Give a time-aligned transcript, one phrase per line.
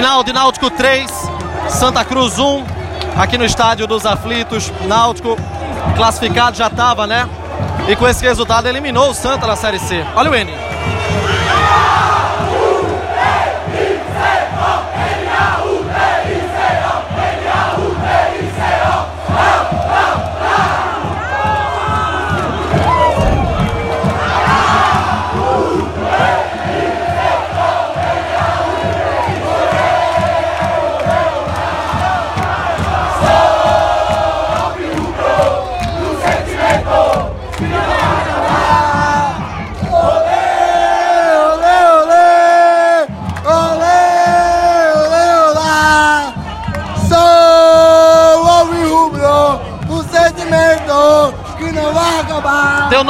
[0.00, 1.10] Final de Náutico 3,
[1.68, 2.64] Santa Cruz 1,
[3.18, 4.72] aqui no estádio dos Aflitos.
[4.86, 5.36] Náutico
[5.94, 7.28] classificado já estava, né?
[7.86, 10.02] E com esse resultado eliminou o Santa na Série C.
[10.16, 10.69] Olha o N.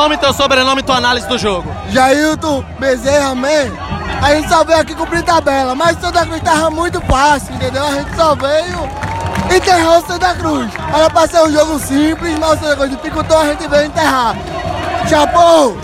[0.00, 1.70] nome, teu sobrenome e tua análise do jogo.
[1.90, 3.68] Jailton Bezerra, man.
[4.22, 7.84] A gente só veio aqui cumprir tabela, mas Santa Cruz tava muito fácil, entendeu?
[7.84, 8.88] A gente só veio
[9.55, 10.70] enterrar o Santa Cruz.
[10.94, 14.36] Era pra ser um jogo simples, mas o Santa Cruz dificultou, a gente veio enterrar.
[15.06, 15.77] Chapou!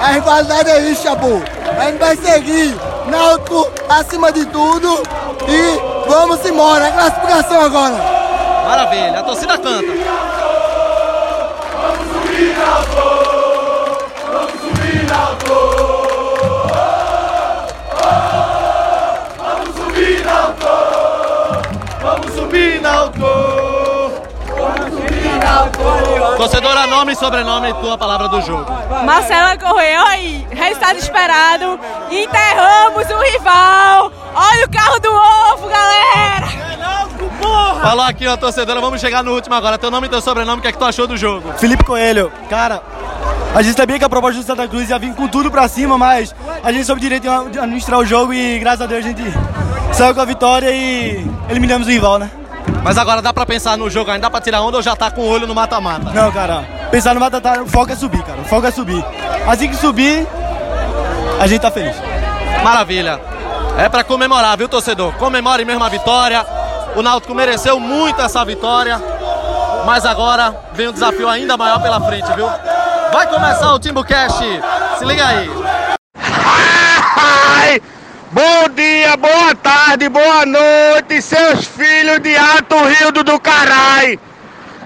[0.00, 1.42] A rivalidade é isso, Chapou.
[1.78, 2.74] A gente vai seguir
[3.10, 5.02] Náutico acima de tudo
[5.46, 6.88] e vamos embora.
[6.88, 7.96] A classificação agora.
[8.66, 10.19] Maravilha, a torcida canta.
[26.36, 28.66] Torcedora, nome e sobrenome e tua palavra do jogo.
[29.04, 31.78] Marcela Correia, aí, resultado esperado.
[32.10, 34.12] Enterramos o rival.
[34.34, 36.48] Olha o carro do ovo, galera.
[37.82, 38.80] Falou aqui, ó, torcedora.
[38.80, 39.78] Vamos chegar no último agora.
[39.78, 41.52] Teu nome e teu sobrenome, o que é que tu achou do jogo?
[41.58, 42.82] Felipe Coelho, cara,
[43.54, 45.98] a gente sabia que a proposta do Santa Cruz ia vir com tudo pra cima,
[45.98, 49.22] mas a gente soube direito de administrar o jogo e graças a Deus a gente
[49.92, 52.30] saiu com a vitória e eliminamos o rival, né?
[52.82, 55.10] Mas agora dá pra pensar no jogo ainda, dá pra tirar onda ou já tá
[55.10, 56.10] com o olho no mata-mata?
[56.10, 59.04] Não, cara, pensar no mata-mata, o foco é subir, cara, o foco é subir.
[59.46, 60.26] Assim que subir,
[61.38, 61.96] a gente tá feliz.
[62.62, 63.20] Maravilha.
[63.78, 65.12] É pra comemorar, viu, torcedor?
[65.14, 66.44] Comemore mesmo a vitória.
[66.96, 69.00] O Náutico mereceu muito essa vitória.
[69.86, 72.46] Mas agora vem um desafio ainda maior pela frente, viu?
[73.12, 74.38] Vai começar o Timbucast.
[74.98, 75.50] Se liga aí.
[78.32, 84.20] Bom dia, boa tarde, boa noite, seus filhos de Ato Rildo do Carai.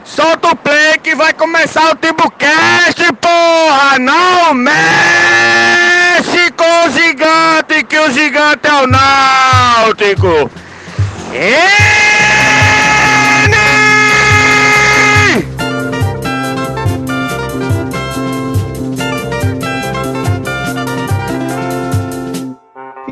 [0.03, 3.99] Solta o play que vai começar o Timbucast, porra!
[3.99, 4.75] Não mexe
[6.57, 10.51] com o gigante, que o gigante é o Náutico.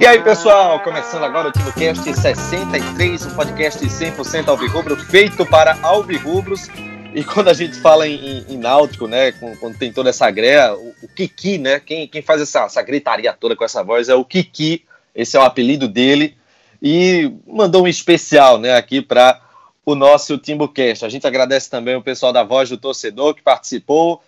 [0.02, 6.66] E aí, pessoal, começando agora o TimoCast 63, um podcast 100% alvirrubro, feito para alvirrubros.
[7.14, 9.30] E quando a gente fala em, em, em náutico, né,
[9.60, 13.32] quando tem toda essa greia, o, o Kiki, né, quem, quem faz essa, essa gritaria
[13.32, 16.36] toda com essa voz é o Kiki, esse é o apelido dele,
[16.82, 19.40] e mandou um especial, né, aqui para
[19.86, 21.04] o nosso TimbuCast.
[21.04, 24.20] A gente agradece também o pessoal da Voz do Torcedor que participou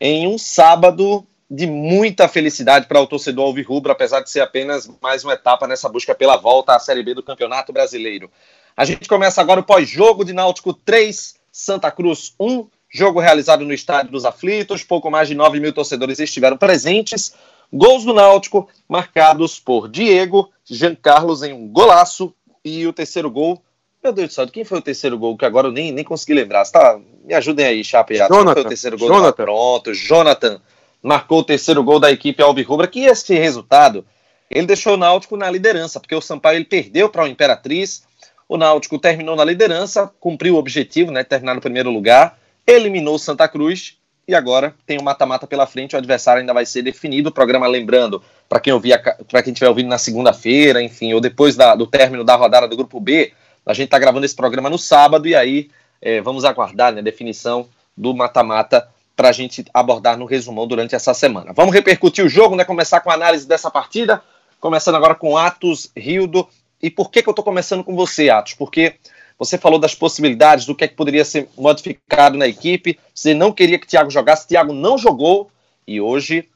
[0.00, 5.24] em um sábado de muita felicidade para o torcedor alvirrubro, apesar de ser apenas mais
[5.24, 8.30] uma etapa nessa busca pela volta à Série B do Campeonato Brasileiro.
[8.76, 13.72] A gente começa agora o pós-jogo de Náutico 3, Santa Cruz 1, jogo realizado no
[13.72, 17.34] Estádio dos Aflitos, pouco mais de 9 mil torcedores estiveram presentes.
[17.72, 23.62] Gols do Náutico marcados por Diego, Jean Carlos em um golaço e o terceiro gol.
[24.02, 25.36] Meu Deus do céu, quem foi o terceiro gol?
[25.36, 26.64] Que agora eu nem, nem consegui lembrar.
[26.70, 28.32] Tá, me ajudem aí, Chapeado.
[28.32, 29.08] Quem foi o terceiro gol?
[29.08, 29.44] Jonathan.
[29.44, 30.60] Pronto, Jonathan
[31.02, 34.04] marcou o terceiro gol da equipe Alvirrubra, que esse resultado
[34.50, 38.02] ele deixou o Náutico na liderança, porque o Sampaio ele perdeu para o Imperatriz,
[38.48, 43.18] o Náutico terminou na liderança, cumpriu o objetivo, né, terminar no primeiro lugar, eliminou o
[43.18, 47.30] Santa Cruz e agora tem o mata-mata pela frente, o adversário ainda vai ser definido.
[47.30, 49.00] O programa, lembrando, para quem ouvir,
[49.30, 52.76] para quem estiver ouvindo na segunda-feira, enfim, ou depois da, do término da rodada do
[52.76, 53.32] Grupo B,
[53.64, 55.70] a gente está gravando esse programa no sábado e aí
[56.00, 58.88] é, vamos aguardar né, a definição do mata-mata
[59.18, 61.52] para a gente abordar no resumão durante essa semana.
[61.52, 62.64] Vamos repercutir o jogo, né?
[62.64, 64.22] Começar com a análise dessa partida,
[64.60, 66.48] começando agora com Atos, Rildo.
[66.80, 68.54] E por que, que eu estou começando com você, Atos?
[68.54, 68.94] Porque
[69.36, 72.96] você falou das possibilidades, do que é que poderia ser modificado na equipe.
[73.12, 75.50] Você não queria que Thiago jogasse, Thiago não jogou.
[75.84, 76.48] E hoje,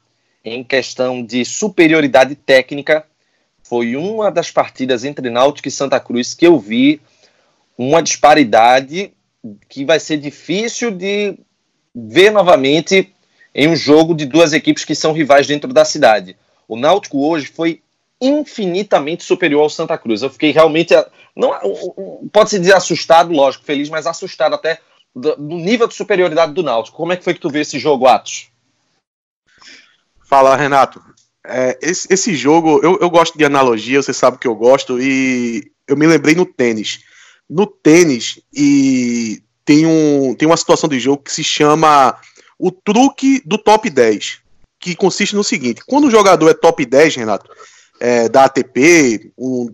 [0.45, 3.05] em questão de superioridade técnica,
[3.61, 7.01] foi uma das partidas entre Náutico e Santa Cruz que eu vi
[7.77, 9.11] uma disparidade
[9.67, 11.37] que vai ser difícil de
[11.93, 13.13] ver novamente
[13.53, 16.35] em um jogo de duas equipes que são rivais dentro da cidade.
[16.67, 17.81] O Náutico hoje foi
[18.19, 20.21] infinitamente superior ao Santa Cruz.
[20.21, 20.93] Eu fiquei realmente,
[21.35, 21.51] não
[22.31, 24.79] pode-se dizer assustado, lógico, feliz, mas assustado até
[25.15, 26.97] do, nível de superioridade do Náutico.
[26.97, 28.49] Como é que foi que tu viu esse jogo, Atos?
[30.25, 31.01] Fala, Renato.
[31.45, 35.71] É, esse, esse, jogo, eu, eu gosto de analogia, você sabe que eu gosto, e
[35.85, 37.01] eu me lembrei no tênis.
[37.49, 42.15] No tênis, e tem, um, tem uma situação de jogo que se chama
[42.57, 44.39] o truque do top 10,
[44.79, 47.49] que consiste no seguinte: quando o jogador é top 10, Renato,
[47.99, 49.69] é, da ATP, um,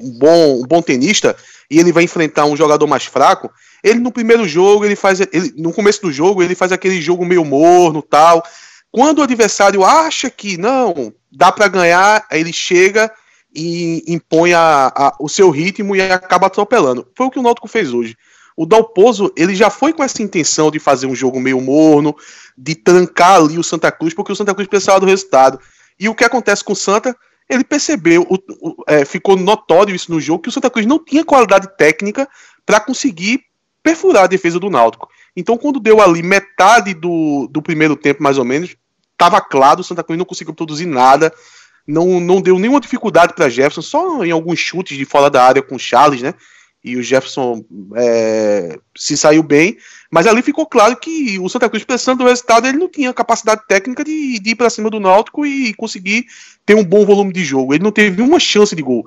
[0.00, 1.36] um, bom, um bom tenista,
[1.70, 3.50] e ele vai enfrentar um jogador mais fraco,
[3.82, 5.20] ele no primeiro jogo, ele faz.
[5.20, 8.42] Ele, no começo do jogo, ele faz aquele jogo meio morno tal.
[8.90, 13.10] Quando o adversário acha que não, dá para ganhar, ele chega
[13.54, 17.06] e impõe a, a, o seu ritmo e acaba atropelando.
[17.16, 18.16] Foi o que o Náutico fez hoje.
[18.56, 22.14] O Dalpozo, ele já foi com essa intenção de fazer um jogo meio morno,
[22.56, 25.58] de trancar ali o Santa Cruz, porque o Santa Cruz precisava do resultado.
[25.98, 27.16] E o que acontece com o Santa,
[27.48, 31.02] ele percebeu, o, o, é, ficou notório isso no jogo, que o Santa Cruz não
[31.02, 32.28] tinha qualidade técnica
[32.66, 33.40] para conseguir
[33.82, 35.08] perfurar a defesa do Náutico.
[35.36, 38.76] Então, quando deu ali metade do, do primeiro tempo, mais ou menos,
[39.12, 41.32] estava claro, o Santa Cruz não conseguiu produzir nada,
[41.86, 45.62] não, não deu nenhuma dificuldade para Jefferson, só em alguns chutes de fora da área
[45.62, 46.34] com o Charles, né?
[46.84, 47.64] E o Jefferson
[47.94, 49.76] é, se saiu bem,
[50.10, 53.62] mas ali ficou claro que o Santa Cruz, precisando do resultado, ele não tinha capacidade
[53.68, 56.26] técnica de, de ir para cima do Náutico e conseguir
[56.66, 57.72] ter um bom volume de jogo.
[57.72, 59.04] Ele não teve uma chance de gol.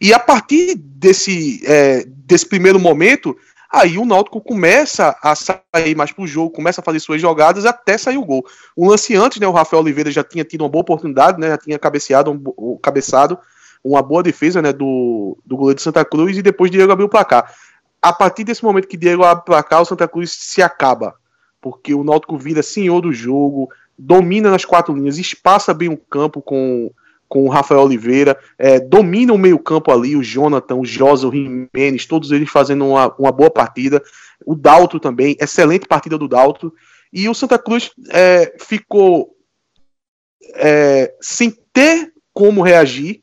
[0.00, 3.36] E a partir desse, é, desse primeiro momento,
[3.72, 7.98] Aí o Náutico começa a sair mais pro jogo, começa a fazer suas jogadas até
[7.98, 8.46] sair o gol.
[8.76, 11.58] O lance antes, né, o Rafael Oliveira já tinha tido uma boa oportunidade, né, já
[11.58, 13.38] tinha cabeceado, um, cabeçado,
[13.82, 17.10] uma boa defesa, né, do, do goleiro de Santa Cruz e depois Diego abriu o
[17.10, 17.52] placar.
[18.00, 21.14] A partir desse momento que Diego abre o placar, o Santa Cruz se acaba,
[21.60, 23.68] porque o Náutico vira senhor do jogo,
[23.98, 26.90] domina nas quatro linhas, espaça bem o campo com
[27.28, 32.06] com o Rafael Oliveira, é, domina o meio-campo ali, o Jonathan, o Josa, o Jimenez,
[32.06, 34.02] todos eles fazendo uma, uma boa partida.
[34.44, 36.72] O Dalto também, excelente partida do Dalto.
[37.12, 39.34] E o Santa Cruz é, ficou
[40.54, 43.22] é, sem ter como reagir,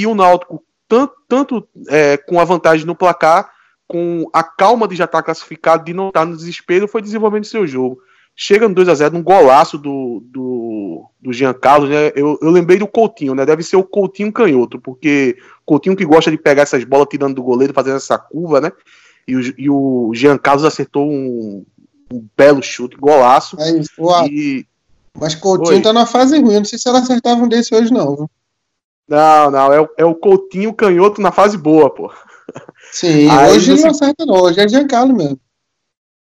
[0.00, 3.50] e o Náutico, tanto, tanto é, com a vantagem no placar,
[3.86, 7.66] com a calma de já estar classificado, de não estar no desespero, foi desenvolvendo seu
[7.66, 8.00] jogo
[8.40, 12.12] chega no 2 a 0 num golaço do, do, do Jean Carlos, né?
[12.14, 13.44] Eu, eu lembrei do Coutinho, né?
[13.44, 15.36] Deve ser o Coutinho canhoto, porque
[15.66, 18.70] Coutinho que gosta de pegar essas bolas tirando do goleiro, fazendo essa curva, né?
[19.26, 21.66] E o, e o Jean Carlos acertou um,
[22.12, 23.60] um belo chute, golaço.
[23.60, 23.90] É isso,
[24.30, 24.64] e...
[25.18, 25.82] Mas Coutinho Oi.
[25.82, 28.30] tá na fase ruim, não sei se ela acertava um desse hoje, não.
[29.08, 32.12] Não, não, é, é o Coutinho canhoto na fase boa, pô.
[32.92, 35.40] Sim, Aí, hoje ele não acerta, não, hoje é Jean Carlos mesmo.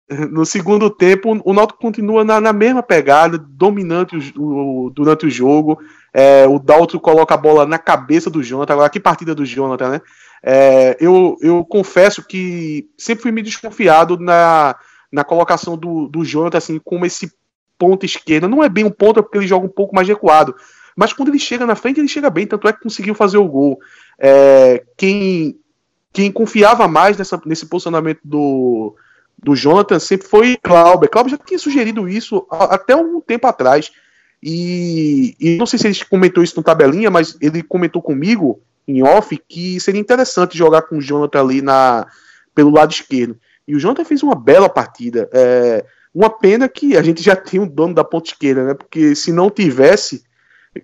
[0.30, 5.30] No segundo tempo, o Náutico continua na, na mesma pegada, dominante o, o, durante o
[5.30, 5.80] jogo.
[6.14, 8.74] É, o Dalton coloca a bola na cabeça do Jonathan.
[8.74, 10.02] Agora, que partida do Jonathan, né?
[10.44, 14.76] É, eu, eu confesso que sempre fui meio desconfiado na,
[15.10, 17.32] na colocação do, do Jonathan, assim, como esse
[17.78, 18.50] ponto esquerda.
[18.50, 20.54] Não é bem um ponto, é porque ele joga um pouco mais recuado.
[20.96, 23.48] Mas quando ele chega na frente, ele chega bem, tanto é que conseguiu fazer o
[23.48, 23.80] gol.
[24.20, 25.58] É, quem,
[26.12, 28.96] quem confiava mais nessa, nesse posicionamento do
[29.44, 31.10] do Jonathan sempre foi Clauber.
[31.10, 33.92] Clauber já tinha sugerido isso até um tempo atrás.
[34.42, 39.04] E, e, não sei se ele comentou isso no tabelinha, mas ele comentou comigo em
[39.04, 42.08] off que seria interessante jogar com o Jonathan ali na,
[42.54, 43.38] pelo lado esquerdo.
[43.68, 45.30] E o Jonathan fez uma bela partida.
[45.32, 48.74] É, uma pena que a gente já tem um dono da ponta esquerda, né?
[48.74, 50.24] Porque se não tivesse,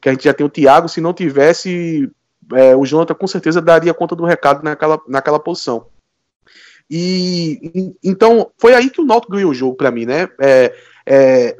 [0.01, 2.11] que a gente já tem o Thiago, se não tivesse,
[2.53, 5.87] é, o Jonathan com certeza daria conta do recado naquela, naquela posição.
[6.89, 10.29] E então foi aí que o Náutico ganhou o jogo para mim, né?
[10.39, 10.73] É,
[11.05, 11.57] é,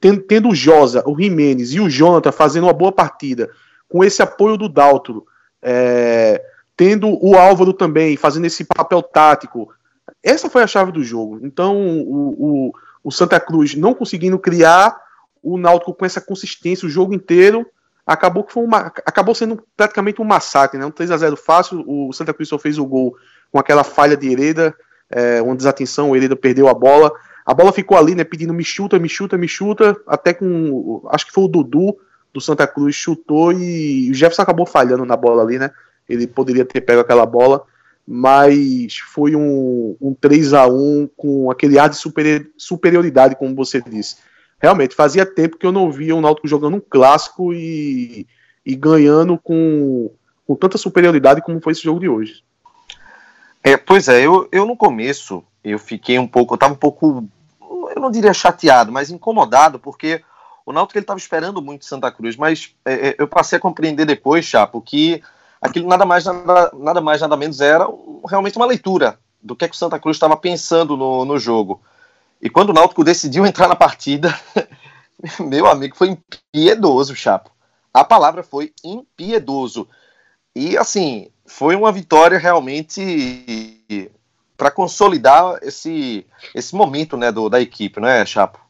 [0.00, 3.50] tendo, o Josa, o Jimenez e o Jonathan fazendo uma boa partida,
[3.88, 5.26] com esse apoio do Daltro,
[5.62, 6.42] é,
[6.76, 9.72] tendo o Álvaro também fazendo esse papel tático,
[10.22, 11.40] essa foi a chave do jogo.
[11.42, 12.72] Então o, o,
[13.04, 14.96] o Santa Cruz não conseguindo criar,
[15.42, 17.66] o Náutico com essa consistência o jogo inteiro
[18.06, 20.84] acabou que foi uma, acabou sendo praticamente um massacre, né?
[20.84, 23.16] Um 3 a 0 fácil, o Santa Cruz só fez o gol
[23.50, 24.74] com aquela falha de Hereda,
[25.10, 27.12] é, uma desatenção, o Hereda perdeu a bola.
[27.44, 31.26] A bola ficou ali, né, pedindo me chuta, me chuta, me chuta, até com, acho
[31.26, 31.96] que foi o Dudu
[32.32, 35.70] do Santa Cruz chutou e o Jefferson acabou falhando na bola ali, né?
[36.08, 37.64] Ele poderia ter pego aquela bola,
[38.06, 41.96] mas foi um, um 3 a 1 com aquele ar de
[42.56, 44.16] superioridade, como você disse.
[44.62, 48.28] Realmente, fazia tempo que eu não via o Náutico jogando um clássico e,
[48.64, 50.08] e ganhando com,
[50.46, 52.44] com tanta superioridade como foi esse jogo de hoje.
[53.64, 57.24] É, pois é, eu, eu no começo eu fiquei um pouco, eu tava um pouco,
[57.94, 60.22] eu não diria chateado, mas incomodado, porque
[60.64, 64.04] o Náutico ele estava esperando muito Santa Cruz, mas é, é, eu passei a compreender
[64.04, 65.20] depois, Chapo, que
[65.60, 67.88] aquilo nada mais nada, nada mais nada menos era
[68.28, 71.80] realmente uma leitura do que é que o Santa Cruz estava pensando no, no jogo.
[72.42, 74.38] E quando o Náutico decidiu entrar na partida,
[75.38, 77.50] meu amigo, foi impiedoso, Chapo.
[77.94, 79.88] A palavra foi impiedoso.
[80.54, 83.80] E assim, foi uma vitória realmente
[84.56, 88.60] para consolidar esse, esse momento né, do, da equipe, não é, Chapo?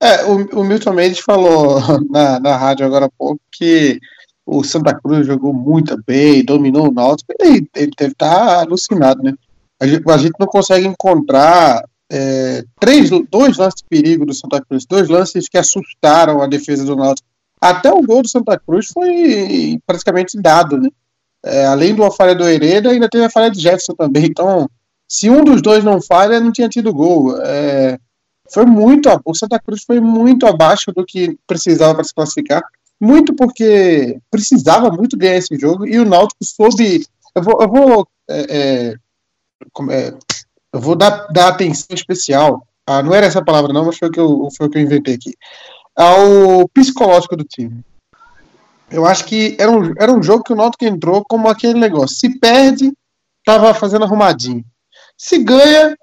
[0.00, 1.80] É, o, o Milton Mendes falou
[2.10, 3.98] na, na rádio agora há pouco que
[4.44, 9.22] o Santa Cruz jogou muito bem, dominou o Náutico, ele, ele deve estar tá alucinado,
[9.22, 9.34] né?
[9.80, 14.64] A gente, a gente não consegue encontrar é, três, dois lances de perigo do Santa
[14.64, 17.28] Cruz, dois lances que assustaram a defesa do Náutico.
[17.60, 20.88] Até o gol do Santa Cruz foi praticamente dado, né?
[21.44, 24.24] É, além do falha do Hereda, ainda teve a falha de Jefferson também.
[24.26, 24.68] Então,
[25.08, 27.36] se um dos dois não falha, não tinha tido gol.
[27.42, 27.98] É,
[28.52, 29.08] foi muito.
[29.24, 32.62] O Santa Cruz foi muito abaixo do que precisava para se classificar.
[33.00, 37.06] Muito porque precisava muito ganhar esse jogo e o Náutico soube.
[37.34, 38.94] Eu vou, eu vou, é,
[39.90, 40.14] é,
[40.76, 42.66] eu vou dar, dar atenção especial.
[42.86, 44.82] Ah, não era essa palavra, não, mas foi o que eu, foi o que eu
[44.82, 45.32] inventei aqui.
[45.96, 47.82] Ao psicológico do time.
[48.90, 52.14] Eu acho que era um, era um jogo que o Náutico entrou como aquele negócio.
[52.16, 52.92] Se perde,
[53.42, 54.62] tava fazendo arrumadinho.
[55.16, 55.96] Se ganha,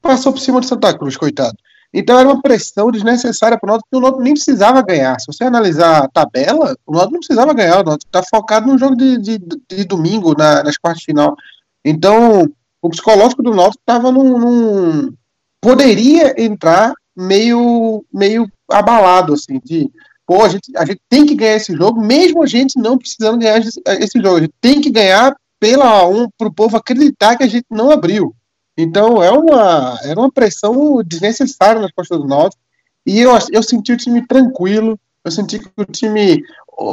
[0.00, 1.56] passou por cima de Santa Cruz, coitado.
[1.92, 5.20] Então era uma pressão desnecessária para o Náutico, porque o Náutico nem precisava ganhar.
[5.20, 8.78] Se você analisar a tabela, o Náutico não precisava ganhar, o Náutico está focado no
[8.78, 11.36] jogo de, de, de domingo, na, nas quartas de final.
[11.84, 12.50] Então,
[12.82, 15.14] o psicológico do Náutico estava num, num,
[15.60, 19.90] Poderia entrar meio, meio abalado, assim, de
[20.26, 23.38] pô, a gente, a gente tem que ganhar esse jogo, mesmo a gente não precisando
[23.38, 24.36] ganhar esse, jogo.
[24.36, 27.90] A gente tem que ganhar pela um, para o povo acreditar que a gente não
[27.90, 28.34] abriu.
[28.76, 32.60] Então é uma, era uma pressão desnecessária nas costas do Náutico.
[33.06, 36.42] E eu, eu senti o time tranquilo, eu senti que o time.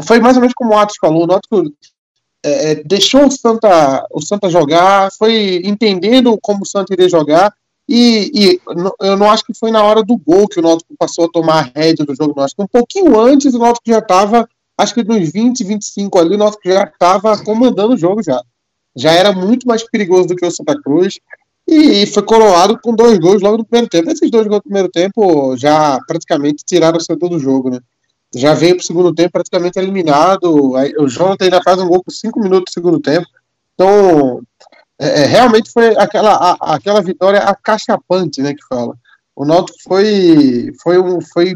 [0.03, 1.63] Foi mais ou menos como o Atos falou, o Náutico
[2.43, 7.53] é, é deixou o Santa, o Santa jogar, foi entendendo como o Santa iria jogar.
[7.87, 8.61] E, e,
[9.01, 11.59] eu não acho que foi na hora do gol que o Náutico passou a tomar
[11.59, 12.33] a rédea do jogo.
[12.35, 12.63] Náutico.
[12.63, 14.47] Um pouquinho antes, o Náutico já estava,
[14.77, 18.41] acho que nos 20, 25 ali, o Náutico já estava comandando o jogo já.
[18.95, 21.19] Já era muito mais perigoso do que o Santa Cruz
[21.67, 24.09] e foi coroado com dois gols logo no primeiro tempo.
[24.09, 27.79] Esses dois gols no primeiro tempo já praticamente tiraram o setor do jogo, né?
[28.35, 30.73] Já veio para o segundo tempo praticamente eliminado.
[30.99, 33.27] O Jonathan ainda faz um gol com cinco minutos do segundo tempo.
[33.73, 34.41] Então,
[34.99, 38.95] é, é, realmente foi aquela, a, aquela vitória acachapante, né, que fala.
[39.35, 41.55] O Náutico foi, foi, um, foi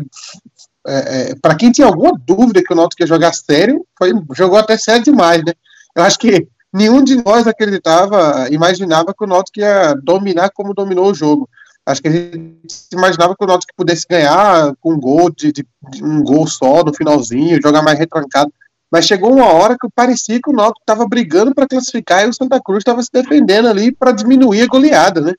[0.88, 4.57] é, é, para quem tinha alguma dúvida que o Náutico ia jogar sério, foi, jogou
[4.57, 5.53] até sério demais, né?
[5.96, 11.12] Eu acho que nenhum de nós acreditava, imaginava que o Náutico ia dominar como dominou
[11.12, 11.50] o jogo.
[11.88, 12.60] Acho que a gente
[12.91, 16.84] imaginava que o Náutico pudesse ganhar com um gol de, de, de, um gol só
[16.84, 18.51] no finalzinho, jogar mais retrancado.
[18.91, 22.34] Mas chegou uma hora que parecia que o Náutico estava brigando para classificar e o
[22.34, 25.34] Santa Cruz estava se defendendo ali para diminuir a goleada, né?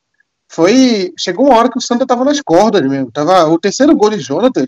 [0.51, 3.13] Foi, chegou uma hora que o Santa estava nas cordas mesmo.
[3.13, 4.65] Tava o terceiro gol de Jonathan,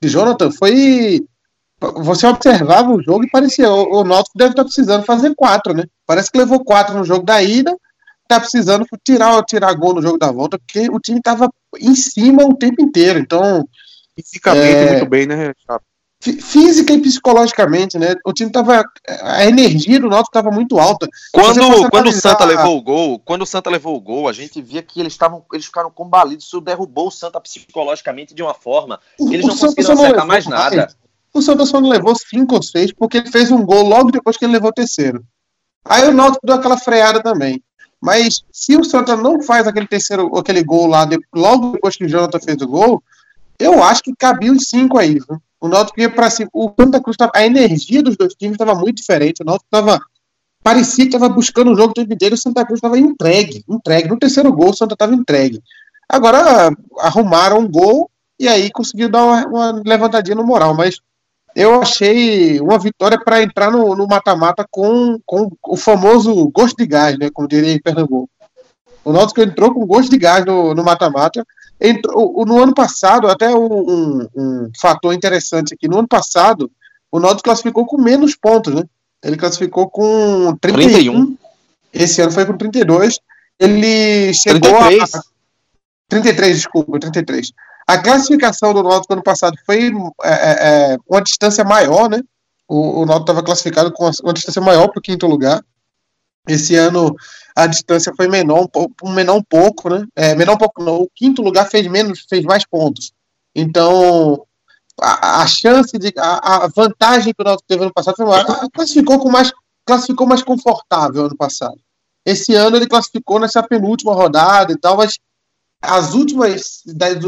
[0.00, 1.26] de Jonathan foi
[1.80, 5.82] você observava o jogo e parecia, o, o Náutico deve estar precisando fazer quatro, né?
[6.06, 7.76] Parece que levou quatro no jogo da ida,
[8.34, 12.44] tá precisando tirar, tirar gol no jogo da volta, porque o time tava em cima
[12.44, 13.66] o tempo inteiro, então...
[14.16, 15.52] Fisicamente é, muito bem, né,
[16.22, 18.14] Física e psicologicamente, né?
[18.24, 18.82] O time tava.
[19.20, 21.06] A energia do Náutico estava muito alta.
[21.30, 24.62] Quando, quando o Santa levou o gol, quando o Santa levou o gol, a gente
[24.62, 25.44] via que eles estavam.
[25.52, 26.46] Eles ficaram combalidos.
[26.46, 28.98] Isso derrubou o Santa psicologicamente de uma forma.
[29.20, 30.76] Eles não conseguiram acertar mais nada.
[30.76, 30.96] Mais.
[31.34, 34.38] O Santa só não levou cinco ou seis porque ele fez um gol logo depois
[34.38, 35.22] que ele levou o terceiro.
[35.84, 37.62] Aí o Náutico deu aquela freada também.
[38.04, 42.08] Mas se o Santa não faz aquele terceiro, aquele gol lá, logo depois que o
[42.08, 43.02] Jonathan fez o gol,
[43.58, 45.14] eu acho que cabia os cinco aí.
[45.14, 45.40] Viu?
[45.58, 46.50] O Náutico ia para cima.
[46.52, 49.40] O Santa Cruz, tava, a energia dos dois times estava muito diferente.
[49.40, 49.98] O Náutico estava.
[50.62, 52.34] Parecia que estava buscando o jogo o tempo inteiro.
[52.34, 54.10] O Santa Cruz estava entregue, entregue.
[54.10, 55.62] No terceiro gol, o Santa estava entregue.
[56.06, 60.74] Agora arrumaram um gol e aí conseguiu dar uma, uma levantadinha no moral.
[60.74, 61.00] Mas
[61.54, 67.16] eu achei uma vitória para entrar no mata-mata com, com o famoso gosto de gás,
[67.18, 67.30] né?
[67.32, 68.28] Como diria em Pernambuco.
[69.04, 71.46] O Náutico entrou com gosto de gás no mata-mata.
[72.46, 76.70] No ano passado, até um, um, fator interessante aqui, no ano passado,
[77.12, 78.82] o Náutico classificou com menos pontos, né?
[79.22, 80.92] Ele classificou com 31.
[80.92, 81.36] 31.
[81.92, 83.20] Esse ano foi com 32.
[83.58, 85.14] Ele chegou 33.
[85.14, 85.22] a.
[86.08, 87.52] 33, desculpa, 33.
[87.86, 92.22] A classificação do Náutico ano passado foi é, é, é uma distância maior, né?
[92.66, 95.62] O, o Náutico estava classificado com uma distância maior para o quinto lugar.
[96.48, 97.14] Esse ano
[97.54, 100.06] a distância foi menor um pouco, menor um pouco, né?
[100.16, 100.96] É, menor um pouco não.
[100.96, 103.12] O quinto lugar fez menos, fez mais pontos.
[103.54, 104.44] Então
[105.00, 106.12] a, a chance de.
[106.18, 108.68] A, a, vantagem que o Náutico teve ano passado foi maior.
[108.72, 109.52] Classificou com mais.
[109.86, 111.78] Classificou mais confortável ano passado.
[112.24, 115.18] Esse ano ele classificou nessa penúltima rodada e tal, mas
[115.86, 116.82] as últimas,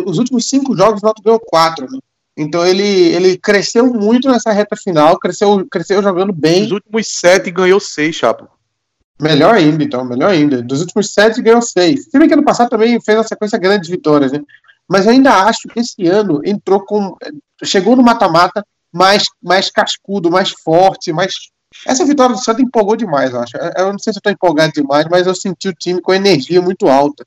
[0.04, 1.90] os últimos cinco jogos o Náutico ganhou quatro.
[1.90, 1.98] Né?
[2.36, 6.64] Então ele, ele cresceu muito nessa reta final, cresceu, cresceu jogando bem.
[6.64, 8.48] Os últimos sete ganhou seis, Chapo.
[9.20, 10.62] Melhor ainda, então, melhor ainda.
[10.62, 12.04] Dos últimos sete ganhou seis.
[12.04, 14.40] Se bem que ano passado também fez uma sequência grande de vitórias, né?
[14.88, 17.16] Mas eu ainda acho que esse ano entrou com.
[17.64, 21.34] Chegou no mata-mata mais, mais cascudo, mais forte, mais.
[21.86, 23.56] Essa vitória do Santos empolgou demais, eu acho.
[23.76, 26.60] Eu não sei se eu estou empolgado demais, mas eu senti o time com energia
[26.60, 27.26] muito alta.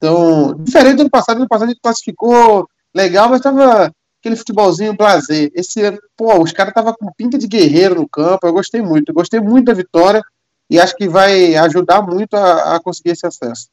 [0.00, 4.34] Então, diferente do ano passado, no ano passado a gente classificou legal, mas tava aquele
[4.34, 5.50] futebolzinho blazer.
[5.54, 5.80] Esse,
[6.16, 9.10] pô, os caras tava com pinta de guerreiro no campo, eu gostei muito.
[9.10, 10.22] Eu gostei muito da vitória
[10.70, 13.68] e acho que vai ajudar muito a, a conseguir esse acesso.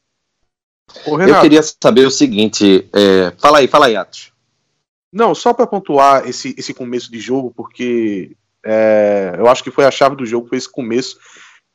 [1.05, 3.31] Eu queria saber o seguinte, é...
[3.37, 4.33] fala aí, fala aí, Atos.
[5.11, 9.85] Não, só para pontuar esse, esse começo de jogo, porque é, eu acho que foi
[9.85, 11.17] a chave do jogo, foi esse começo,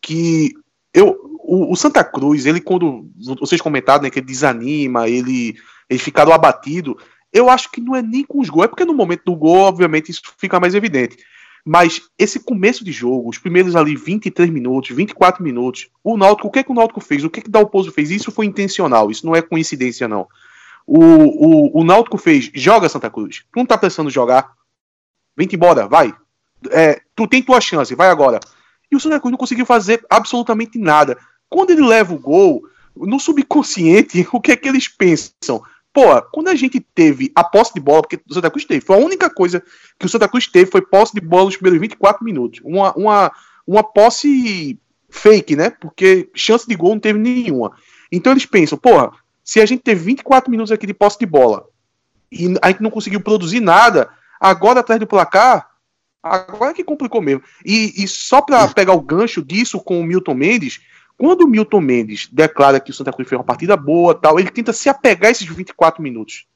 [0.03, 0.53] que
[0.95, 5.57] eu, o, o, Santa Cruz, ele quando vocês comentaram, né, que ele desanima, ele,
[5.89, 6.97] ele fica abatido,
[7.33, 9.61] eu acho que não é nem com os gols, é porque no momento do gol,
[9.61, 11.17] obviamente, isso fica mais evidente.
[11.65, 16.51] Mas esse começo de jogo, os primeiros ali 23 minutos, 24 minutos, o Náutico, o
[16.51, 17.23] que é que o Náutico fez?
[17.23, 18.11] O que é que Dalpozo fez?
[18.11, 20.27] Isso foi intencional, isso não é coincidência, não.
[20.85, 23.45] O, o, o Náutico fez, joga Santa Cruz.
[23.53, 24.53] Tu não tá pensando jogar?
[25.37, 26.13] Vem-te embora, vai.
[26.71, 28.41] É, tu tem tua chance, vai agora.
[28.93, 31.17] E o Santa Cruz não conseguiu fazer absolutamente nada.
[31.49, 32.63] Quando ele leva o gol,
[32.95, 35.63] no subconsciente, o que é que eles pensam?
[35.95, 38.97] Pô, quando a gente teve a posse de bola, porque o Santa Cruz teve, foi
[38.97, 39.63] a única coisa
[39.99, 42.61] que o Santa Cruz teve foi posse de bola nos primeiros 24 minutos.
[42.65, 43.33] Uma, uma,
[43.67, 44.79] uma posse
[45.11, 45.71] fake, né?
[45.71, 47.73] Porque chance de gol não teve nenhuma.
[48.11, 49.11] Então eles pensam, porra,
[49.45, 51.67] se a gente teve 24 minutos aqui de posse de bola
[52.31, 54.09] e a gente não conseguiu produzir nada,
[54.41, 55.72] agora atrás do placar,
[56.23, 57.43] agora é que complicou mesmo.
[57.65, 60.81] E, e só para pegar o gancho disso com o Milton Mendes,
[61.19, 64.51] quando o Milton Mendes declara que o Santa Cruz fez uma partida boa, tal, ele
[64.51, 66.47] tenta se apegar a esses 24 minutos.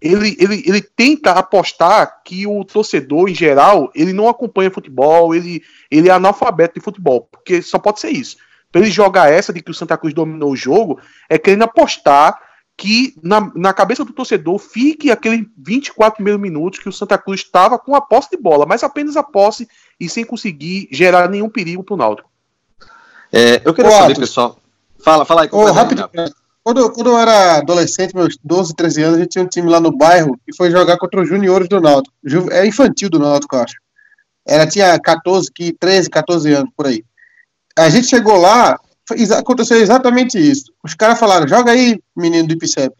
[0.00, 5.62] Ele, ele, ele tenta apostar que o torcedor, em geral, ele não acompanha futebol, ele,
[5.90, 8.36] ele é analfabeto de futebol, porque só pode ser isso.
[8.70, 12.38] Para ele jogar essa de que o Santa Cruz dominou o jogo, é querendo apostar
[12.76, 17.40] que na, na cabeça do torcedor fique aqueles 24 primeiros minutos que o Santa Cruz
[17.40, 21.48] estava com a posse de bola, mas apenas a posse e sem conseguir gerar nenhum
[21.48, 22.30] perigo para o Náutico.
[23.32, 24.18] É, eu queria Ô, saber, Atos.
[24.18, 24.58] pessoal.
[24.98, 25.48] Fala, fala aí.
[25.52, 26.08] Ô, rapidinho.
[26.64, 29.78] Quando, quando eu era adolescente, meus 12, 13 anos, a gente tinha um time lá
[29.78, 32.14] no bairro e foi jogar contra os juniores do Náutico.
[32.50, 33.74] É infantil do Náutico, eu acho.
[34.46, 37.04] Era, tinha 14, 13, 14 anos, por aí.
[37.76, 38.80] A gente chegou lá,
[39.36, 40.72] aconteceu exatamente isso.
[40.82, 42.94] Os caras falaram, joga aí, menino do IPCEP.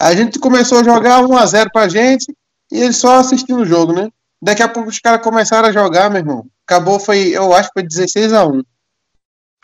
[0.00, 2.34] A gente começou a jogar 1x0 pra gente
[2.70, 4.08] e eles só assistindo o jogo, né?
[4.40, 6.46] Daqui a pouco os caras começaram a jogar, meu irmão.
[6.66, 8.62] Acabou, foi, eu acho que foi 16 a 1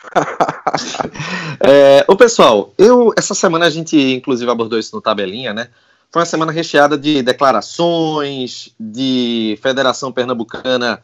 [1.65, 5.69] é, o pessoal, eu essa semana a gente inclusive abordou isso no tabelinha, né?
[6.11, 11.01] Foi uma semana recheada de declarações, de Federação Pernambucana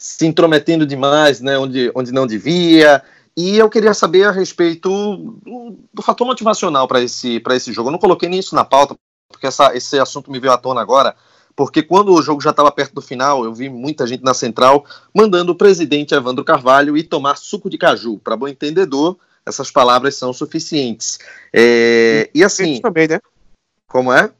[0.00, 1.58] se intrometendo demais, né?
[1.58, 3.02] Onde, onde não devia.
[3.40, 7.88] E eu queria saber a respeito do, do fator motivacional para esse, esse jogo.
[7.88, 8.94] Eu não coloquei nem isso na pauta,
[9.28, 11.14] porque essa, esse assunto me veio à tona agora
[11.60, 14.82] porque quando o jogo já estava perto do final, eu vi muita gente na central
[15.14, 18.18] mandando o presidente Evandro Carvalho ir tomar suco de caju.
[18.18, 21.18] Para bom entendedor, essas palavras são suficientes.
[21.52, 22.64] É, e assim.
[22.64, 23.20] Mendes também, né?
[23.86, 24.30] Como é?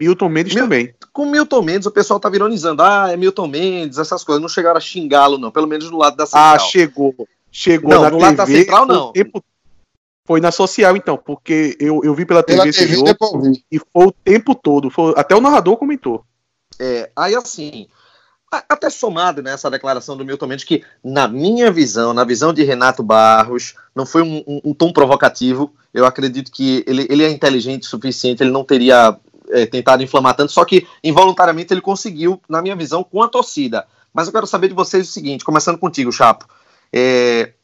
[0.00, 0.94] Milton Mendes Mil, também.
[1.12, 2.82] Com Milton Mendes, o pessoal tá ironizando.
[2.82, 4.42] Ah, é Milton Mendes, essas coisas.
[4.42, 5.52] Não chegaram a xingá-lo, não.
[5.52, 6.56] Pelo menos no lado da central.
[6.56, 7.14] Ah, chegou.
[7.52, 9.12] Chegou não, na no TV, lado da central, não.
[9.12, 9.44] Tempo,
[10.24, 13.10] foi na social, então, porque eu, eu vi pela, pela TV esse jogo
[13.70, 14.90] e foi o tempo todo.
[14.90, 16.24] Foi, até o narrador comentou.
[16.80, 17.86] É, aí assim,
[18.50, 23.02] até somado nessa declaração do Milton Mendes, que na minha visão, na visão de Renato
[23.02, 25.74] Barros, não foi um, um, um tom provocativo.
[25.92, 29.18] Eu acredito que ele, ele é inteligente o suficiente, ele não teria
[29.50, 33.86] é, tentado inflamar tanto, só que involuntariamente ele conseguiu, na minha visão, com a torcida.
[34.14, 36.46] Mas eu quero saber de vocês o seguinte, começando contigo, Chapo.
[36.94, 37.54] É,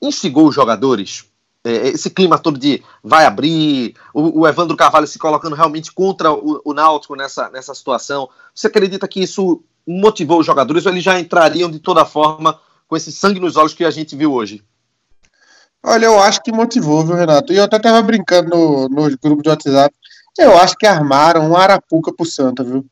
[0.00, 1.28] instigou os jogadores
[1.64, 6.32] é, esse clima todo de vai abrir, o, o, Evandro Carvalho se colocando realmente contra
[6.32, 8.28] o, o Náutico nessa, nessa situação.
[8.54, 12.96] Você acredita que isso motivou os jogadores ou eles já entrariam de toda forma com
[12.96, 14.64] esse sangue nos olhos que a gente viu hoje?
[15.84, 17.52] Olha, eu acho que motivou, viu, Renato?
[17.52, 19.94] E eu até estava brincando no, nos grupos de WhatsApp.
[20.38, 22.86] Eu acho que armaram um arapuca pro Santa, viu?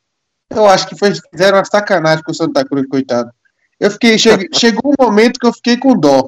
[0.49, 3.31] Eu acho que foi, fizeram uma sacanagem com o Santa Cruz, coitado.
[3.79, 4.17] Eu fiquei,
[4.53, 6.27] chegou um momento que eu fiquei com dó.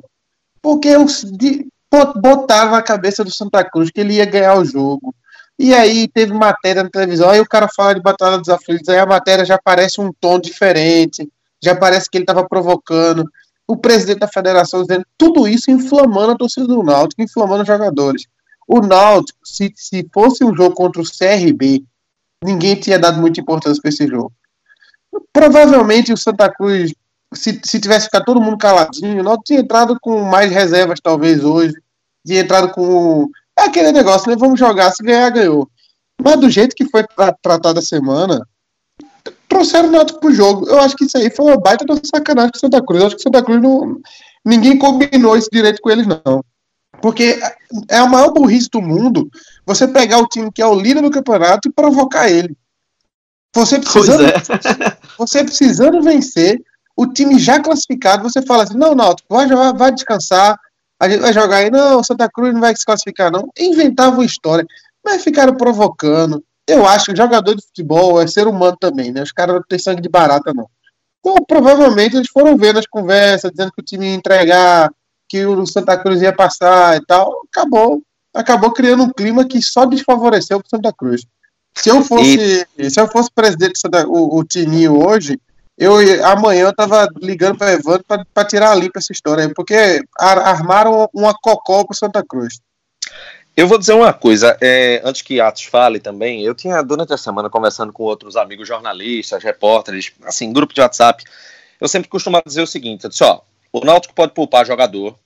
[0.61, 1.67] Porque eu, de,
[2.21, 5.13] botaram na cabeça do Santa Cruz que ele ia ganhar o jogo.
[5.57, 8.97] E aí teve matéria na televisão, aí o cara fala de Batalha dos Aflitos, aí
[8.97, 11.29] a matéria já parece um tom diferente,
[11.61, 13.29] já parece que ele estava provocando.
[13.67, 18.25] O presidente da federação dizendo tudo isso inflamando a torcida do Náutico, inflamando os jogadores.
[18.65, 21.83] O Náutico, se, se fosse um jogo contra o CRB,
[22.41, 24.31] ninguém tinha dado muita importância para esse jogo.
[25.33, 26.93] Provavelmente o Santa Cruz,
[27.33, 31.73] se, se tivesse ficado todo mundo caladinho, não tinha entrado com mais reservas, talvez hoje.
[32.25, 33.29] Tinha entrado com.
[33.57, 34.35] É aquele negócio, né?
[34.37, 35.69] Vamos jogar, se ganhar, ganhou.
[36.21, 38.45] Mas do jeito que foi tra tratado a semana,
[39.47, 40.67] trouxeram o Náutico pro jogo.
[40.67, 43.01] Eu acho que isso aí foi uma baita da sacanagem com Santa Cruz.
[43.01, 43.99] Eu acho que Santa Cruz não.
[44.45, 46.43] Ninguém combinou isso direito com eles, não.
[47.01, 47.39] Porque
[47.89, 49.29] é a maior burrice do mundo
[49.65, 52.55] você pegar o time que é o líder do campeonato e provocar ele.
[53.55, 54.33] Você precisando, é.
[55.17, 56.61] você precisando vencer,
[56.99, 60.59] o time já classificado, você fala assim: não, Náutico, vai, jogar, vai descansar,
[60.99, 63.49] a gente vai jogar aí, não, Santa Cruz não vai se classificar, não.
[63.57, 64.65] Inventava uma história,
[65.03, 66.43] mas ficaram provocando.
[66.67, 69.23] Eu acho que jogador de futebol é ser humano também, né?
[69.23, 70.67] Os caras não têm sangue de barata, não.
[71.19, 74.91] Então, provavelmente eles foram vendo as conversas, dizendo que o time ia entregar,
[75.29, 77.33] que o Santa Cruz ia passar e tal.
[77.49, 78.03] Acabou.
[78.33, 81.25] Acabou criando um clima que só desfavoreceu o Santa Cruz.
[81.75, 82.89] Se eu fosse, e...
[82.89, 85.39] se eu fosse presidente do o, o Tininho hoje,
[85.79, 90.01] eu amanhã eu tava ligando para Evandro para tirar a limpa essa história aí, porque
[90.17, 92.59] armaram uma cocó para Santa Cruz.
[93.55, 97.17] Eu vou dizer uma coisa, é, antes que Atos fale também, eu tinha durante a
[97.17, 101.23] semana conversando com outros amigos jornalistas, repórteres, assim, grupo de WhatsApp,
[101.79, 105.17] eu sempre costumava dizer o seguinte, eu disse, ó, o Náutico pode poupar jogador,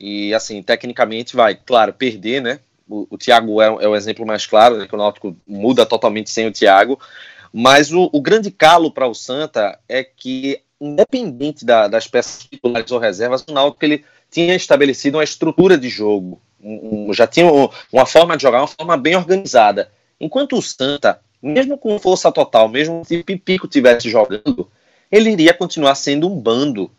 [0.00, 4.46] e assim, tecnicamente vai, claro, perder, né, o, o Thiago é, é, o exemplo mais
[4.46, 6.98] claro, né, que o Náutico muda totalmente sem o Thiago,
[7.56, 12.90] mas o, o grande calo para o Santa é que, independente da, das peças titulares
[12.90, 17.46] ou reservas, o Náutico ele tinha estabelecido uma estrutura de jogo, um, já tinha
[17.92, 19.88] uma forma de jogar, uma forma bem organizada.
[20.18, 24.68] Enquanto o Santa, mesmo com força total, mesmo se Pipico estivesse jogando,
[25.08, 26.90] ele iria continuar sendo um bando,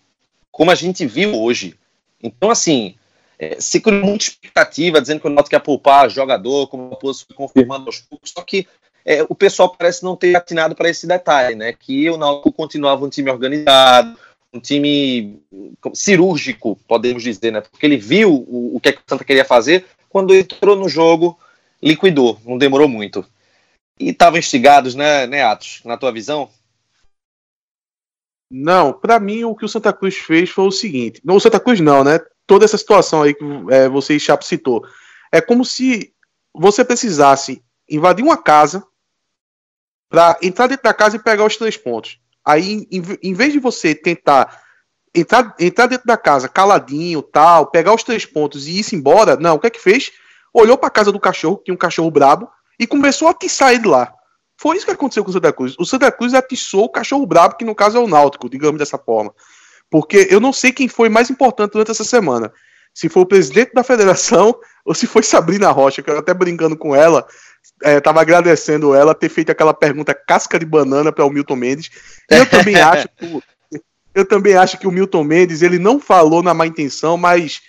[0.54, 1.76] como a gente viu hoje.
[2.24, 2.96] Então, assim,
[3.38, 7.26] é, se criou muita expectativa, dizendo que o Náutico ia poupar jogador, como o Poço
[7.28, 8.66] foi confirmando aos poucos, só que
[9.06, 11.72] é, o pessoal parece não ter atinado para esse detalhe, né?
[11.72, 14.18] Que o Náutico continuava um time organizado,
[14.52, 15.40] um time
[15.94, 17.62] cirúrgico, podemos dizer, né?
[17.62, 20.90] Porque ele viu o, o que, é que o Santa queria fazer, quando entrou no
[20.90, 21.38] jogo,
[21.84, 23.24] liquidou, não demorou muito.
[24.00, 26.50] E estavam instigados, né, né, Atos, na tua visão?
[28.50, 31.22] Não, para mim o que o Santa Cruz fez foi o seguinte.
[31.24, 32.20] Não, o Santa Cruz não, né?
[32.48, 34.86] Toda essa situação aí que é, você, Chapo, citou.
[35.32, 36.14] É como se
[36.54, 38.86] você precisasse invadir uma casa
[40.10, 42.20] para entrar dentro da casa e pegar os três pontos.
[42.46, 44.62] Aí, em, em vez de você tentar
[45.14, 49.56] entrar, entrar dentro da casa caladinho, tal, pegar os três pontos e ir embora, não,
[49.56, 50.12] o que é que fez?
[50.54, 53.74] Olhou para a casa do cachorro, que tinha um cachorro brabo, e começou a atiçar
[53.74, 54.14] ele lá.
[54.58, 55.76] Foi isso que aconteceu com o Santa Cruz.
[55.78, 58.98] O Santa Cruz atiçou o cachorro brabo, que no caso é o Náutico, digamos dessa
[58.98, 59.34] forma.
[59.90, 62.52] Porque eu não sei quem foi mais importante durante essa semana.
[62.94, 66.78] Se foi o presidente da federação ou se foi Sabrina Rocha, que eu até brincando
[66.78, 67.28] com ela,
[67.86, 71.92] estava é, agradecendo ela ter feito aquela pergunta casca de banana para o Milton Mendes.
[72.30, 73.44] Eu também acho que,
[74.14, 77.62] eu também acho que o Milton Mendes ele não falou na má intenção, mas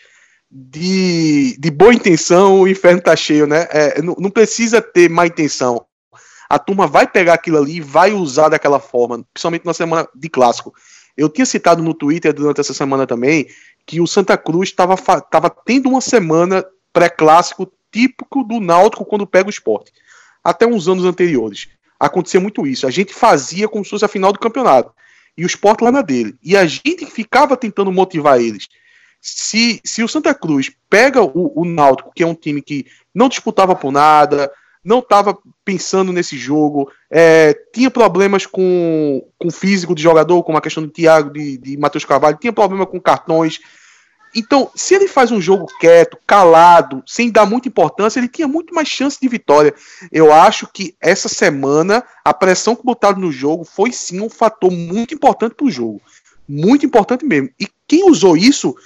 [0.50, 3.66] de, de boa intenção o inferno tá cheio, né?
[3.70, 5.84] É, não, não, precisa ter má intenção.
[6.48, 10.28] A turma vai pegar aquilo ali e vai usar daquela forma, principalmente na semana de
[10.28, 10.72] clássico.
[11.16, 13.48] Eu tinha citado no Twitter durante essa semana também
[13.84, 19.50] que o Santa Cruz estava tendo uma semana pré-clássico típico do Náutico quando pega o
[19.50, 19.92] esporte.
[20.46, 21.68] Até uns anos anteriores.
[21.98, 22.86] Acontecia muito isso.
[22.86, 24.92] A gente fazia como se fosse a final do campeonato.
[25.36, 26.36] E o esporte lá na dele.
[26.42, 28.68] E a gente ficava tentando motivar eles.
[29.20, 33.28] Se, se o Santa Cruz pega o, o Náutico, que é um time que não
[33.28, 34.50] disputava por nada,
[34.84, 40.58] não estava pensando nesse jogo, é, tinha problemas com, com o físico de jogador, como
[40.58, 43.58] a questão do Thiago, de, de Matheus Carvalho, tinha problema com cartões,
[44.36, 48.74] então, se ele faz um jogo quieto, calado, sem dar muita importância, ele tinha muito
[48.74, 49.74] mais chance de vitória.
[50.12, 54.70] Eu acho que essa semana a pressão que botaram no jogo foi sim um fator
[54.70, 56.02] muito importante para o jogo.
[56.46, 57.48] Muito importante mesmo.
[57.58, 58.76] E quem usou isso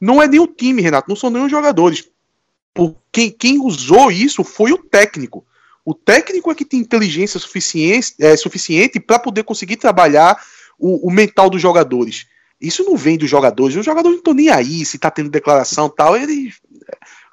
[0.00, 2.08] não é nem o time, Renato, não são nem os jogadores.
[3.12, 5.44] Quem, quem usou isso foi o técnico.
[5.84, 10.42] O técnico é que tem inteligência suficiente, é, suficiente para poder conseguir trabalhar
[10.78, 12.26] o, o mental dos jogadores.
[12.60, 13.76] Isso não vem dos jogadores.
[13.76, 16.16] Os jogadores não estão nem aí se tá tendo declaração tal.
[16.16, 16.52] Ele,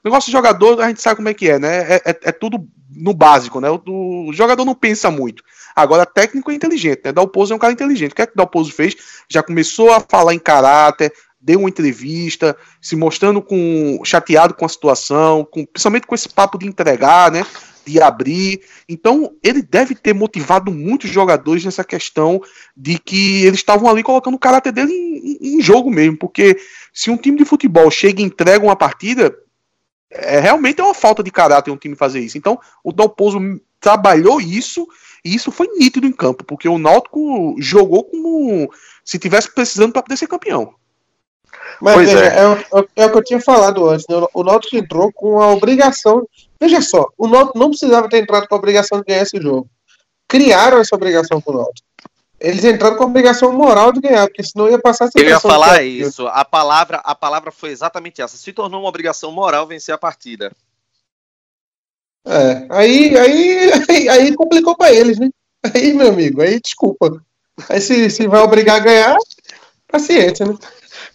[0.04, 1.96] o negócio do jogador, a gente sabe como é que é, né?
[1.96, 3.70] É, é, é tudo no básico, né?
[3.70, 3.82] O,
[4.28, 5.44] o, jogador não pensa muito.
[5.76, 7.12] Agora, técnico é inteligente, né?
[7.12, 8.12] Dalpozo é um cara inteligente.
[8.12, 8.96] O que é que Dalpozo fez?
[9.30, 14.70] Já começou a falar em caráter, deu uma entrevista, se mostrando com chateado com a
[14.70, 17.46] situação, com, principalmente com esse papo de entregar, né?
[17.86, 18.62] De abrir.
[18.88, 22.42] Então, ele deve ter motivado muitos jogadores nessa questão
[22.76, 26.18] de que eles estavam ali colocando o caráter dele em, em, jogo mesmo.
[26.18, 26.60] Porque
[26.94, 29.36] se um time de futebol chega e entrega uma partida,
[30.10, 32.38] é, realmente é uma falta de caráter um time fazer isso.
[32.38, 33.40] Então, o Dalpozo
[33.80, 34.88] trabalhou isso
[35.24, 38.72] e isso foi nítido em campo, porque o Náutico jogou como
[39.04, 40.74] se tivesse precisando para poder ser campeão.
[41.82, 42.28] Mas veja, é.
[42.28, 43.06] É, é, é.
[43.06, 44.06] o que eu tinha falado antes.
[44.08, 44.16] Né?
[44.34, 46.28] O Náutico entrou com a obrigação.
[46.60, 49.68] Veja só, o Náutico não precisava ter entrado com a obrigação de ganhar esse jogo.
[50.28, 51.88] Criaram essa obrigação para o Náutico.
[52.40, 55.40] Eles entraram com a obrigação moral de ganhar, porque senão ia passar essa Eu ia
[55.40, 56.28] falar isso.
[56.28, 58.38] A palavra, a palavra foi exatamente essa.
[58.38, 60.52] Se tornou uma obrigação moral vencer a partida.
[62.26, 65.30] É, aí, aí, aí, aí complicou para eles, né?
[65.64, 67.24] Aí, meu amigo, aí desculpa.
[67.70, 69.18] Aí se, se vai obrigar a ganhar,
[69.88, 70.56] paciência, né?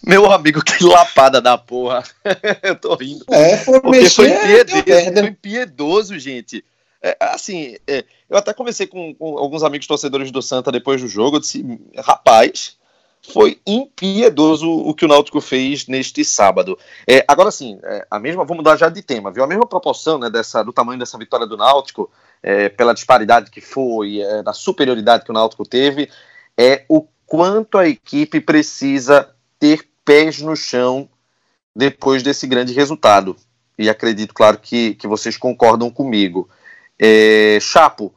[0.06, 2.04] Meu amigo, que lapada da porra.
[2.62, 3.24] eu tô rindo.
[3.28, 6.64] É, foi Porque mexer, foi impiedoso, foi impiedoso, gente.
[7.02, 11.08] É, assim, é, eu até conversei com, com, alguns amigos torcedores do Santa depois do
[11.08, 11.36] jogo.
[11.36, 11.64] Eu disse,
[11.98, 12.76] rapaz,
[13.32, 16.78] foi impiedoso o que o Náutico fez neste sábado.
[17.06, 19.42] É, agora sim, é, a mesma, vamos mudar já de tema, viu?
[19.42, 22.08] A mesma proporção né, dessa, do tamanho dessa vitória do Náutico,
[22.40, 26.08] é, pela disparidade que foi, é, da superioridade que o Náutico teve,
[26.56, 31.06] é o quanto a equipe precisa ter pés no chão
[31.74, 33.36] depois desse grande resultado.
[33.78, 36.48] E acredito, claro, que, que vocês concordam comigo.
[36.98, 38.14] É, Chapo,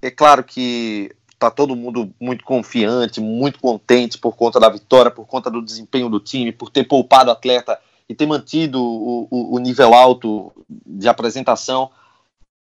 [0.00, 5.26] é claro que está todo mundo muito confiante, muito contente por conta da vitória, por
[5.26, 9.56] conta do desempenho do time, por ter poupado o atleta e ter mantido o, o,
[9.56, 11.90] o nível alto de apresentação.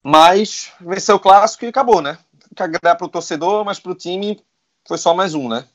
[0.03, 2.17] Mas venceu o clássico e acabou, né?
[2.49, 4.41] Fica para o torcedor, mas para o time
[4.87, 5.67] foi só mais um, né?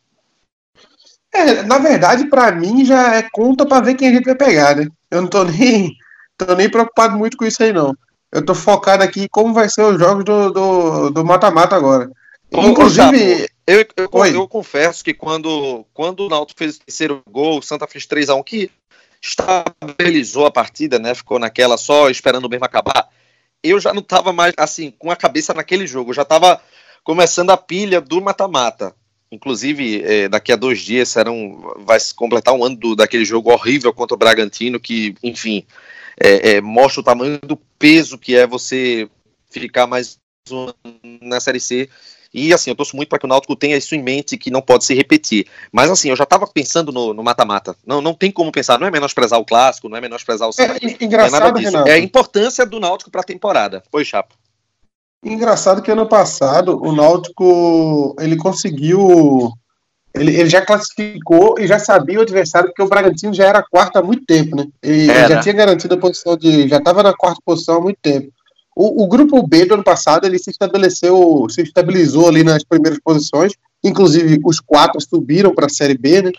[1.36, 4.76] É, na verdade, para mim já é conta para ver quem a gente vai pegar,
[4.76, 4.88] né?
[5.12, 5.94] Eu não tô nem,
[6.38, 7.94] tô nem preocupado muito com isso aí, não.
[8.32, 12.10] Eu tô focado aqui em como vai ser os jogos do mata-mata agora.
[12.52, 13.48] Inclusive.
[13.68, 17.88] Eu, eu, eu, confesso que quando, quando o Náutico fez o terceiro gol, o Santa
[17.88, 18.72] fez 3x1, que
[19.22, 21.16] estabilizou a partida, né?
[21.16, 23.10] Ficou naquela só esperando o mesmo acabar.
[23.64, 26.12] Eu já não tava mais, assim, com a cabeça naquele jogo.
[26.12, 26.62] Eu já tava
[27.04, 28.94] começando a pilha do mata-mata.
[29.36, 33.52] Inclusive, é, daqui a dois dias serão, vai se completar um ano do, daquele jogo
[33.52, 35.66] horrível contra o Bragantino, que, enfim,
[36.18, 39.10] é, é, mostra o tamanho do peso que é você
[39.52, 40.18] ficar mais
[40.50, 40.68] um
[41.22, 41.90] na Série C.
[42.34, 44.62] E assim, eu torço muito para que o Náutico tenha isso em mente, que não
[44.62, 45.48] pode se repetir.
[45.72, 47.76] Mas assim, eu já estava pensando no mata-mata.
[47.86, 50.78] Não, não tem como pensar, não é menosprezar o clássico, não é menosprezar o Santa.
[50.82, 51.72] É, engraçado, é nada disso.
[51.72, 51.90] Renato.
[51.90, 53.84] É a importância do Náutico para a temporada.
[53.92, 54.36] Foi, Chapo.
[55.26, 59.52] Engraçado que ano passado o Náutico ele conseguiu.
[60.14, 63.98] Ele, ele já classificou e já sabia o adversário, porque o Bragantino já era quarto
[63.98, 64.68] há muito tempo, né?
[64.84, 66.68] Ele, ele já tinha garantido a posição de.
[66.68, 68.32] Já estava na quarta posição há muito tempo.
[68.76, 73.00] O, o, grupo B do ano passado ele se estabeleceu, se estabilizou ali nas primeiras
[73.04, 76.32] posições, inclusive os quatro subiram para a Série B, né?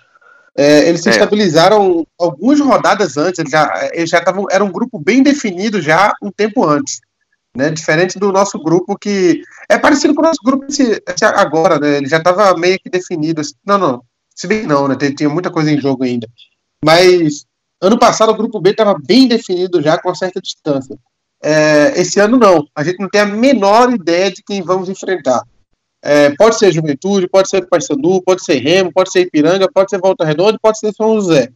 [0.57, 1.13] É, eles se é.
[1.13, 6.15] estabilizaram algumas rodadas antes, eles já, eles já tavam, era um grupo bem definido já
[6.23, 7.01] um tempo antes
[7.57, 7.71] né?
[7.71, 11.99] Diferente do nosso grupo que é parecido com o nosso grupo esse, esse agora, né?
[11.99, 13.41] Ele já estava meio que definido.
[13.41, 13.55] Assim.
[13.65, 14.03] Não, não.
[14.35, 14.97] Se bem que não, né?
[15.17, 16.29] Tinha muita coisa em jogo ainda.
[16.85, 17.47] Mas
[17.81, 20.97] ano passado o grupo B estava bem definido já com uma certa distância.
[21.43, 22.67] É, esse ano não.
[22.75, 25.43] A gente não tem a menor ideia de quem vamos enfrentar.
[26.03, 29.99] É, pode ser Juventude, pode ser Paysandu, pode ser Remo, pode ser Ipiranga, pode ser
[29.99, 31.51] Volta Redonda, pode ser São José.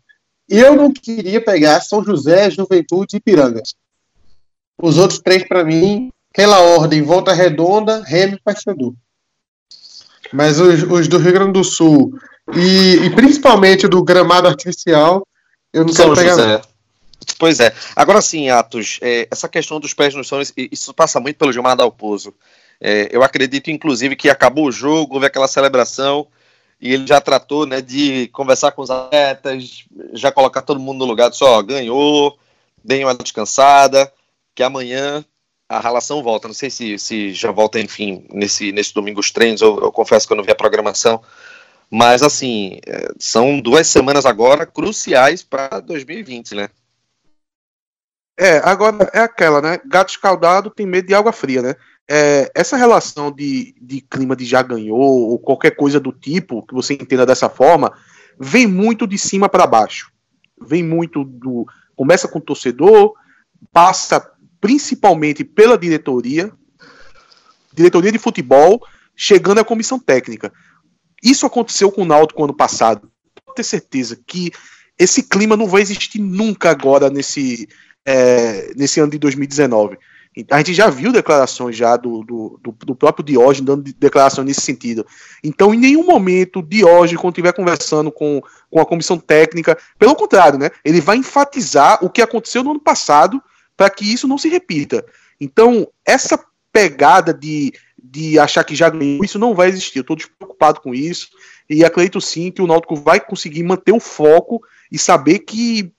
[0.49, 3.63] Eu não queria pegar São José, Juventude e Ipiranga.
[4.83, 8.95] Os outros três, para mim, pela ordem, Volta Redonda, Remy e Paysandu.
[10.33, 12.13] Mas os, os, do Rio Grande do Sul
[12.55, 15.27] e, e principalmente do gramado artificial,
[15.73, 16.31] eu não São quero pegar.
[16.31, 16.63] José.
[17.39, 17.75] Pois é.
[17.95, 21.77] Agora sim, Atos, é, essa questão dos pés no chão, isso passa muito pelo Gilmar
[21.77, 22.35] Dalpozo.
[22.81, 26.27] É, eu acredito, inclusive, que acabou o jogo, houve aquela celebração
[26.81, 31.05] e ele já tratou né, de conversar com os atletas, já colocar todo mundo no
[31.05, 32.39] lugar, só ganhou,
[32.83, 34.11] deem uma descansada
[34.55, 35.25] que amanhã
[35.71, 36.49] a relação volta.
[36.49, 40.27] Não sei se, se já volta, enfim, nesse, nesse domingo os treinos, eu, eu confesso
[40.27, 41.23] que eu não vi a programação.
[41.89, 46.69] Mas, assim, é, são duas semanas agora cruciais para 2020, né?
[48.39, 49.79] É, agora é aquela, né?
[49.87, 51.75] Gato escaldado tem medo de água fria, né?
[52.09, 56.75] É, essa relação de, de clima de já ganhou, ou qualquer coisa do tipo, que
[56.75, 57.93] você entenda dessa forma,
[58.39, 60.11] vem muito de cima para baixo.
[60.61, 61.67] Vem muito do.
[61.95, 63.15] Começa com o torcedor,
[63.73, 64.21] passa
[64.61, 66.53] principalmente pela diretoria,
[67.73, 68.81] diretoria de futebol,
[69.17, 70.53] chegando à comissão técnica.
[71.23, 73.11] Isso aconteceu com o Náutico ano passado.
[73.45, 74.53] Pode ter certeza que
[74.99, 77.69] esse clima não vai existir nunca agora nesse,
[78.05, 79.99] é, nesse ano de 2019.
[80.51, 85.05] A gente já viu declarações já do, do, do, próprio Diógenes dando declaração nesse sentido.
[85.43, 90.57] Então, em nenhum momento, Diógenes, quando estiver conversando com, com a comissão técnica, pelo contrário,
[90.57, 93.43] né, ele vai enfatizar o que aconteceu no ano passado
[93.81, 95.03] para que isso não se repita.
[95.41, 96.39] Então, essa
[96.71, 99.97] pegada de, de achar que já ganhou, isso não vai existir.
[99.97, 101.31] Eu estou despreocupado com isso
[101.67, 104.61] e acredito sim que o Náutico vai conseguir manter o foco
[104.93, 105.91] e saber que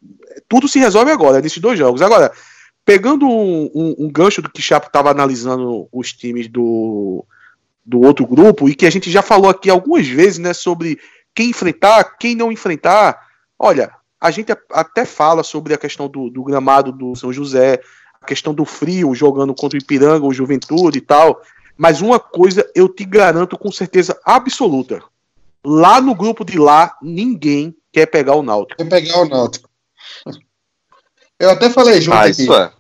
[0.48, 2.04] tudo se resolve agora, nesses dois jogos.
[2.04, 2.32] Agora,
[2.86, 7.26] pegando um, um, um gancho do que Chapo estava analisando os times do,
[7.84, 11.00] do outro grupo, e que a gente já falou aqui algumas vezes, né, sobre
[11.34, 13.20] quem enfrentar, quem não enfrentar.
[13.58, 13.92] Olha,
[14.22, 17.82] a gente até fala sobre a questão do, do gramado do São José,
[18.22, 21.42] a questão do frio, jogando contra o Ipiranga, o Juventude e tal.
[21.76, 25.02] Mas uma coisa eu te garanto com certeza absoluta.
[25.66, 28.78] Lá no grupo de lá, ninguém quer pegar o Náutico.
[28.78, 29.68] Quer pegar o Náutico.
[31.40, 32.44] Eu até falei junto ah, aqui.
[32.44, 32.72] Isso é.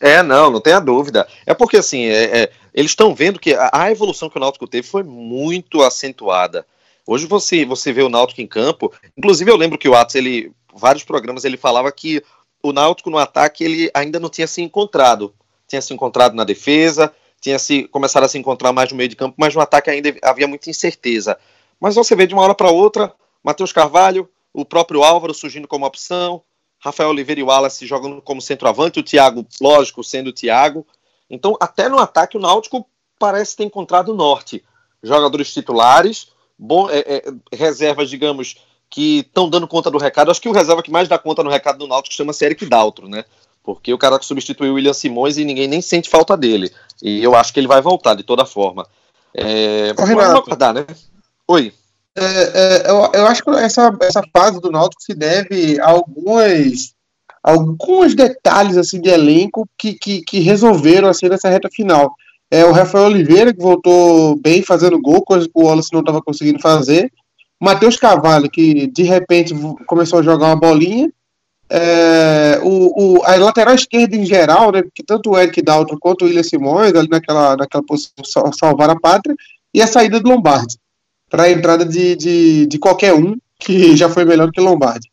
[0.00, 1.26] É, não, não tenha dúvida.
[1.46, 4.66] É porque, assim, é, é, eles estão vendo que a, a, evolução que o Náutico
[4.66, 6.66] teve foi muito acentuada.
[7.10, 10.52] Hoje você, você vê o Náutico em campo, inclusive eu lembro que o Atos, ele,
[10.74, 12.22] vários programas, ele falava que
[12.62, 15.34] o Náutico no ataque, ele ainda não tinha se encontrado.
[15.66, 19.16] Tinha se encontrado na defesa, tinha se começado a se encontrar mais no meio de
[19.16, 21.38] campo, mas no ataque ainda havia muita incerteza.
[21.80, 23.10] Mas você vê de uma hora para outra,
[23.42, 26.42] Matheus Carvalho, o próprio Álvaro surgindo como opção,
[26.78, 30.86] Rafael Oliveira e Wallace jogando como centroavante, o Thiago, lógico, sendo o Thiago.
[31.30, 32.86] Então, até no ataque, o Náutico
[33.18, 34.62] parece ter encontrado o norte.
[35.02, 38.56] Jogadores titulares, bom, é, é, reservas, digamos,
[38.90, 40.30] que estão dando conta do recado.
[40.30, 43.08] Acho que o reserva que mais dá conta no recado do Náutico chama-se Eric Daltro,
[43.08, 43.24] né?
[43.62, 46.72] Porque o cara que substituiu o William Simões e ninguém nem sente falta dele.
[47.02, 48.86] E eu acho que ele vai voltar de toda forma.
[49.34, 50.86] É, Ô, vamos aguardar, né?
[51.46, 51.72] Oi.
[52.16, 56.92] É, é, eu, eu, acho que essa, essa fase do Náutico se deve a algumas
[57.42, 62.14] alguns detalhes assim de elenco que, que, que resolveram assim nessa reta final.
[62.50, 66.22] É o Rafael Oliveira que voltou bem fazendo gol, coisa que o Wallace não estava
[66.22, 67.12] conseguindo fazer.
[67.60, 69.54] Matheus Carvalho que de repente
[69.86, 71.10] começou a jogar uma bolinha.
[71.70, 76.22] É, o, o, a lateral esquerda em geral, né, que tanto o Eric Dalton quanto
[76.22, 79.36] o William Simões ali naquela, naquela posição salvar a pátria,
[79.74, 80.78] e a saída do Lombardi
[81.28, 85.10] para a entrada de, de, de qualquer um que já foi melhor que Lombardi.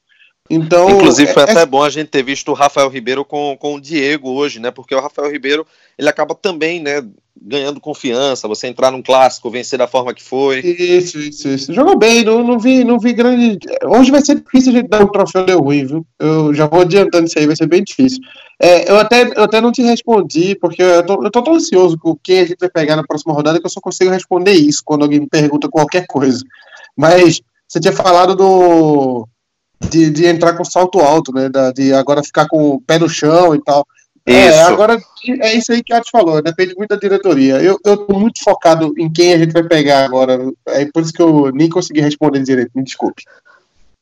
[0.49, 1.65] Então, Inclusive foi é, até é...
[1.65, 4.69] bom a gente ter visto o Rafael Ribeiro com, com o Diego hoje, né?
[4.69, 5.65] Porque o Rafael Ribeiro
[5.97, 7.03] ele acaba também, né?
[7.41, 10.59] Ganhando confiança, você entrar num clássico, vencer da forma que foi.
[10.59, 11.73] Isso, isso, isso.
[11.73, 13.59] Jogou bem, não, não, vi, não vi grande.
[13.83, 16.07] Hoje vai ser difícil a gente dar um troféu deu ruim, viu?
[16.17, 18.19] Eu já vou adiantando isso aí, vai ser bem difícil.
[18.59, 21.97] É, eu, até, eu até não te respondi, porque eu tô, eu tô tão ansioso
[21.97, 24.81] com quem a gente vai pegar na próxima rodada que eu só consigo responder isso
[24.83, 26.41] quando alguém me pergunta qualquer coisa.
[26.95, 29.27] Mas você tinha falado do
[29.89, 31.49] de, de entrar com salto alto, né?
[31.49, 33.85] Da, de agora ficar com o pé no chão e tal.
[34.25, 34.99] É, agora
[35.41, 37.61] é isso aí que a gente falou, depende muito da diretoria.
[37.61, 40.39] Eu, eu tô muito focado em quem a gente vai pegar agora.
[40.67, 43.23] É por isso que eu nem consegui responder direito, me desculpe.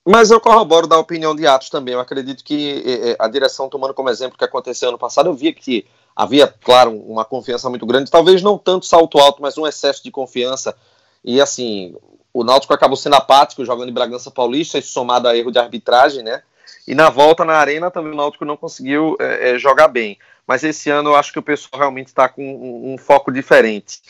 [0.06, 1.94] Mas eu corroboro da opinião de Atos também.
[1.94, 5.28] Eu acredito que é, é, a direção, tomando como exemplo o que aconteceu ano passado,
[5.28, 9.58] eu via que havia, claro, uma confiança muito grande, talvez não tanto salto alto, mas
[9.58, 10.76] um excesso de confiança.
[11.24, 11.96] E assim,
[12.34, 16.44] o Náutico acabou sendo apático jogando em Bragança Paulista, somado a erro de arbitragem, né?
[16.88, 20.17] E na volta na arena também o Náutico não conseguiu é, é, jogar bem.
[20.46, 24.02] Mas esse ano eu acho que o pessoal realmente está com um, um, foco diferente.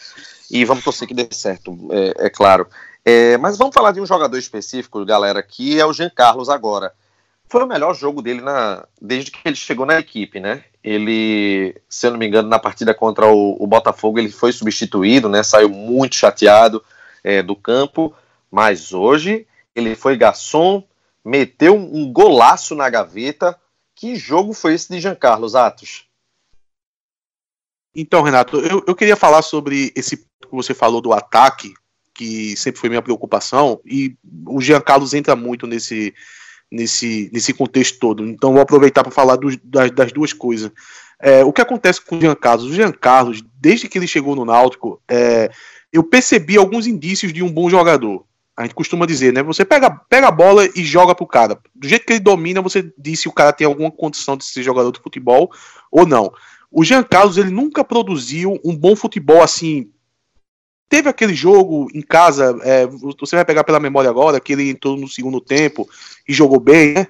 [0.50, 2.68] E vamos torcer que dê certo, é, é claro.
[3.06, 6.94] É, mas vamos falar de um jogador específico, galera, que é o Jean Carlos agora.
[7.48, 10.64] Foi o melhor jogo dele na, desde que ele chegou na equipe, né?
[10.84, 15.30] Ele, se eu não me engano, na partida contra o, o Botafogo, ele foi substituído,
[15.30, 15.44] né?
[15.44, 16.84] Saiu muito chateado
[17.24, 18.14] é, do campo,
[18.50, 20.84] mas hoje ele foi garçom,
[21.24, 23.60] meteu um golaço na gaveta.
[23.96, 26.08] Que jogo foi esse de Jean Carlos Atos?
[27.96, 31.74] Então, Renato, eu, eu queria falar sobre esse que você falou do ataque,
[32.14, 34.16] que sempre foi minha preocupação, e
[34.48, 36.14] o Jean Carlos entra muito nesse,
[36.72, 38.28] nesse, nesse contexto todo.
[38.28, 40.72] Então, vou aproveitar para falar dos, das, das, duas coisas.
[41.20, 42.66] É, o que acontece com o Jean Carlos?
[42.66, 45.52] O Jean Carlos, desde que ele chegou no Náutico, é,
[45.92, 48.26] eu percebi alguns indícios de um bom jogador.
[48.56, 49.42] A gente costuma dizer, né?
[49.42, 51.60] Você pega, pega a bola e joga pro cara.
[51.74, 54.62] Do jeito que ele domina, você diz se o cara tem alguma condição de ser
[54.62, 55.52] jogador de futebol
[55.92, 56.32] ou não.
[56.72, 59.90] O Jean Carlos, ele nunca produziu um bom futebol assim.
[60.88, 64.96] Teve aquele jogo em casa, é, você vai pegar pela memória agora, que ele entrou
[64.96, 65.90] no segundo tempo
[66.28, 67.08] e jogou bem, né?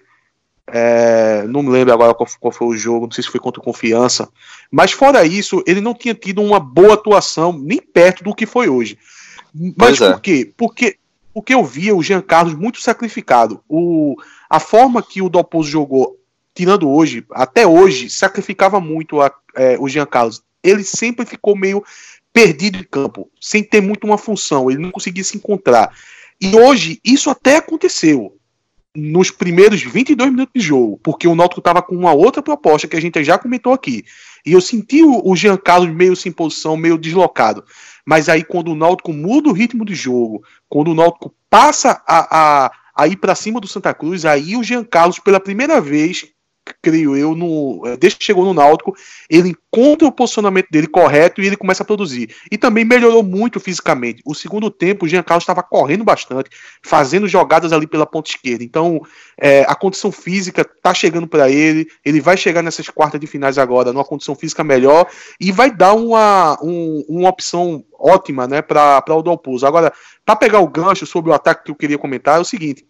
[0.65, 3.61] É, não me lembro agora qual, qual, foi o jogo, não sei se foi contra
[3.61, 4.29] Confiança.
[4.71, 8.69] Mas fora isso, ele não tinha tido uma boa atuação, nem perto do que foi
[8.69, 8.97] hoje.
[9.77, 10.11] Mas é.
[10.11, 10.53] por quê?
[10.57, 10.97] Porque,
[11.34, 13.63] porque eu via o Jean Carlos muito sacrificado.
[13.67, 14.15] O,
[14.49, 16.17] a forma que o Dalpozo jogou
[16.53, 20.43] tirando hoje, até hoje, sacrificava muito a, é, o Jean Carlos.
[20.63, 21.84] Ele sempre ficou meio
[22.31, 25.95] perdido em campo, sem ter muito uma função, ele não conseguia se encontrar.
[26.41, 28.38] E hoje, isso até aconteceu
[28.95, 32.95] nos primeiros 22 minutos de jogo, porque o Náutico estava com uma outra proposta que
[32.95, 34.05] a gente já comentou aqui.
[34.45, 37.63] E eu senti o, Jean Carlos meio sem posição, meio deslocado.
[38.05, 42.65] Mas aí, quando o Náutico muda o ritmo de jogo, quando o Náutico passa a,
[42.65, 46.27] a, a ir para cima do Santa Cruz, aí o Jean Carlos, pela primeira vez,
[46.82, 48.95] creio eu, no, é, desde que chegou no Náutico,
[49.30, 52.34] ele encontra o posicionamento dele correto e ele começa a produzir.
[52.51, 54.22] E também melhorou muito fisicamente.
[54.26, 56.49] O segundo tempo, o Jean Carlos estava correndo bastante,
[56.82, 58.64] fazendo jogadas ali pela ponta esquerda.
[58.64, 59.01] Então,
[59.38, 63.57] é, a condição física está chegando para ele, ele vai chegar nessas quartas de finais
[63.57, 65.07] agora numa condição física melhor
[65.39, 69.66] e vai dar uma, um, uma opção ótima né, para o Dalpozo.
[69.66, 69.93] Agora,
[70.26, 72.86] para pegar o gancho sobre o ataque que eu queria comentar, é o seguinte: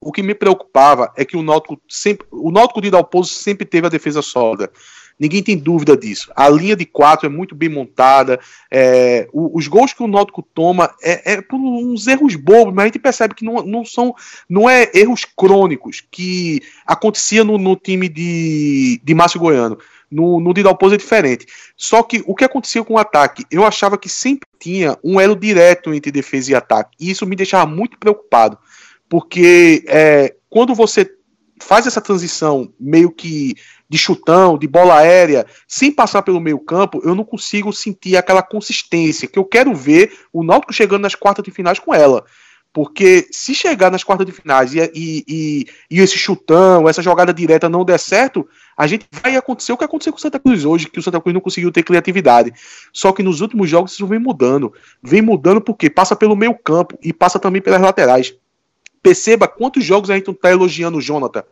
[0.00, 3.86] o que me preocupava é que o Náutico sempre, o Náutico de Dalpozo sempre teve
[3.86, 4.70] a defesa sólida.
[5.18, 6.30] Ninguém tem dúvida disso.
[6.36, 8.38] A linha de quatro é muito bem montada.
[8.70, 12.86] É, os gols que o Náutico toma é, é, por uns erros bobos, mas a
[12.86, 14.14] gente percebe que não, não são,
[14.48, 19.76] não é erros crônicos que acontecia no, no time de, de Márcio Goiano.
[20.08, 21.46] No, no de Dalpozo é diferente.
[21.76, 25.34] Só que o que acontecia com o ataque, eu achava que sempre tinha um elo
[25.34, 26.96] direto entre defesa e ataque.
[27.00, 28.56] E isso me deixava muito preocupado
[29.08, 31.10] porque é, quando você
[31.60, 33.54] faz essa transição meio que
[33.88, 38.42] de chutão, de bola aérea, sem passar pelo meio campo, eu não consigo sentir aquela
[38.42, 42.24] consistência que eu quero ver o Náutico chegando nas quartas de finais com ela.
[42.70, 47.32] Porque se chegar nas quartas de finais e, e, e, e, esse chutão, essa jogada
[47.32, 48.46] direta não der certo,
[48.76, 51.18] a gente vai acontecer o que aconteceu com o Santa Cruz hoje, que o Santa
[51.18, 52.52] Cruz não conseguiu ter criatividade.
[52.92, 54.72] Só que nos últimos jogos isso vem mudando.
[55.02, 58.34] Vem mudando porque passa pelo meio campo e passa também pelas laterais.
[59.02, 61.44] Perceba quantos jogos a gente está elogiando o Jonathan.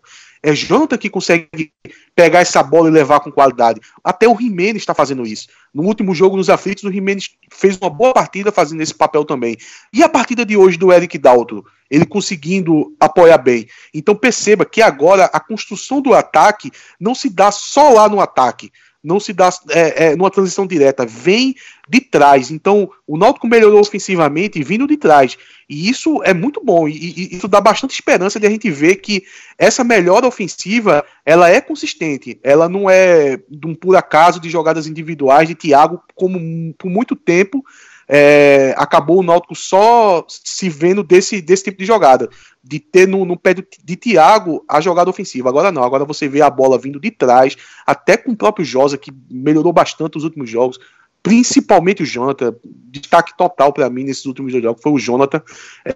[0.42, 1.72] É Jonathan que consegue
[2.14, 3.80] pegar essa bola e levar com qualidade.
[4.04, 5.48] Até o Jimenez está fazendo isso.
[5.72, 9.56] No último jogo nos aflitos, o Jimenez fez uma boa partida fazendo esse papel também.
[9.92, 13.66] E a partida de hoje do Eric Dalton, ele conseguindo apoiar bem.
[13.92, 16.70] Então perceba que agora a construção do ataque
[17.00, 18.70] não se dá só lá no ataque
[19.06, 21.54] não se dá é, é, numa transição direta, vem
[21.88, 22.50] de trás.
[22.50, 25.38] Então, o Náutico melhorou ofensivamente vindo de trás.
[25.68, 26.88] E isso é muito bom.
[26.88, 29.22] E, e, isso dá bastante esperança de a gente ver que
[29.56, 32.40] essa melhora ofensiva ela é consistente.
[32.42, 37.14] Ela não é de um por acaso de jogadas individuais de Thiago, como por muito
[37.14, 37.64] tempo
[38.08, 42.28] é, acabou o Náutico só se vendo desse, desse tipo de jogada,
[42.62, 45.48] de ter no, no pé de, de Thiago a jogada ofensiva.
[45.48, 48.96] Agora não, agora você vê a bola vindo de trás, até com o próprio Josa,
[48.96, 50.78] que melhorou bastante os últimos jogos,
[51.22, 55.42] principalmente o Jonathan, destaque total para mim nesses últimos jogos foi o Jonathan,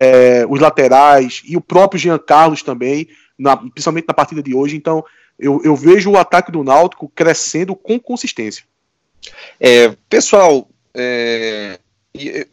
[0.01, 3.07] é, os laterais e o próprio Jean Carlos também,
[3.39, 4.77] na, principalmente na partida de hoje.
[4.77, 5.05] Então
[5.39, 8.65] eu, eu vejo o ataque do Náutico crescendo com consistência.
[9.61, 11.79] É, pessoal, é,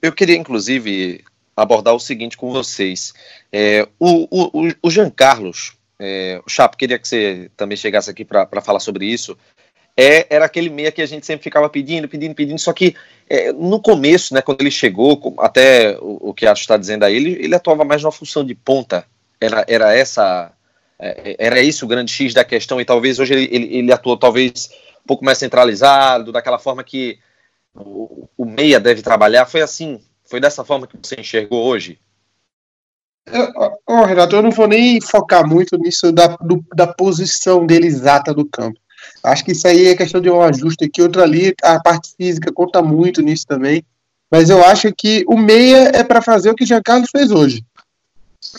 [0.02, 1.24] eu queria, inclusive,
[1.56, 3.14] abordar o seguinte com vocês.
[3.52, 8.24] É, o, o, o Jean Carlos, é, o Chapo, queria que você também chegasse aqui
[8.24, 9.38] para falar sobre isso.
[10.00, 12.96] É, era aquele meia que a gente sempre ficava pedindo, pedindo, pedindo, só que
[13.28, 17.16] é, no começo, né, quando ele chegou, até o, o que acho está dizendo aí,
[17.16, 19.08] ele, ele atuava mais numa função de ponta.
[19.42, 20.52] Era, era essa.
[21.00, 24.18] É, era isso o grande X da questão, e talvez hoje ele, ele, ele atuou
[24.18, 24.70] talvez
[25.04, 27.18] um pouco mais centralizado, daquela forma que
[27.78, 29.46] o, o meia deve trabalhar.
[29.46, 32.00] Foi assim, foi dessa forma que você enxergou hoje?
[33.86, 38.34] oh, Renato, eu não vou nem focar muito nisso da, do, da posição dele exata
[38.34, 38.80] no campo.
[39.24, 42.52] Acho que isso aí é questão de um ajuste aqui, outro ali, a parte física
[42.52, 43.84] conta muito nisso também.
[44.32, 47.64] Mas eu acho que o meia é para fazer o que Jean Carlos fez hoje.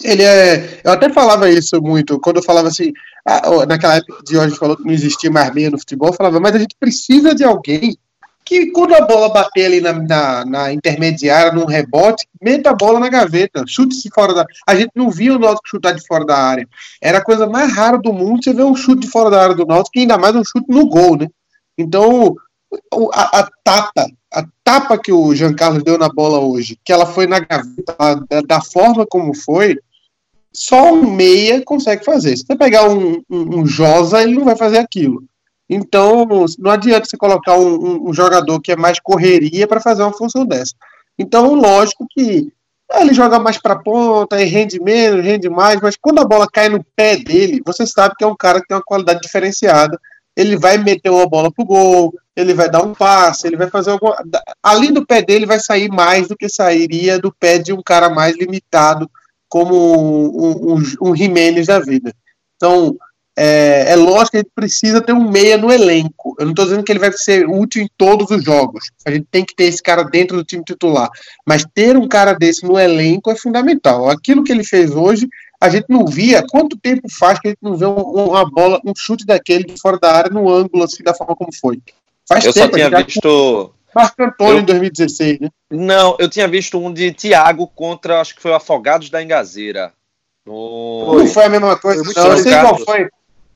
[0.03, 0.81] Ele é.
[0.85, 2.93] Eu até falava isso muito, quando eu falava assim,
[3.25, 6.41] ah, naquela época de hoje falou que não existia mais meia no futebol, eu falava,
[6.41, 7.97] mas a gente precisa de alguém
[8.49, 12.99] que quando a bola bater ali na, na, na, intermediária, num rebote, meta a bola
[12.99, 14.46] na gaveta, chute-se fora da.
[14.66, 16.66] A gente não via o Náutico chutar de fora da área.
[17.03, 19.55] Era a coisa mais rara do mundo você ver um chute de fora da área
[19.55, 21.28] do Náutico, e ainda mais um chute no gol, né?
[21.76, 22.34] Então,
[23.12, 27.05] a, a tapa, a tapa que o Jean Carlos deu na bola hoje, que ela
[27.05, 29.76] foi na gaveta, da, da forma como foi,
[30.51, 32.34] só um meia consegue fazer.
[32.34, 35.22] Se você pegar um, um, um Josa, ele não vai fazer aquilo.
[35.69, 36.27] Então,
[36.59, 40.47] não adianta você colocar um, um, jogador que é mais correria para fazer uma função
[40.47, 40.75] dessa.
[41.19, 42.51] Então, lógico que
[42.95, 46.83] ele joga mais para ponta rende menos, rende mais, mas quando a bola cai no
[46.97, 50.01] pé dele, você sabe que é um cara que tem uma qualidade diferenciada.
[50.35, 53.91] Ele vai meter uma bola pro gol, ele vai dar um passe, ele vai fazer
[53.91, 54.16] alguma.
[54.62, 58.09] Ali do pé dele vai sair mais do que sairia do pé de um cara
[58.09, 59.11] mais limitado,
[59.49, 62.14] como um, um, um Jimenez da vida.
[62.57, 62.97] Então,
[63.41, 66.34] é, é lógico que a gente precisa ter um meia no elenco.
[66.39, 68.91] Eu não estou dizendo que ele vai ser útil em todos os jogos.
[69.07, 71.09] A gente tem que ter esse cara dentro do time titular.
[71.47, 74.11] Mas ter um cara desse no elenco é fundamental.
[74.11, 75.28] Aquilo que ele fez hoje,
[75.61, 76.45] a gente não via.
[76.51, 79.99] Quanto tempo faz que a gente não vê uma bola, um chute daquele de fora
[80.01, 81.80] da área no ângulo, assim, da forma como foi?
[82.28, 82.66] Faz eu tempo.
[82.66, 83.74] só tinha visto.
[83.95, 84.61] Marco Antônio eu...
[84.61, 85.49] em 2016, né?
[85.70, 89.93] Não, eu tinha visto um de Thiago contra, acho que foi o Afogados da Engazeira.
[90.45, 91.18] No...
[91.18, 92.32] Não foi a mesma coisa, não.
[92.32, 93.09] Eu sei qual foi.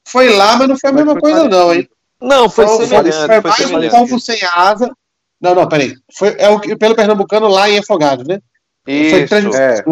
[0.07, 1.89] Foi lá, mas não foi a mesma coisa, não, hein?
[2.21, 3.17] Não, foi, foi semelhante.
[3.17, 3.95] Foi, foi mais semelhante.
[3.95, 4.91] um pombo sem asa.
[5.41, 5.95] Não, não, peraí.
[6.17, 8.39] Foi, é o, pelo Pernambucano lá em Afogados, né?
[8.87, 9.85] Isso, foi, transmitido, é.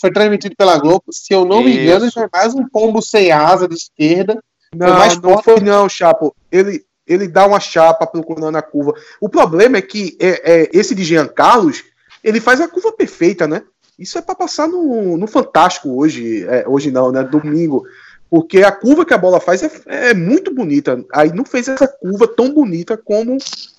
[0.00, 1.04] foi transmitido pela Globo.
[1.10, 1.80] Se eu não me Isso.
[1.80, 4.40] engano, foi mais um pombo sem asa de esquerda.
[4.74, 5.44] Não, foi não forte.
[5.44, 6.34] foi não, Chapo.
[6.50, 8.92] Ele, ele dá uma chapa procurando a curva.
[9.20, 11.84] O problema é que é, é, esse de Jean Carlos,
[12.22, 13.62] ele faz a curva perfeita, né?
[13.98, 16.44] Isso é para passar no, no Fantástico hoje.
[16.46, 17.22] É, hoje não, né?
[17.24, 17.84] Domingo
[18.30, 21.02] porque a curva que a bola faz é, é, muito bonita.
[21.12, 23.38] Aí não fez essa curva tão bonita como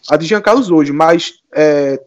[0.10, 2.00] a de Jean Carlos hoje, mas é,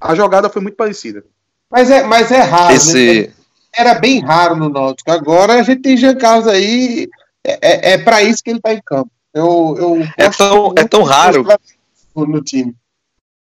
[0.00, 1.24] a jogada foi muito parecida.
[1.70, 2.68] Mas é, mas é raro.
[2.68, 2.74] Né?
[2.74, 3.22] Esse...
[3.28, 3.32] Né?
[3.74, 5.10] Era bem raro no Náutico.
[5.10, 7.08] Agora a gente tem Jean Carlos aí,
[7.44, 9.10] é, é, é para isso que ele está em campo.
[9.32, 11.46] Eu, eu é, tão, é tão raro.
[12.14, 12.74] No time.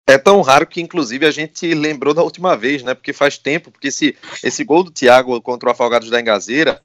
[0.06, 2.92] É tão raro que, inclusive, a gente lembrou da última vez, né?
[2.92, 6.82] Porque faz tempo, porque esse, esse gol do Thiago contra o Afogados da Engazeira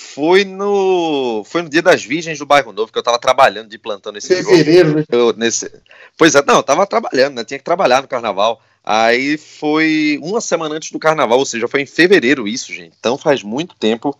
[0.00, 3.78] foi no foi no dia das Virgens do Bairro Novo que eu tava trabalhando de
[3.78, 5.04] plantão nesse fevereiro, né?
[5.10, 5.68] Eu, nesse,
[6.16, 7.44] pois é, não, eu tava trabalhando, né?
[7.44, 8.62] Tinha que trabalhar no carnaval.
[8.84, 12.94] Aí foi uma semana antes do carnaval, ou seja, foi em fevereiro isso, gente.
[12.96, 14.16] Então faz muito tempo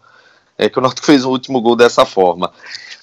[0.59, 2.53] é, que o Náutico fez o último gol dessa forma.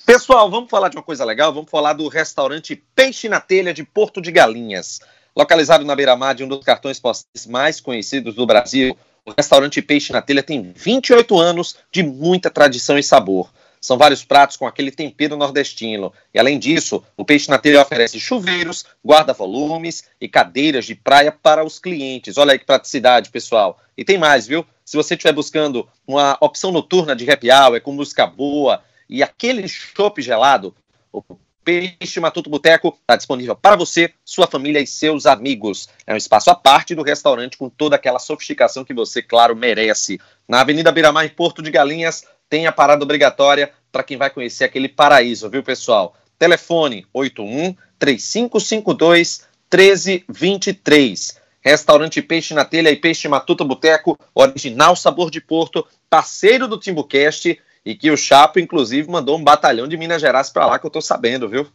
[0.06, 3.86] Pessoal, vamos falar de uma coisa legal, vamos falar do restaurante Peixe na Telha de
[3.86, 5.00] Porto de Galinhas.
[5.34, 10.14] Localizado na beira-mar de um dos cartões postais mais conhecidos do Brasil, o restaurante Peixe
[10.14, 13.52] na Telha tem 28 anos de muita tradição e sabor.
[13.82, 16.14] São vários pratos com aquele tempero nordestino.
[16.34, 21.64] E além disso, o Peixe na Telha oferece chuveiros, guarda-volumes e cadeiras de praia para
[21.64, 22.38] os clientes.
[22.38, 23.80] Olha aí que praticidade, pessoal.
[23.98, 24.66] E tem mais, viu?
[24.84, 29.68] Se você estiver buscando uma opção noturna de happy hour com música boa e aquele
[29.68, 30.76] chopp gelado,
[31.12, 31.22] o
[31.66, 35.90] Peixe Matuto Boteco está disponível para você, sua família e seus amigos.
[36.06, 40.20] É um espaço à parte do restaurante com toda aquela sofisticação que você, claro, merece.
[40.48, 44.64] Na Avenida Beira-Mar, em Porto de Galinhas, tem a parada obrigatória para quem vai conhecer
[44.64, 46.16] aquele paraíso, viu, pessoal?
[46.38, 51.42] Telefone 81 3552 1323.
[51.62, 57.60] Restaurante Peixe na Telha e Peixe Matuto Boteco, original sabor de Porto, parceiro do Timbucast
[57.86, 60.92] e que o Chapo, inclusive, mandou um batalhão de Minas Gerais para lá, que eu
[60.92, 61.68] tô sabendo, viu?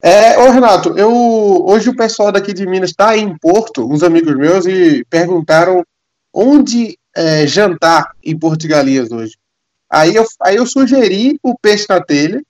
[0.00, 1.10] É, ô Renato, eu
[1.66, 5.84] hoje o pessoal daqui de Minas está em Porto, uns amigos meus, e perguntaram
[6.32, 9.36] onde é, jantar em Galinhas hoje.
[9.90, 12.40] Aí eu, aí eu sugeri o peixe na telha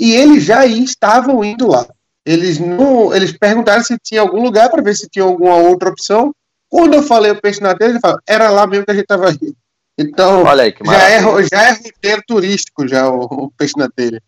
[0.00, 1.86] e eles já estavam indo lá.
[2.24, 6.34] Eles não, eles perguntaram se tinha algum lugar para ver se tinha alguma outra opção.
[6.68, 9.04] Quando eu falei o peixe na telha, eles falaram, era lá mesmo que a gente
[9.04, 9.56] estava indo.
[9.98, 11.20] Então, Olha aí, que já, é,
[11.50, 14.22] já é roteiro turístico, já o, o peixe na telha.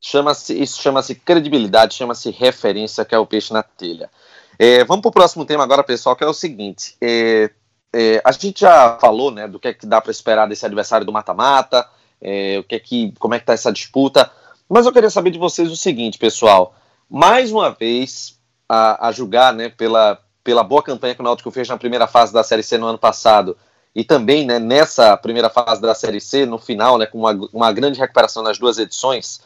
[0.00, 4.10] Chama-se, isso chama-se credibilidade, chama-se referência, que é o peixe na telha.
[4.58, 6.96] É, vamos para o próximo tema agora, pessoal, que é o seguinte.
[7.00, 7.50] É,
[7.92, 11.06] é, a gente já falou né, do que é que dá para esperar desse adversário
[11.06, 11.86] do mata-mata,
[12.20, 14.30] é, o que é que, como é que está essa disputa.
[14.68, 16.74] Mas eu queria saber de vocês o seguinte, pessoal.
[17.08, 18.38] Mais uma vez,
[18.68, 22.32] a, a julgar né, pela, pela boa campanha que o Náutico fez na primeira fase
[22.32, 23.56] da Série C no ano passado,
[23.94, 27.72] e também né, nessa primeira fase da Série C, no final, né, com uma, uma
[27.72, 29.42] grande recuperação nas duas edições,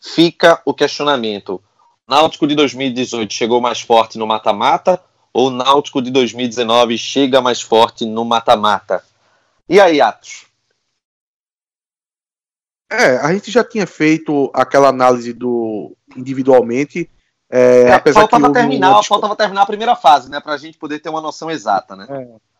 [0.00, 1.62] fica o questionamento:
[2.08, 5.00] Náutico de 2018 chegou mais forte no mata-mata
[5.32, 9.04] ou Náutico de 2019 chega mais forte no mata-mata?
[9.68, 10.46] E aí, Atos?
[12.90, 17.08] É, a gente já tinha feito aquela análise do individualmente.
[17.50, 19.02] É, é, faltava terminar, uma...
[19.02, 22.06] faltava terminar a primeira fase, né, para a gente poder ter uma noção exata, né?
[22.08, 22.51] É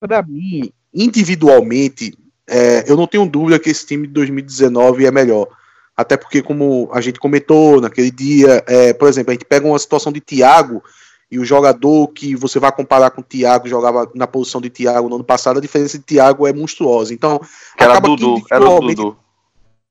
[0.00, 5.48] para mim, individualmente, é, eu não tenho dúvida que esse time de 2019 é melhor.
[5.96, 9.78] Até porque, como a gente comentou naquele dia, é, por exemplo, a gente pega uma
[9.78, 10.82] situação de Thiago
[11.30, 15.08] e o jogador que você vai comparar com o Thiago jogava na posição de Thiago
[15.08, 17.12] no ano passado, a diferença de Thiago é monstruosa.
[17.12, 17.40] Então,
[17.76, 19.16] era acaba Dudu, era o Dudu.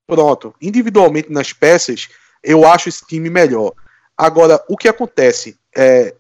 [0.08, 2.08] Pronto, individualmente nas peças,
[2.42, 3.74] eu acho esse time melhor.
[4.18, 5.58] Agora, o que acontece?
[5.76, 6.16] É,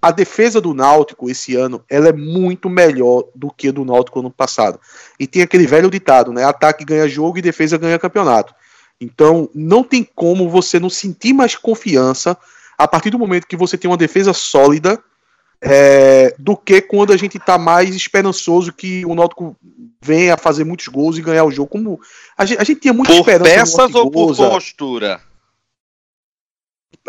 [0.00, 4.20] a defesa do Náutico esse ano ela é muito melhor do que a do Náutico
[4.20, 4.80] ano passado.
[5.18, 6.44] E tem aquele velho ditado, né?
[6.44, 8.54] Ataque ganha jogo e defesa ganha campeonato.
[9.00, 12.36] Então, não tem como você não sentir mais confiança
[12.76, 15.02] a partir do momento que você tem uma defesa sólida
[15.60, 19.56] é, do que quando a gente está mais esperançoso que o Náutico
[20.00, 21.70] venha a fazer muitos gols e ganhar o jogo.
[21.70, 22.00] Como
[22.36, 23.50] a gente, a gente tinha muita por esperança.
[23.50, 25.20] Peças ou por postura?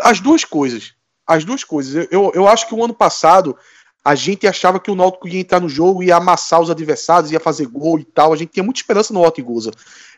[0.00, 0.94] As duas coisas.
[1.30, 2.08] As duas coisas.
[2.10, 3.56] Eu, eu acho que o ano passado
[4.04, 7.38] a gente achava que o Náutico ia entrar no jogo, ia amassar os adversários, ia
[7.38, 8.32] fazer gol e tal.
[8.32, 9.70] A gente tinha muita esperança no Ortigosa.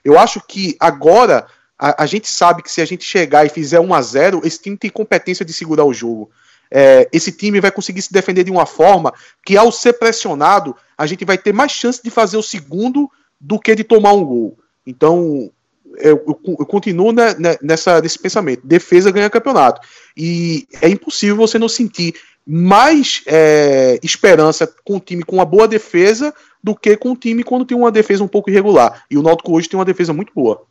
[0.03, 1.47] Eu acho que agora
[1.79, 4.63] a, a, gente sabe que se a gente chegar e fizer 1 a 0 esse
[4.63, 6.31] time tem competência de segurar o jogo.
[6.71, 9.13] É, esse time vai conseguir se defender de uma forma
[9.45, 13.59] que, ao ser pressionado, a gente vai ter mais chance de fazer o segundo do
[13.59, 14.59] que de tomar um gol.
[14.87, 15.51] Então,
[15.99, 19.81] eu, eu, continuo né, nessa, nesse pensamento: defesa ganha campeonato.
[20.17, 22.15] E é impossível você não sentir
[22.47, 27.45] mais é, esperança com um time com uma boa defesa do que com um time
[27.45, 29.05] quando tem uma defesa um pouco irregular.
[29.11, 30.65] E o Náutico hoje tem uma defesa muito boa.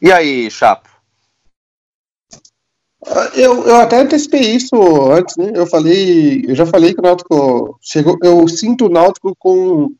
[0.00, 0.94] E aí, Chapo?
[3.34, 4.74] Eu, eu até antecipei isso
[5.10, 5.52] antes, né?
[5.54, 8.16] Eu falei, eu já falei que o Náutico chegou.
[8.22, 9.92] Eu sinto o Náutico com.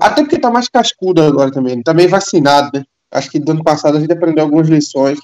[0.00, 1.82] Até porque tá mais cascudo agora também.
[1.82, 2.84] Também vacinado, né?
[3.10, 5.18] Acho que do ano passado a gente aprendeu algumas lições.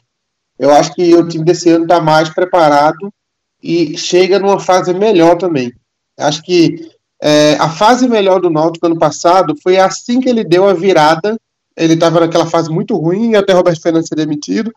[0.58, 3.12] Eu acho que o time desse ano tá mais preparado
[3.62, 5.72] e chega numa fase melhor também.
[6.18, 6.90] Acho que
[7.20, 11.38] é, a fase melhor do Náutico ano passado foi assim que ele deu a virada.
[11.76, 14.72] Ele estava naquela fase muito ruim, até Roberto Fernandes ser demitido.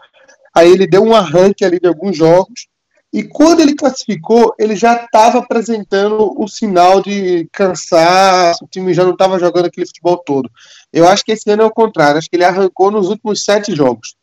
[0.54, 2.68] Aí ele deu um arranque ali de alguns jogos.
[3.14, 9.04] E quando ele classificou, ele já estava apresentando o sinal de cansaço, o time já
[9.04, 10.50] não estava jogando aquele futebol todo.
[10.94, 13.76] Eu acho que esse ano é o contrário, acho que ele arrancou nos últimos sete
[13.76, 14.16] jogos.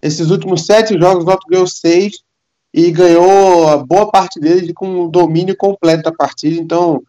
[0.00, 2.20] Esses últimos sete jogos, o Náutico ganhou seis,
[2.76, 6.60] e ganhou a boa parte deles com o domínio completo da partida.
[6.60, 7.02] Então,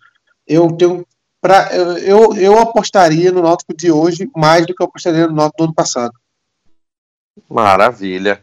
[0.48, 1.06] eu tenho
[1.42, 5.58] pra, eu, eu apostaria no Náutico de hoje mais do que eu apostaria no Náutico
[5.58, 6.14] do ano passado.
[7.50, 8.42] Maravilha.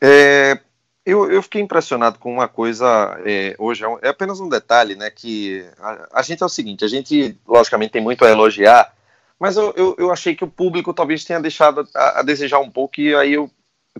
[0.00, 0.60] É,
[1.06, 5.08] eu, eu fiquei impressionado com uma coisa é, hoje, é, é, apenas um detalhe, né?
[5.08, 8.92] Que a, a, gente é o seguinte, a gente, logicamente, tem muito a elogiar,
[9.38, 12.68] mas eu, eu, eu achei que o público talvez tenha deixado a, a desejar um
[12.68, 13.48] pouco, e aí eu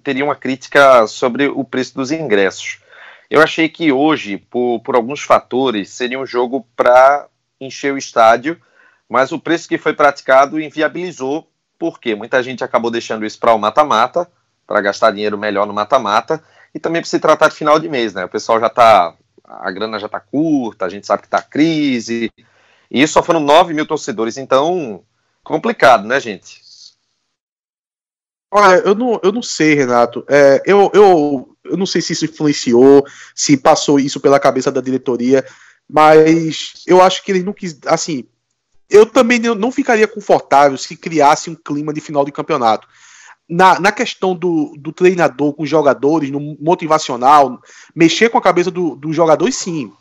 [0.02, 2.80] teria uma crítica sobre o preço dos ingressos.
[3.30, 7.28] Eu achei que hoje, por, por alguns fatores, seria um jogo para
[7.60, 8.60] encher o estádio,
[9.08, 11.48] mas o preço que foi praticado inviabilizou,
[11.78, 14.28] porque muita gente acabou deixando isso para o mata-mata,
[14.66, 16.42] para gastar dinheiro melhor no mata-mata,
[16.76, 18.26] e também para se tratar de final de mês, né?
[18.26, 22.30] O pessoal já está, a grana já está curta, a gente sabe que está crise,
[22.90, 25.02] e isso só foram 9 mil torcedores, então
[25.42, 26.60] complicado, né, gente?
[28.50, 30.22] Olha, eu não, eu não sei, Renato.
[30.28, 34.82] É, eu, eu, eu não sei se isso influenciou, se passou isso pela cabeça da
[34.82, 35.46] diretoria,
[35.88, 37.78] mas eu acho que eles não quis.
[37.86, 38.24] Assim,
[38.90, 42.86] eu também não ficaria confortável se criasse um clima de final de campeonato.
[43.48, 47.60] Na, na questão do, do treinador com os jogadores, no motivacional,
[47.94, 49.92] mexer com a cabeça dos do jogadores, sim.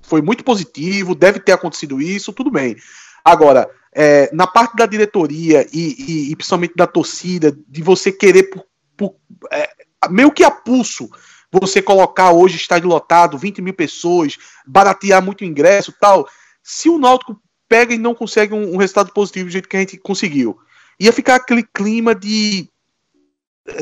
[0.00, 2.76] Foi muito positivo, deve ter acontecido isso, tudo bem.
[3.24, 8.44] Agora, é, na parte da diretoria e, e, e, principalmente da torcida, de você querer,
[8.44, 8.64] por,
[8.96, 9.16] por,
[9.50, 9.68] é,
[10.10, 11.10] meio que a pulso,
[11.50, 14.36] você colocar hoje estádio lotado, 20 mil pessoas,
[14.66, 16.28] baratear muito ingresso tal.
[16.62, 19.80] Se o Náutico pega e não consegue um, um resultado positivo do jeito que a
[19.80, 20.58] gente conseguiu,
[21.00, 22.68] ia ficar aquele clima de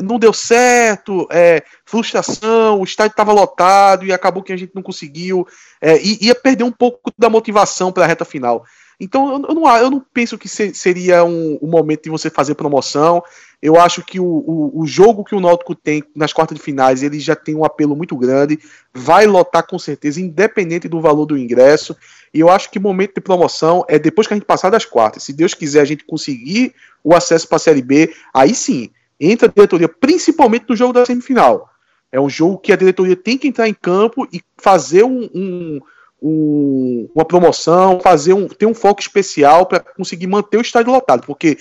[0.03, 4.81] não deu certo, é, frustração, o estádio estava lotado e acabou que a gente não
[4.81, 5.47] conseguiu,
[5.81, 8.65] é, ia perder um pouco da motivação para a reta final.
[8.99, 12.55] Então eu, não, eu não penso que se, seria um, um, momento de você fazer
[12.55, 13.21] promoção.
[13.61, 17.03] Eu acho que o, o, o, jogo que o Náutico tem nas quartas de finais,
[17.03, 18.59] ele já tem um apelo muito grande,
[18.93, 21.95] vai lotar com certeza, independente do valor do ingresso.
[22.33, 24.85] E eu acho que o momento de promoção é depois que a gente passar das
[24.85, 25.23] quartas.
[25.23, 26.73] Se Deus quiser a gente conseguir
[27.03, 31.05] o acesso para a Série B, aí sim, entra a diretoria, principalmente no jogo da
[31.05, 31.69] semifinal.
[32.11, 35.79] É um jogo que a diretoria tem que entrar em campo e fazer um, um
[36.21, 41.25] um, uma promoção, fazer um, ter um foco especial para conseguir manter o estádio lotado,
[41.25, 41.57] porque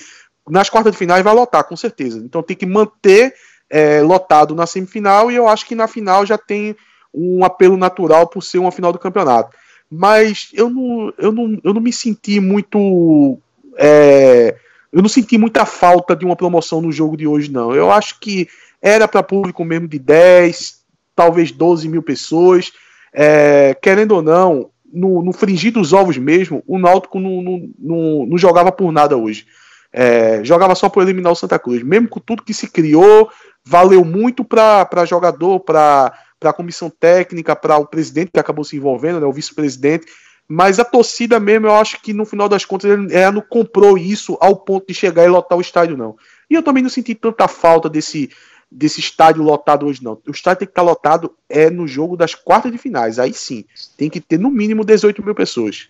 [0.49, 2.19] nas quartas de final vai lotar, com certeza.
[2.19, 3.35] Então tem que manter
[3.69, 6.77] é, lotado na semifinal e eu acho que na final já tem
[7.13, 9.55] um apelo natural por ser uma final do campeonato.
[9.91, 13.39] Mas eu não, eu não, eu não me senti muito.
[13.77, 14.57] É,
[14.95, 17.75] eu não senti muita falta de uma promoção no jogo de hoje, não.
[17.75, 18.47] Eu acho que
[18.81, 20.85] era para público mesmo de 10,
[21.17, 22.73] talvez 12 mil pessoas.
[23.13, 28.27] É, querendo ou não, no, no fringir dos ovos mesmo, o Náutico não, não, não,
[28.27, 29.47] não jogava por nada hoje.
[29.93, 31.83] É, jogava só por eliminar o Santa Cruz.
[31.83, 33.29] Mesmo com tudo que se criou,
[33.65, 39.19] valeu muito para jogador, para a comissão técnica, para o presidente que acabou se envolvendo,
[39.19, 40.07] né, o vice-presidente.
[40.47, 44.37] Mas a torcida mesmo, eu acho que no final das contas, ela não comprou isso
[44.41, 46.17] ao ponto de chegar e lotar o estádio, não.
[46.51, 48.31] E eu também não senti tanta falta desse,
[48.71, 50.21] desse estádio lotado hoje, não.
[50.27, 53.19] O estádio tem que estar lotado é no jogo das quartas de finais.
[53.19, 53.65] Aí sim,
[53.97, 55.89] tem que ter no mínimo 18 mil pessoas.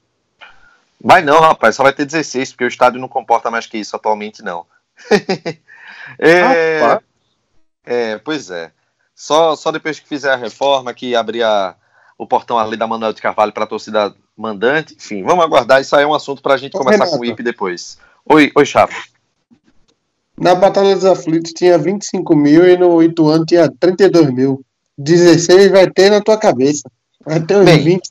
[1.01, 3.97] Vai não, rapaz, só vai ter 16, porque o estádio não comporta mais que isso
[3.97, 4.65] atualmente, não.
[6.19, 7.01] é,
[7.85, 8.73] é, pois é.
[9.15, 11.75] Só, só depois que fizer a reforma, que abrir a,
[12.17, 14.95] o portão ali da Manuel de Carvalho para a torcida mandante.
[14.95, 15.81] Enfim, vamos aguardar.
[15.81, 17.19] Isso aí é um assunto para a gente começar Renato.
[17.19, 17.99] com o IP depois.
[18.27, 18.95] Oi, oi, Chapa.
[20.39, 24.65] Na Batalha dos Aflitos tinha 25 mil e no Ituano tinha 32 mil.
[24.99, 26.83] 16 vai ter na tua cabeça.
[27.25, 28.11] Vai ter uns bem, 20.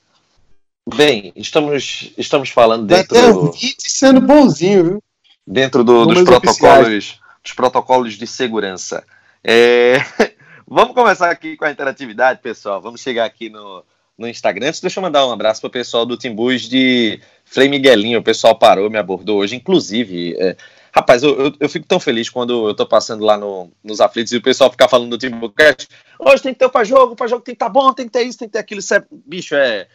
[0.96, 3.14] Bem, estamos, estamos falando dentro.
[3.14, 5.04] Vai ter uns 20 sendo bonzinho, viu?
[5.46, 9.04] Dentro do, dos protocolos, dos protocolos de segurança.
[9.44, 9.98] É...
[10.66, 12.82] Vamos começar aqui com a interatividade, pessoal.
[12.82, 13.84] Vamos chegar aqui no,
[14.18, 14.68] no Instagram.
[14.68, 18.20] Antes, deixa eu mandar um abraço para o pessoal do Timbus de Frei Miguelinho.
[18.20, 19.56] O pessoal parou, me abordou hoje.
[19.56, 20.56] Inclusive, é,
[20.92, 24.32] rapaz, eu, eu, eu, fico tão feliz quando eu tô passando lá no, nos aflitos
[24.34, 25.88] e o pessoal fica falando do Timbucast.
[26.20, 28.06] Hoje tem que ter o para jogo, o jogo tem que estar tá bom, tem
[28.06, 28.82] que ter isso, tem que ter aquilo.
[28.82, 29.88] É, bicho, é,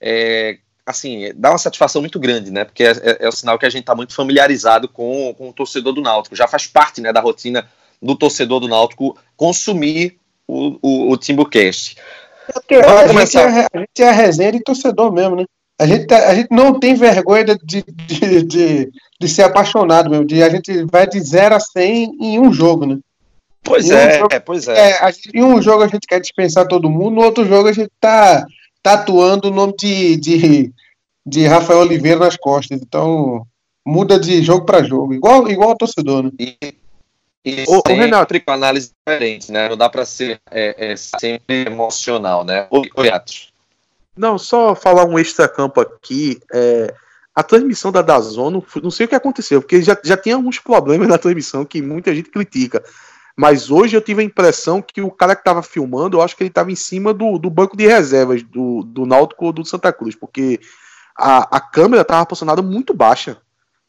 [0.00, 2.64] é assim, dá uma satisfação muito grande, né?
[2.64, 5.52] Porque é, é, é, o sinal que a gente tá muito familiarizado com, com o
[5.52, 6.36] torcedor do Náutico.
[6.36, 7.68] Já faz parte né, da rotina
[8.00, 11.96] do torcedor do Náutico consumir o, o, o Timbucast.
[12.68, 15.44] É a, gente é, a gente é a resenha de torcedor mesmo, né?
[15.78, 18.90] A gente, tá, a gente não tem vergonha de, de, de,
[19.20, 20.24] de, ser apaixonado mesmo.
[20.24, 22.98] De, a gente vai de 0 a 100 em um jogo, né?
[23.62, 24.90] Pois é, um jogo, é, pois é.
[24.90, 27.72] é gente, em um jogo a gente quer dispensar todo mundo, no outro jogo a
[27.72, 28.46] gente tá
[28.82, 30.72] tatuando o nome de, de,
[31.26, 32.80] de Rafael Oliveira nas costas.
[32.80, 33.44] Então,
[33.84, 36.30] muda de jogo para jogo, igual, igual o torcedor, né?
[36.38, 36.56] E,
[37.46, 38.40] e o, sempre Renato.
[38.40, 39.68] com análise diferente, né?
[39.68, 42.66] Não dá para ser é, é, sempre emocional, né?
[42.70, 43.52] Oi, oi Atos.
[44.16, 46.40] Não, só falar um extra-campo aqui.
[46.52, 46.92] É,
[47.32, 51.06] a transmissão da Dazon, não sei o que aconteceu, porque já, já tinha alguns problemas
[51.06, 52.82] na transmissão que muita gente critica.
[53.36, 56.42] Mas hoje eu tive a impressão que o cara que estava filmando, eu acho que
[56.42, 59.92] ele estava em cima do, do banco de reservas do, do Náutico ou do Santa
[59.92, 60.58] Cruz, porque
[61.16, 63.36] a, a câmera estava posicionada muito baixa.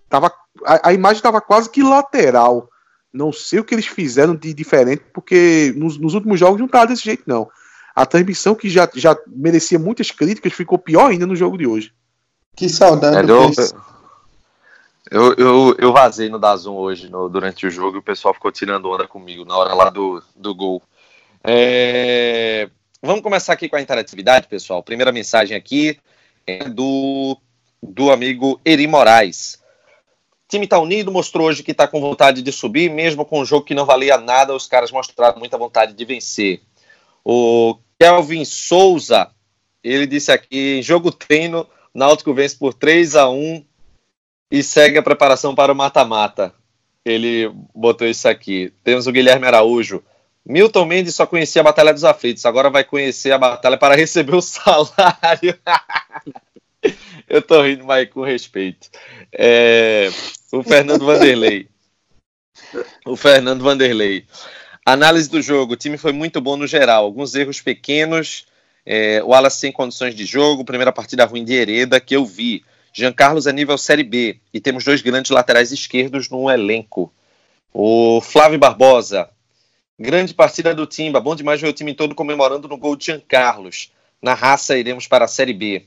[0.08, 0.32] Tava,
[0.64, 2.70] a, a imagem estava quase que lateral.
[3.18, 6.88] Não sei o que eles fizeram de diferente, porque nos, nos últimos jogos não estava
[6.88, 7.50] desse jeito, não.
[7.96, 11.92] A transmissão, que já, já merecia muitas críticas, ficou pior ainda no jogo de hoje.
[12.56, 13.18] Que saudade.
[13.18, 13.52] É, eu,
[15.10, 18.52] eu, eu, eu, vazei no Dazum hoje, no, durante o jogo, e o pessoal ficou
[18.52, 20.84] tirando onda comigo na hora lá do, do gol.
[21.44, 22.70] É,
[23.02, 24.84] vamos começar aqui com a interatividade, pessoal.
[24.84, 26.00] Primeira mensagem aqui
[26.46, 27.36] é do,
[27.82, 29.60] do amigo Eri Moraes.
[30.48, 33.46] O time está unido, mostrou hoje que está com vontade de subir, mesmo com um
[33.46, 36.62] jogo que não valia nada, os caras mostraram muita vontade de vencer.
[37.22, 39.30] O Kelvin Souza,
[39.84, 43.66] ele disse aqui, em jogo treino, Náutico vence por 3 a 1
[44.50, 46.54] e segue a preparação para o mata-mata.
[47.04, 48.72] Ele botou isso aqui.
[48.86, 50.02] Temos o Guilherme Araújo.
[50.46, 54.34] Milton Mendes só conhecia a Batalha dos Aflitos, agora vai conhecer a batalha para receber
[54.34, 55.60] o salário.
[57.28, 58.90] Eu tô rindo, mas com respeito.
[59.34, 60.10] É,
[60.52, 61.68] o Fernando Vanderlei.
[63.06, 64.26] O Fernando Vanderlei.
[64.86, 65.74] Análise do jogo.
[65.74, 67.04] O time foi muito bom no geral.
[67.04, 68.46] Alguns erros pequenos.
[68.86, 70.64] É, o Alas sem condições de jogo.
[70.64, 72.64] Primeira partida ruim de Hereda que eu vi.
[72.94, 74.40] Jean Carlos é nível Série B.
[74.54, 77.14] E temos dois grandes laterais esquerdos no elenco.
[77.74, 79.30] O Flávio Barbosa.
[80.00, 81.20] Grande partida do Timba.
[81.20, 83.92] Bom demais ver o time todo comemorando no gol de Jean Carlos.
[84.22, 85.86] Na raça, iremos para a Série B.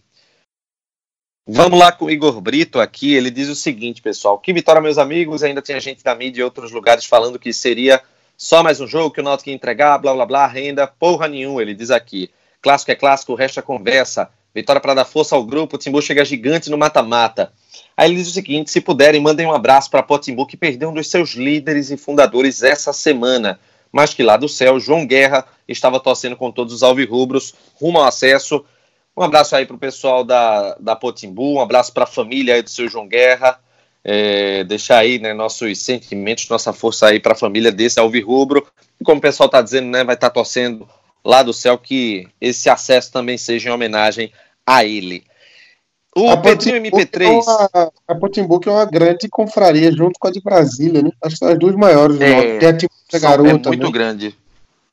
[1.46, 3.14] Vamos lá com o Igor Brito aqui.
[3.14, 5.42] Ele diz o seguinte, pessoal: que vitória, meus amigos.
[5.42, 8.00] Ainda tinha gente da mídia e outros lugares falando que seria
[8.36, 11.62] só mais um jogo que o Náutico ia entregar, blá blá blá, renda porra nenhuma.
[11.62, 12.30] Ele diz aqui:
[12.60, 14.30] clássico é clássico, o resto é conversa.
[14.54, 15.76] Vitória para dar força ao grupo.
[15.76, 17.52] O Timbu chega gigante no mata-mata.
[17.96, 20.94] Aí ele diz o seguinte: se puderem, mandem um abraço para Potimbu, que perdeu um
[20.94, 23.58] dos seus líderes e fundadores essa semana.
[23.92, 28.04] Mas que lá do céu, João Guerra estava torcendo com todos os alvirrubros rumo ao
[28.04, 28.64] acesso.
[29.20, 32.62] Um abraço aí para o pessoal da, da Potimbu, um abraço para a família aí
[32.62, 33.60] do seu João Guerra.
[34.02, 38.66] É, deixar aí né, nossos sentimentos, nossa força aí para a família desse Alvirrubro.
[38.98, 40.88] E como o pessoal está dizendo, né, vai estar tá torcendo
[41.22, 44.32] lá do céu que esse acesso também seja em homenagem
[44.66, 45.22] a ele.
[46.16, 47.22] O Pedrinho MP3.
[47.22, 51.10] É uma, a Potimbu é uma grande confraria junto com a de Brasília, né?
[51.22, 52.18] Acho que são as duas maiores.
[52.22, 53.92] É, Tem a tipo Garota, é muito também.
[53.92, 54.34] grande.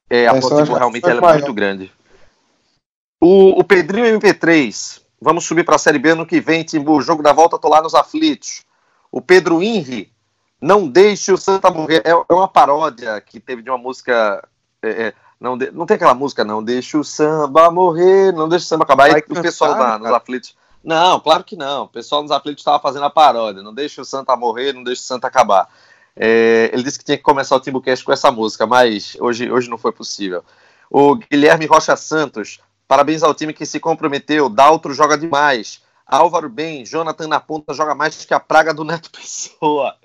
[0.09, 1.91] É, a é, Potimbu realmente é muito grande.
[3.20, 7.01] O, o Pedrinho MP3, vamos subir para a Série B no que vem, Timbu.
[7.01, 8.63] Jogo da volta, tô lá nos aflitos.
[9.11, 10.11] O Pedro Inri,
[10.61, 12.03] não deixe o Santa morrer.
[12.05, 14.47] É, é uma paródia que teve de uma música.
[14.82, 16.63] É, é, não, de, não tem aquela música, não.
[16.63, 19.13] Deixa o samba morrer, não deixa o samba acabar.
[19.13, 20.55] Aí o pessoal lá nos aflitos.
[20.84, 21.84] Não, claro que não.
[21.84, 23.61] O pessoal nos aflitos estava fazendo a paródia.
[23.61, 25.68] Não deixa o Santa morrer, não deixa o Santa acabar.
[26.15, 29.70] É, ele disse que tinha que começar o Timbucast com essa música, mas hoje, hoje
[29.70, 30.43] não foi possível.
[30.89, 34.49] O Guilherme Rocha Santos, parabéns ao time que se comprometeu.
[34.49, 35.81] Daltro joga demais.
[36.05, 39.95] Álvaro bem, Jonathan na ponta joga mais que a praga do Neto Pessoa.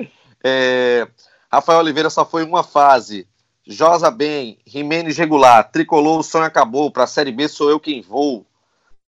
[0.43, 1.07] É,
[1.51, 3.27] Rafael Oliveira só foi uma fase.
[3.65, 6.91] Josa bem, Jimenez regular, tricolor, o sonho acabou.
[6.91, 8.45] Para a Série B sou eu quem vou.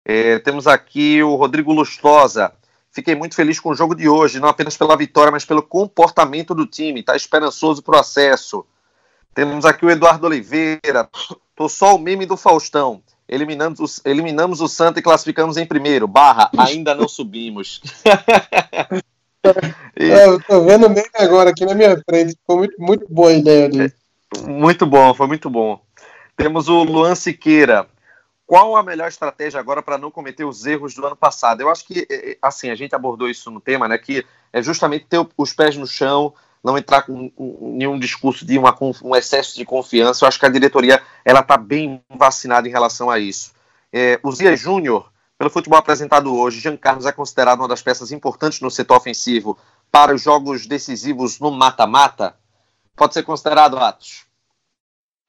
[0.03, 2.51] É, temos aqui o Rodrigo Lustosa.
[2.91, 6.53] Fiquei muito feliz com o jogo de hoje, não apenas pela vitória, mas pelo comportamento
[6.53, 6.99] do time.
[6.99, 8.65] Está esperançoso para o acesso.
[9.33, 11.09] Temos aqui o Eduardo Oliveira.
[11.55, 13.01] Tô só o meme do Faustão.
[13.31, 16.05] Eliminamos, eliminamos o Santa e classificamos em primeiro.
[16.05, 17.81] Barra, ainda não subimos.
[19.95, 22.31] é, eu tô vendo o meme agora aqui na minha frente.
[22.31, 23.93] Ficou muito, muito boa a ideia dele.
[24.45, 25.81] Muito bom, foi muito bom.
[26.35, 27.87] Temos o Luan Siqueira.
[28.45, 31.61] Qual a melhor estratégia agora para não cometer os erros do ano passado?
[31.61, 33.97] Eu acho que, é, é, assim, a gente abordou isso no tema, né?
[33.97, 37.31] Que é justamente ter os pés no chão, não entrar com,
[37.61, 40.23] nenhum discurso de uma, um excesso de confiança.
[40.23, 43.51] Eu acho que a diretoria ela está bem vacinada em relação a isso.
[43.91, 48.11] É, o Zia Júnior, pelo futebol apresentado hoje, Jean Carlos é considerado uma das peças
[48.11, 49.57] importantes no setor ofensivo
[49.91, 52.35] para os jogos decisivos no mata-mata.
[52.95, 54.25] Pode ser considerado, Atos?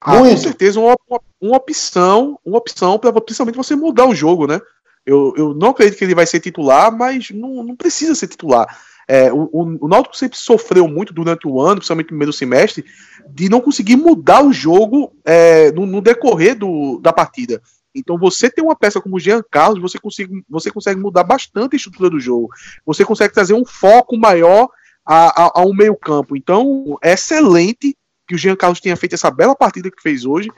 [0.01, 0.97] Ah, com certeza uma,
[1.41, 4.61] uma, opção, uma opção para principalmente você mudar o jogo, né?
[5.07, 8.67] Eu, eu não acredito que ele vai ser titular, mas não, não precisa ser titular.
[9.13, 12.83] É, o, o, o Náutico sempre sofreu muito durante o ano, principalmente no primeiro semestre,
[13.29, 17.61] de não conseguir mudar o jogo é, no, no, decorrer do, da partida.
[17.95, 21.75] Então, você tem uma peça como o Jean Carlos, você consegue, você consegue mudar bastante
[21.75, 22.49] a estrutura do jogo.
[22.87, 24.71] Você consegue trazer um foco maior
[25.05, 26.35] a, a, a um meio-campo.
[26.35, 27.95] Então, é excelente
[28.27, 30.49] que o Jean Carlos tenha feito essa bela partida que fez hoje,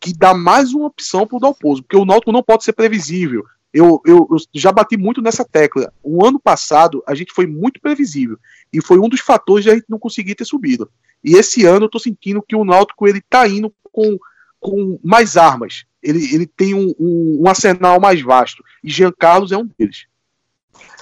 [0.00, 3.44] que dá mais uma opção para o Dalpozo, porque o Náutico não pode ser previsível.
[3.72, 5.92] Eu, eu, eu, já bati muito nessa tecla.
[6.02, 8.36] O ano passado a gente foi muito previsível
[8.72, 10.90] e foi um dos fatores de a gente não conseguir ter subido.
[11.22, 14.18] E esse ano eu tô sentindo que o Náutico ele tá indo com,
[14.58, 15.84] com mais armas.
[16.02, 18.64] Ele, ele tem um, um, um arsenal mais vasto.
[18.82, 20.06] E Jean Carlos é um deles.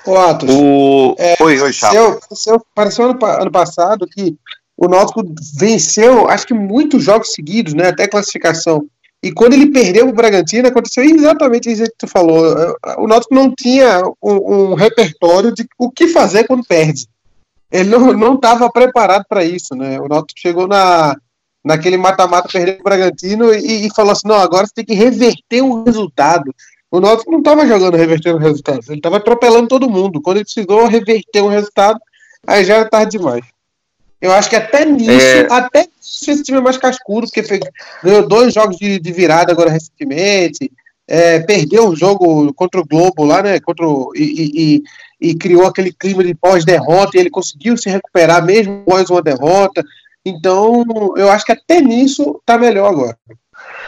[0.05, 1.15] Ô, Atos, o...
[1.19, 2.35] é, oi, oi, Chapo.
[2.35, 4.37] Seu, pareceu ano, ano passado que
[4.77, 5.23] o Náutico
[5.57, 8.89] venceu, acho que muitos jogos seguidos, né, até classificação.
[9.23, 12.77] E quando ele perdeu o Bragantino, aconteceu exatamente isso que tu falou.
[12.99, 17.09] O Náutico não tinha um, um repertório de o que fazer quando perde.
[17.71, 20.01] Ele não estava preparado para isso, né?
[20.01, 21.17] O Náutico chegou na,
[21.65, 25.63] naquele mata-mata, perdeu o Bragantino e, e, falou assim: não, agora você tem que reverter
[25.63, 26.55] o resultado.
[26.91, 30.23] O Náutico não estava jogando revertendo o resultado, ele estava atropelando todo mundo.
[30.23, 31.99] Quando ele precisou reverter o resultado,
[32.47, 33.45] aí já era tarde demais.
[34.21, 35.47] Eu acho que até nisso, é...
[35.51, 37.61] até nisso esse time é mais cascudo, porque fez,
[38.03, 40.71] ganhou dois jogos de, de virada agora recentemente,
[41.07, 43.61] é, perdeu um jogo contra o Globo lá, né?
[43.61, 44.83] Contra o, e,
[45.21, 49.23] e, e criou aquele clima de pós-derrota, e ele conseguiu se recuperar mesmo após uma
[49.23, 49.83] derrota.
[50.25, 50.85] Então,
[51.17, 53.17] eu acho que até nisso tá melhor agora.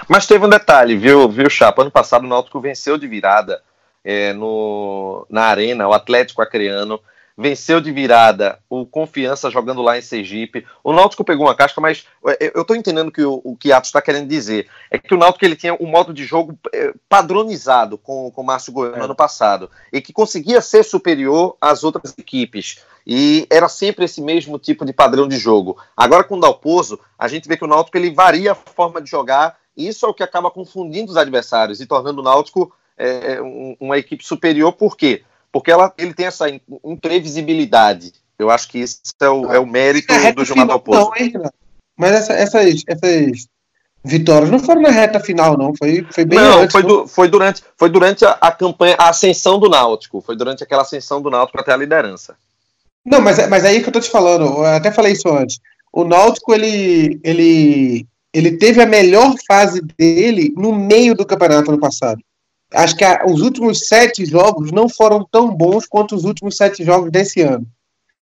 [0.09, 1.83] Mas teve um detalhe, viu, viu, Chapa?
[1.83, 3.61] Ano passado o Náutico venceu de virada
[4.03, 6.99] é, no, na Arena, o Atlético Acreano
[7.41, 10.67] venceu de virada o Confiança jogando lá em Sergipe.
[10.85, 13.89] O Náutico pegou uma casca, mas é, eu estou entendendo que o, o que Atos
[13.89, 17.97] está querendo dizer é que o Náutico ele tinha um modo de jogo é, padronizado
[17.97, 19.05] com, com o Márcio Goiano no é.
[19.07, 22.85] ano passado e que conseguia ser superior às outras equipes.
[23.07, 25.79] E era sempre esse mesmo tipo de padrão de jogo.
[25.97, 29.09] Agora com o Dalpozo, a gente vê que o Náutico ele varia a forma de
[29.09, 33.41] jogar e isso é o que acaba confundindo os adversários e tornando o Náutico é,
[33.41, 35.23] um, uma equipe superior, por quê?
[35.53, 36.47] Porque ela, ele tem essa
[36.85, 38.13] imprevisibilidade.
[38.39, 41.11] Eu acho que isso é o, é o mérito é do Gilmar Dalpozo.
[41.97, 43.47] Mas essa, essas, essas
[44.03, 45.75] vitórias não foram na reta final, não.
[45.77, 49.59] Foi, foi bem Não, antes, foi, foi durante, foi durante a, a, campanha, a ascensão
[49.59, 50.23] do Náutico.
[50.23, 52.35] Foi durante aquela ascensão do Náutico até a liderança.
[53.05, 55.59] Não, mas, mas aí que eu tô te falando, eu até falei isso antes.
[55.93, 61.81] O Náutico, ele, ele, ele teve a melhor fase dele no meio do campeonato ano
[61.81, 62.23] passado
[62.73, 66.85] acho que a, os últimos sete jogos não foram tão bons quanto os últimos sete
[66.85, 67.67] jogos desse ano.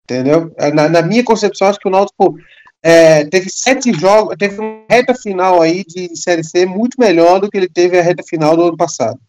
[0.03, 0.51] Entendeu?
[0.73, 2.35] Na, na minha concepção, acho que o Náutico
[2.81, 7.49] é, teve sete jogos, teve uma reta final aí de Série C muito melhor do
[7.49, 9.19] que ele teve a reta final do ano passado.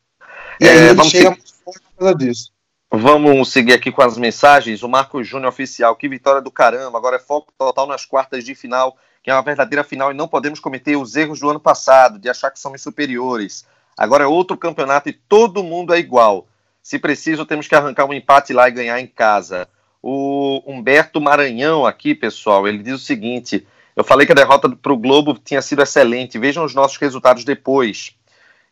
[0.60, 2.50] E é, aí ele chega muito forte por causa disso.
[2.92, 4.82] Vamos seguir aqui com as mensagens.
[4.82, 6.98] O Marcos Júnior oficial, que vitória do caramba.
[6.98, 10.26] Agora é foco total nas quartas de final, que é uma verdadeira final e não
[10.26, 13.64] podemos cometer os erros do ano passado, de achar que somos superiores.
[13.96, 16.46] Agora é outro campeonato e todo mundo é igual.
[16.82, 19.68] Se preciso, temos que arrancar um empate lá e ganhar em casa.
[20.02, 24.92] O Humberto Maranhão aqui, pessoal, ele diz o seguinte: eu falei que a derrota para
[24.92, 26.38] o Globo tinha sido excelente.
[26.38, 28.16] Vejam os nossos resultados depois.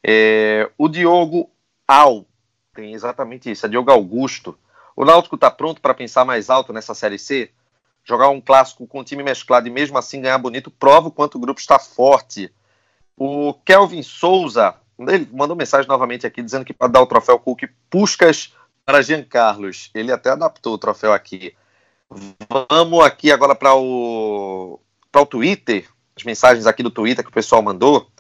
[0.03, 1.51] É, o Diogo
[1.87, 2.25] Al,
[2.75, 4.59] tem exatamente isso, é Diogo Augusto.
[4.97, 7.51] O Náutico está pronto para pensar mais alto nessa Série C?
[8.09, 11.35] jogar um clássico com um time mesclado e mesmo assim ganhar bonito, prova o quanto
[11.35, 12.51] o grupo está forte.
[13.15, 17.65] O Kelvin Souza, ele mandou mensagem novamente aqui dizendo que para dar o troféu Cook
[17.89, 18.53] Puscas
[18.85, 19.91] para Jean Carlos.
[19.95, 21.55] Ele até adaptou o troféu aqui.
[22.71, 24.81] Vamos aqui agora para o,
[25.15, 25.87] o Twitter,
[26.17, 28.11] as mensagens aqui do Twitter que o pessoal mandou.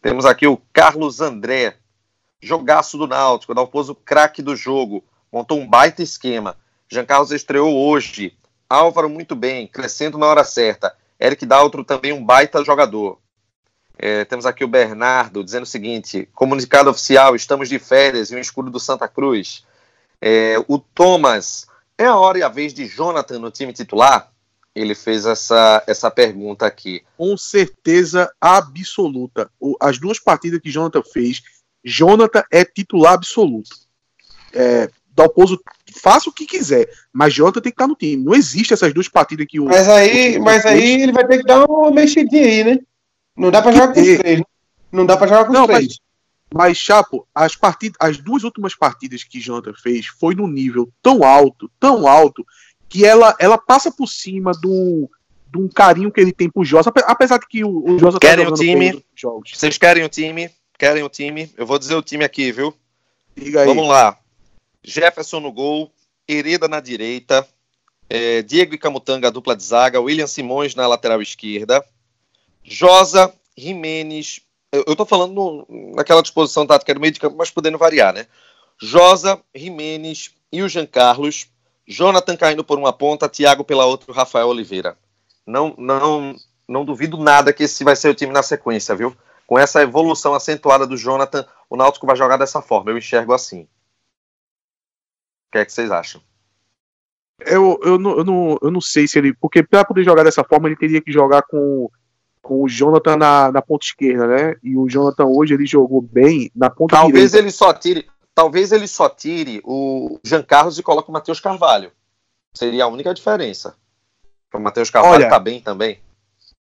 [0.00, 1.76] Temos aqui o Carlos André,
[2.40, 6.56] jogaço do Náutico, Dalpozo craque do jogo, montou um baita esquema.
[6.88, 8.34] Jean Carlos estreou hoje,
[8.70, 10.96] Álvaro muito bem, crescendo na hora certa.
[11.20, 13.18] Eric Daltro também um baita jogador.
[13.98, 18.40] É, temos aqui o Bernardo dizendo o seguinte: comunicado oficial, estamos de férias em um
[18.40, 19.64] escudo do Santa Cruz.
[20.20, 21.66] É, o Thomas,
[21.96, 24.30] é a hora e a vez de Jonathan no time titular?
[24.74, 27.02] Ele fez essa, essa pergunta aqui.
[27.16, 29.50] Com certeza absoluta.
[29.80, 31.42] As duas partidas que Jonathan fez,
[31.82, 33.70] Jonathan é titular absoluto.
[34.52, 35.58] É, Dalpozo
[35.94, 38.22] faça o que quiser, mas Jota tem que estar no time.
[38.22, 39.64] Não existe essas duas partidas que o.
[39.64, 42.78] Mas aí, o mas aí ele vai ter que dar uma mexidinha aí, né?
[43.36, 44.38] Não dá para jogar com os três.
[44.38, 44.44] Né?
[44.90, 45.98] Não dá para jogar com os três.
[46.52, 50.90] Mas, mas, Chapo, as, partidas, as duas últimas partidas que Jonathan fez foi num nível
[51.02, 52.44] tão alto, tão alto,
[52.88, 55.10] que ela, ela passa por cima do,
[55.50, 58.28] de um carinho que ele tem pro Josa, apesar de que o, o Josa tá
[58.28, 59.04] querem tá o time.
[59.14, 59.50] Jogos.
[59.54, 60.50] Vocês querem o time?
[60.78, 61.52] Querem o time?
[61.56, 62.74] Eu vou dizer o time aqui, viu?
[63.66, 64.18] Vamos lá.
[64.84, 65.90] Jefferson no gol,
[66.28, 67.46] Hereda na direita,
[68.08, 71.84] é, Diego e Camutanga, dupla de zaga, William Simões na lateral esquerda,
[72.66, 74.40] Josa, Jimenez,
[74.72, 78.26] eu, tô falando no, naquela disposição tática do meio de campo, mas podendo variar, né?
[78.80, 81.48] Josa, Jimenez e o Jean Carlos,
[81.86, 84.98] Jonathan caindo por uma ponta, Thiago pela outra, Rafael Oliveira.
[85.46, 86.34] Não, não,
[86.68, 89.16] não duvido nada que esse vai ser o time na sequência, viu?
[89.46, 92.90] Com essa evolução acentuada do Jonathan, o Náutico vai jogar dessa forma.
[92.90, 93.68] Eu enxergo assim
[95.56, 96.20] que é que vocês acham?
[97.40, 99.34] Eu, eu, não, eu, não, eu não sei se ele.
[99.34, 101.90] Porque para poder jogar dessa forma, ele teria que jogar com,
[102.46, 104.54] com o Jonathan na, na ponta esquerda, né?
[104.62, 107.38] E o Jonathan hoje ele jogou bem na ponta talvez direita.
[107.38, 111.90] Ele só tire, talvez ele só tire o Jean Carlos e coloque o Matheus Carvalho.
[112.56, 113.74] Seria a única diferença.
[114.54, 115.98] O Matheus Carvalho olha, tá bem também.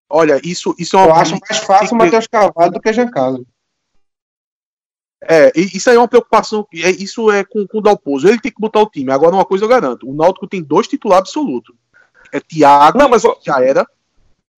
[0.09, 1.07] Olha, isso, isso é uma.
[1.07, 3.45] Eu acho mais fácil o Matheus Carvalho do que o Jean Carlos.
[5.21, 6.67] É, isso aí é uma preocupação.
[6.73, 8.27] É, isso é com, com o Dalpozo.
[8.27, 9.13] Ele tem que botar o time.
[9.13, 11.73] Agora, uma coisa eu garanto: o Náutico tem dois titulares absolutos.
[12.33, 13.87] É Thiago, não, mas já era.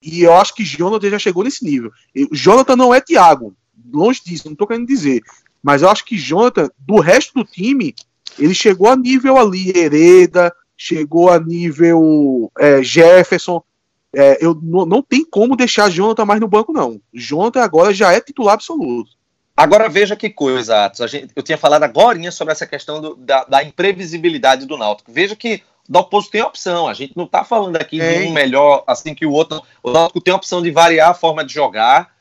[0.01, 1.91] E eu acho que Jonathan já chegou nesse nível.
[2.31, 3.55] O Jonathan não é Thiago.
[3.93, 5.21] Longe disso, não tô querendo dizer.
[5.61, 7.93] Mas eu acho que Jonathan, do resto do time,
[8.39, 13.61] ele chegou a nível ali, Hereda, chegou a nível é, Jefferson.
[14.13, 16.99] É, eu não, tem como deixar Jonathan mais no banco, não.
[17.13, 19.11] Jonathan agora já é titular absoluto.
[19.55, 21.11] Agora veja que coisa, Atos.
[21.11, 25.11] Gente, eu tinha falado agora sobre essa questão do, da, da, imprevisibilidade do Náutico.
[25.11, 25.61] Veja que
[25.91, 26.87] o Náutico tem opção.
[26.87, 29.61] A gente não está falando aqui de um melhor assim que o outro.
[29.83, 32.15] O Náutico tem a opção de variar a forma de jogar.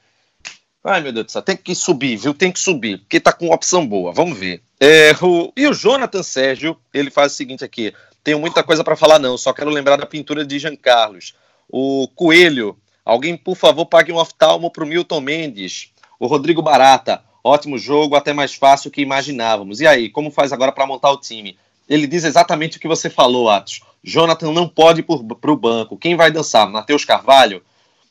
[0.83, 2.35] Ai, meu Deus do céu, tem que subir, viu?
[2.35, 4.13] Tem que subir, porque está com opção boa.
[4.13, 4.63] Vamos ver.
[4.81, 7.93] É, o, e o Jonathan Sérgio, ele faz o seguinte aqui.
[8.25, 9.39] Tenho muita coisa para falar, não.
[9.39, 11.35] Só quero lembrar da pintura de Jean Carlos.
[11.69, 12.77] O Coelho.
[13.05, 15.93] Alguém, por favor, pague um oftalmo para o Milton Mendes.
[16.19, 17.23] O Rodrigo Barata.
[17.45, 19.81] Ótimo jogo, até mais fácil que imaginávamos.
[19.81, 21.57] E aí, como faz agora para montar o time?
[21.91, 23.81] Ele diz exatamente o que você falou, Atos.
[24.03, 25.99] Jonathan não pode ir para o banco.
[25.99, 26.71] Quem vai dançar?
[26.71, 27.63] Matheus Carvalho?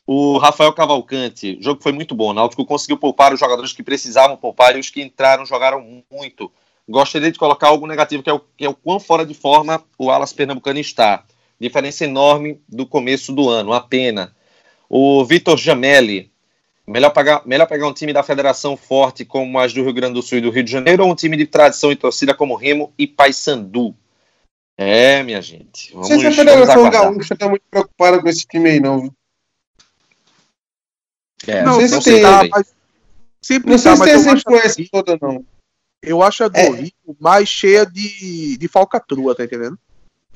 [0.06, 1.56] O Rafael Cavalcante.
[1.58, 2.28] O jogo foi muito bom.
[2.28, 6.52] O Náutico conseguiu poupar os jogadores que precisavam poupar e os que entraram jogaram muito.
[6.86, 9.82] Gostaria de colocar algo negativo, que é o, que é o quão fora de forma
[9.98, 11.24] o Alas Pernambucano está.
[11.58, 14.36] Diferença enorme do começo do ano, a pena.
[14.90, 16.29] O Vitor Jamelli.
[16.90, 20.22] Melhor, pagar, melhor pegar um time da federação forte como as do Rio Grande do
[20.22, 22.92] Sul e do Rio de Janeiro ou um time de tradição e torcida como Remo
[22.98, 23.94] e Paysandu?
[24.76, 25.92] É, minha gente.
[25.92, 29.08] Vamos, não sei se a Federação Gaúcha está muito preocupada com esse time aí, não.
[31.46, 32.22] É, não, não sei se tem.
[32.22, 32.74] Tá, mas,
[33.40, 35.44] sempre não sei tá, se tem essa influência toda, não.
[36.02, 36.70] Eu acho a do é.
[36.70, 39.78] Rio mais cheia de, de falcatrua, tá entendendo?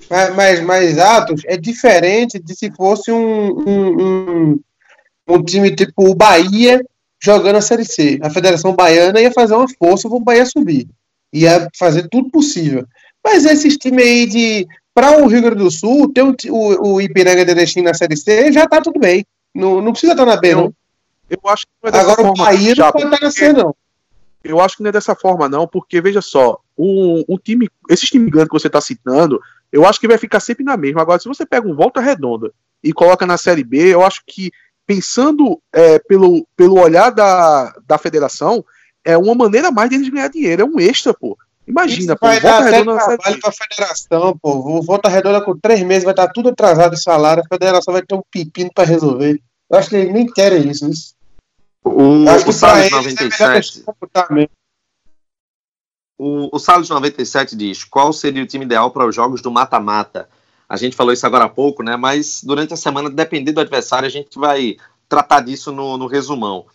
[0.09, 4.61] Mas, mas, mas Atos, é diferente de se fosse um, um, um
[5.27, 6.85] um time tipo o Bahia
[7.23, 8.19] jogando a Série C.
[8.23, 10.87] A Federação Baiana ia fazer uma força para o Bahia subir.
[11.33, 12.87] Ia fazer tudo possível.
[13.25, 14.69] Mas esses times aí de.
[14.95, 18.17] Para o Rio Grande do Sul, ter o, o, o Ipiranga de Erechim na Série
[18.17, 19.27] C já tá tudo bem.
[19.53, 20.73] Não, não precisa estar na B, não.
[21.29, 23.31] Eu acho que não é dessa Agora forma, o Bahia já, não pode estar na
[23.33, 23.75] C, não.
[24.45, 28.09] Eu acho que não é dessa forma, não, porque veja só, o, o time, esses
[28.09, 29.41] times grandes que você está citando,
[29.73, 31.01] eu acho que vai ficar sempre na mesma.
[31.01, 32.53] Agora, se você pega um volta redonda
[32.83, 34.53] e coloca na Série B, eu acho que
[34.87, 38.65] pensando é, pelo, pelo olhar da, da federação,
[39.05, 41.37] é uma maneira mais deles ganhar dinheiro, é um extra, pô.
[41.67, 44.83] Imagina, pô, vai Volta dar Redonda trabalho pra federação, pô.
[44.83, 48.15] Volta Redonda com três meses vai estar tudo atrasado de salário, a federação vai ter
[48.15, 49.41] um pepino pra resolver.
[49.71, 50.89] Eu acho que eles nem querem isso.
[50.89, 51.15] isso.
[51.83, 53.85] O, acho o Salles 97.
[53.87, 54.49] É
[56.19, 60.29] o, o Salles 97 diz: qual seria o time ideal para os jogos do mata-mata?
[60.69, 61.97] A gente falou isso agora há pouco, né?
[61.97, 64.77] Mas durante a semana, dependendo do adversário, a gente vai
[65.09, 66.67] tratar disso no, no resumão.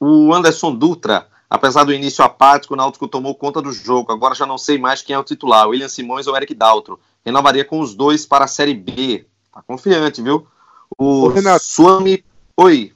[0.00, 4.12] O Anderson Dutra Apesar do início apático, o Náutico tomou conta do jogo.
[4.12, 7.00] Agora já não sei mais quem é o titular, William Simões ou Eric Daltro.
[7.24, 9.24] Renovaria com os dois para a Série B.
[9.52, 10.46] Tá confiante, viu?
[10.96, 12.22] O Ô, Renato, Suami...
[12.56, 12.92] Oi.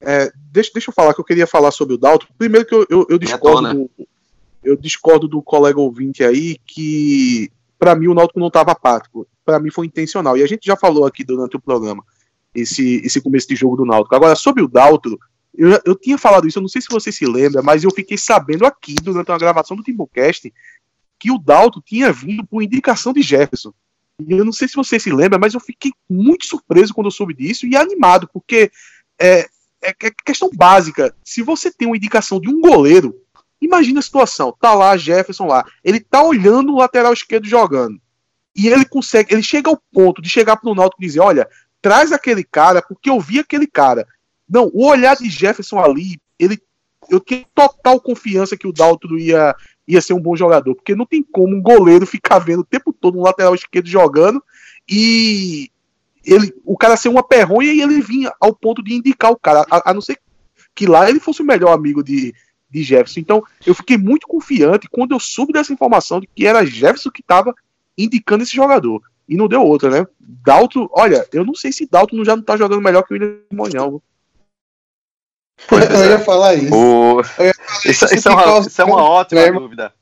[0.00, 2.28] É, deixa, deixa eu falar que eu queria falar sobre o Daltro.
[2.36, 3.90] Primeiro que eu, eu, eu discordo, do,
[4.62, 9.26] eu discordo do colega ouvinte aí que para mim o Náutico não estava apático.
[9.44, 10.36] Para mim foi intencional.
[10.36, 12.04] E a gente já falou aqui durante o programa
[12.54, 14.14] esse, esse começo de jogo do Náutico.
[14.14, 15.18] Agora, sobre o Daltro,
[15.54, 18.16] eu, eu tinha falado isso, eu não sei se você se lembra, mas eu fiquei
[18.16, 20.52] sabendo aqui, durante uma gravação do Timbucast,
[21.18, 23.72] que o Dalton tinha vindo por indicação de Jefferson.
[24.20, 27.10] E eu não sei se você se lembra, mas eu fiquei muito surpreso quando eu
[27.10, 28.70] soube disso e animado, porque
[29.18, 29.40] é,
[29.82, 31.14] é, é questão básica.
[31.24, 33.14] Se você tem uma indicação de um goleiro,
[33.60, 38.00] imagina a situação: tá lá Jefferson lá, ele tá olhando o lateral esquerdo jogando.
[38.54, 41.48] E ele consegue, ele chega ao ponto de chegar pro Náutico e dizer: olha,
[41.80, 44.06] traz aquele cara, porque eu vi aquele cara.
[44.48, 46.60] Não, o olhar de Jefferson ali, ele,
[47.10, 49.54] eu tinha total confiança que o Daltro ia,
[49.88, 52.92] ia ser um bom jogador, porque não tem como um goleiro ficar vendo o tempo
[52.92, 54.42] todo um lateral esquerdo jogando
[54.88, 55.70] e
[56.24, 59.66] ele, o cara ser uma perronha e ele vinha ao ponto de indicar o cara,
[59.70, 60.18] a, a não ser
[60.74, 62.34] que lá ele fosse o melhor amigo de,
[62.70, 63.20] de Jefferson.
[63.20, 67.20] Então, eu fiquei muito confiante quando eu soube dessa informação de que era Jefferson que
[67.20, 67.54] estava
[67.96, 69.02] indicando esse jogador.
[69.28, 70.06] E não deu outra, né?
[70.18, 73.40] Dalto, olha, eu não sei se Dalto já não tá jogando melhor que o William
[73.52, 74.02] Monhão.
[75.68, 76.74] Pois eu ia falar isso.
[76.74, 77.18] O...
[77.20, 77.50] Ia falar
[77.84, 79.94] isso, isso, isso, é uma, isso, é uma, ótima dúvida.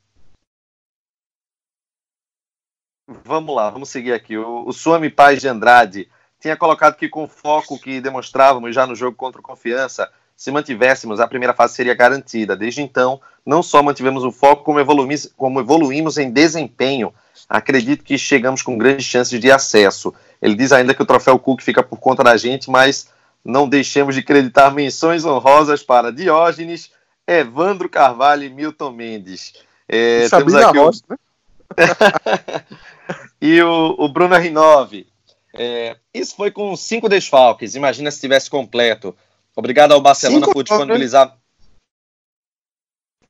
[3.23, 4.37] Vamos lá, vamos seguir aqui.
[4.37, 8.87] O, o Suami Paz de Andrade tinha colocado que com o foco que demonstrávamos já
[8.87, 10.11] no jogo contra o Confiança,
[10.41, 12.55] se mantivéssemos, a primeira fase seria garantida.
[12.55, 17.13] Desde então, não só mantivemos o foco, como evoluímos, como evoluímos em desempenho.
[17.47, 20.11] Acredito que chegamos com grandes chances de acesso.
[20.41, 23.07] Ele diz ainda que o troféu Cook fica por conta da gente, mas
[23.45, 26.89] não deixemos de acreditar menções honrosas para Diógenes,
[27.27, 29.53] Evandro Carvalho e Milton Mendes.
[29.87, 30.89] É, temos aqui o...
[31.07, 31.17] né?
[33.39, 35.05] e o, o Bruno R9.
[35.53, 37.75] É, isso foi com cinco desfalques.
[37.75, 39.15] Imagina se tivesse completo.
[39.55, 41.37] Obrigado ao Barcelona cinco por disponibilizar.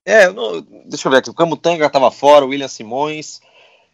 [0.06, 1.30] É, não, deixa eu ver aqui.
[1.30, 3.40] O Camutanga estava fora, o William Simões,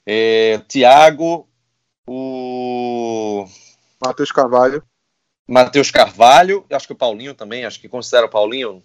[0.06, 1.48] é, Thiago,
[2.08, 3.46] o.
[4.02, 4.84] Matheus Carvalho.
[5.48, 8.84] Matheus Carvalho, acho que o Paulinho também, acho que considera o Paulinho.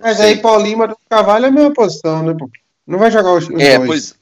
[0.00, 0.26] Mas sei.
[0.26, 2.34] aí Paulinho e Matheus Carvalho é a mesma posição, né?
[2.86, 3.86] Não vai jogar os, os é, dois.
[3.86, 4.16] Pois,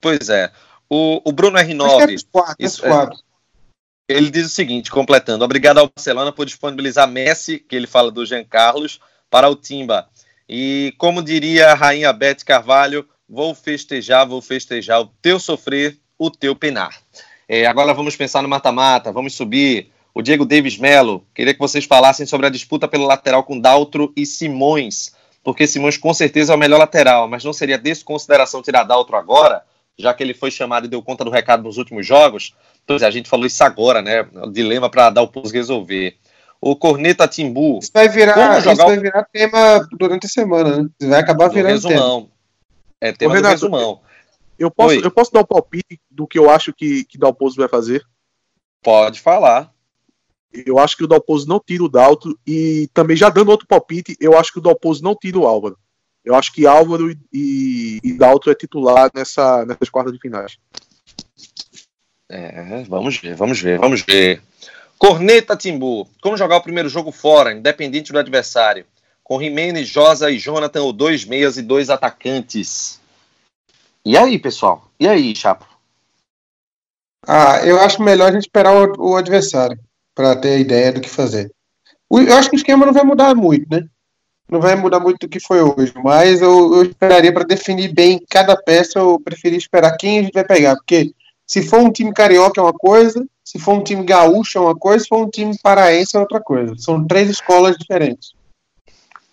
[0.00, 0.50] pois é.
[0.88, 2.14] O, o Bruno R9.
[2.14, 3.18] É quatro, isso, é, quatro.
[4.08, 8.24] Ele diz o seguinte, completando: obrigado ao Barcelona por disponibilizar Messi, que ele fala do
[8.24, 8.98] Jean Carlos,
[9.30, 10.08] para o Timba.
[10.48, 16.30] E como diria a rainha Beth Carvalho, vou festejar, vou festejar o teu sofrer, o
[16.30, 16.98] teu penar.
[17.46, 21.26] É, agora vamos pensar no mata-mata, vamos subir o Diego Davis Melo.
[21.34, 25.12] Queria que vocês falassem sobre a disputa pelo lateral com Daltro e Simões,
[25.44, 29.62] porque Simões com certeza é o melhor lateral, mas não seria desconsideração tirar Daltro agora,
[29.98, 32.54] já que ele foi chamado e deu conta do recado nos últimos jogos?
[32.86, 34.22] Pois é, a gente falou isso agora, né?
[34.34, 36.16] O dilema para dar o pus resolver.
[36.60, 37.78] O Corneta Timbu.
[37.80, 40.88] Isso vai virar, isso vai virar tema durante a semana, né?
[41.00, 42.20] Vai acabar virando resumão.
[42.20, 42.32] tema.
[43.00, 44.00] É tema Ô, Renato, do resumão.
[44.58, 47.68] Eu posso, eu posso dar um palpite do que eu acho que, que Dalpozo vai
[47.68, 48.04] fazer?
[48.82, 49.72] Pode falar.
[50.52, 52.36] Eu acho que o Dalpozo não tira o Dalto.
[52.46, 55.78] E também, já dando outro palpite, eu acho que o Dalpozo não tira o Álvaro.
[56.28, 60.58] Eu acho que Álvaro e, e, e Dalto é titular nessa, nessas quartas de finais.
[62.30, 64.42] É, vamos ver, vamos ver, vamos ver.
[64.98, 66.06] Corneta Timbu.
[66.20, 68.84] Como jogar o primeiro jogo fora, independente do adversário?
[69.24, 73.00] Com Jimenez, Josa e Jonathan, ou dois meias e dois atacantes.
[74.04, 74.86] E aí, pessoal?
[75.00, 75.66] E aí, Chapo?
[77.26, 79.80] Ah, eu acho melhor a gente esperar o, o adversário
[80.14, 81.50] para ter ideia do que fazer.
[82.10, 83.88] Eu acho que o esquema não vai mudar muito, né?
[84.50, 88.18] Não vai mudar muito do que foi hoje, mas eu, eu esperaria para definir bem
[88.30, 91.12] cada peça, eu preferia esperar quem a gente vai pegar, porque
[91.46, 94.76] se for um time carioca é uma coisa, se for um time gaúcho é uma
[94.76, 96.74] coisa, se for um time paraense é outra coisa.
[96.76, 98.32] São três escolas diferentes.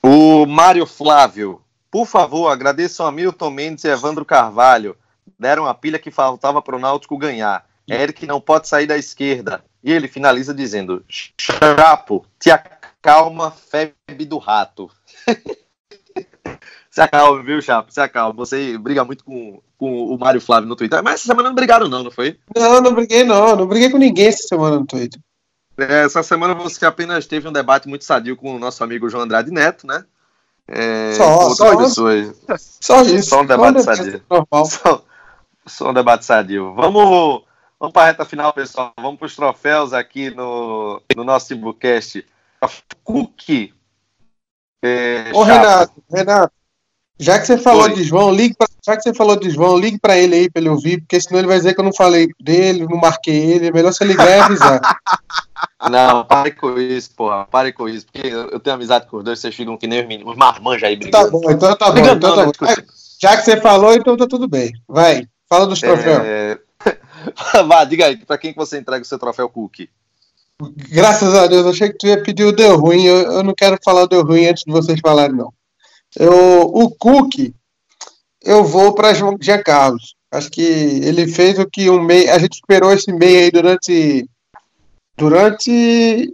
[0.02, 1.62] O Mário Flávio,
[1.92, 4.96] por favor, agradeçam a Milton Mendes e Evandro Carvalho.
[5.40, 7.66] Deram a pilha que faltava para o Náutico ganhar.
[7.90, 9.64] Eric não pode sair da esquerda.
[9.84, 11.04] E ele finaliza dizendo:
[11.38, 14.90] Chapo, te acalma, febre do rato.
[16.90, 17.92] Se acalma, viu, Chapo?
[17.92, 18.34] Se acalma.
[18.34, 21.04] Você briga muito com, com o Mário Flávio no Twitter.
[21.04, 22.40] Mas essa semana não brigaram, não, não foi?
[22.56, 23.54] Não, não briguei, não.
[23.54, 25.20] Não briguei com ninguém essa semana no Twitter.
[25.78, 29.24] É, essa semana você apenas teve um debate muito sadio com o nosso amigo João
[29.24, 30.06] Andrade Neto, né?
[30.68, 32.42] É, só, só, pessoas.
[32.58, 33.30] só isso.
[33.30, 34.24] Só um debate sadio.
[34.30, 34.66] Normal.
[34.66, 35.06] Só,
[35.66, 36.74] só um debate sadio.
[36.76, 37.44] Vamos,
[37.78, 38.94] vamos para a reta final, pessoal.
[38.98, 42.26] Vamos para os troféus aqui no, no nosso Timbucast.
[43.04, 43.74] Cook.
[44.86, 46.54] É, Ô, Renato, Renato,
[47.18, 47.94] já que você falou Oi.
[47.94, 50.62] de João, ligue pra, já que você falou de João, ligue para ele aí para
[50.62, 53.68] ele ouvir, porque senão ele vai dizer que eu não falei dele, não marquei ele.
[53.68, 54.82] É melhor você ligar e avisar.
[55.90, 57.46] Não, pare com isso, porra.
[57.46, 60.08] Pare com isso, porque eu tenho amizade com os dois, vocês ficam que nem os,
[60.08, 61.26] meninos, os marmanjos aí brigando.
[61.26, 62.00] Tá bom, então tá bom.
[62.00, 62.52] Então tá bom.
[63.22, 64.72] Já que você falou, então tá tudo bem.
[64.88, 66.24] Vai, fala dos troféus.
[66.24, 66.60] É...
[67.68, 69.90] Vá, diga aí, para quem que você entrega o seu troféu Cookie?
[70.62, 73.04] Graças a Deus, achei que tu ia pedir o deu ruim.
[73.04, 75.54] Eu, eu não quero falar o deu ruim antes de vocês falarem, não.
[76.18, 77.54] Eu, o Cook,
[78.42, 80.16] eu vou para Jean Carlos.
[80.32, 82.32] Acho que ele fez o que um meio.
[82.32, 84.30] A gente esperou esse meio aí durante,
[85.18, 86.34] durante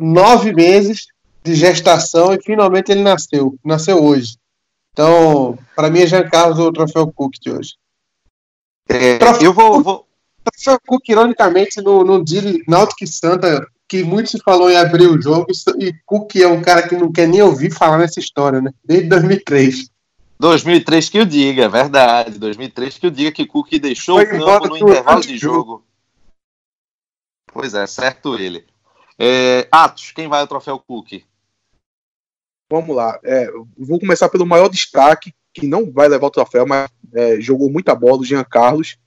[0.00, 1.06] nove meses
[1.44, 3.54] de gestação e finalmente ele nasceu.
[3.64, 4.36] Nasceu hoje.
[4.92, 7.74] Então, para mim é Jean Carlos o troféu Cook de hoje.
[8.88, 10.07] É, eu vou, vou...
[10.86, 15.46] Cook, ironicamente, no, no dia Náutico Santa que muito se falou em abrir o jogo,
[15.78, 18.70] e Cook é um cara que não quer nem ouvir falar nessa história, né?
[18.84, 19.90] Desde 2003.
[20.38, 22.38] 2003 que eu diga, é verdade.
[22.38, 25.84] 2003 que eu diga que Cook deixou Foi o campo no intervalo de jogo.
[27.50, 28.64] Pois é, certo ele.
[29.18, 31.24] É, Atos, quem vai ao troféu Cook?
[32.70, 33.18] Vamos lá.
[33.24, 37.70] É, vou começar pelo maior destaque, que não vai levar o troféu, mas é, jogou
[37.70, 38.98] muita bola, o Jean Carlos.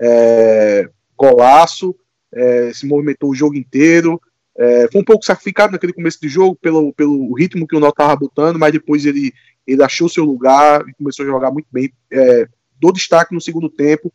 [0.00, 1.94] É, golaço,
[2.32, 4.20] é, se movimentou o jogo inteiro.
[4.56, 7.88] É, foi um pouco sacrificado naquele começo de jogo pelo, pelo ritmo que o Nó
[7.88, 9.32] estava botando, mas depois ele,
[9.66, 11.92] ele achou seu lugar e começou a jogar muito bem.
[12.10, 12.48] É,
[12.80, 14.12] dou destaque no segundo tempo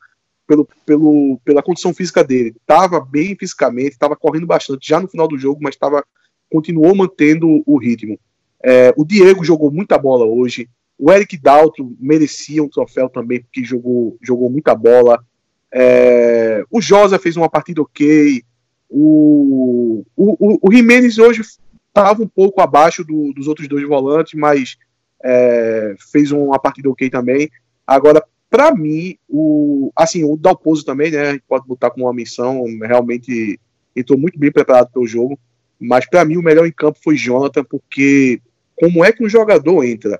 [0.47, 2.55] pelo, pelo, pela condição física dele.
[2.59, 6.03] Estava bem fisicamente, estava correndo bastante já no final do jogo, mas tava,
[6.49, 8.19] continuou mantendo o ritmo.
[8.63, 10.67] É, o Diego jogou muita bola hoje.
[10.97, 15.23] O Eric Dalton merecia um troféu também, porque jogou, jogou muita bola.
[15.71, 18.43] É, o Josa fez uma partida ok.
[18.89, 21.41] O, o, o, o Jimenez hoje
[21.87, 24.77] estava um pouco abaixo do, dos outros dois volantes, mas
[25.23, 27.49] é, fez uma partida ok também.
[27.85, 31.21] Agora, para mim, o assim, o Dalpozo também, né?
[31.21, 33.59] A gente pode botar como uma missão, realmente
[33.95, 35.39] entrou muito bem preparado pelo jogo.
[35.79, 38.41] Mas para mim, o melhor em campo foi Jonathan, porque
[38.75, 40.19] como é que um jogador entra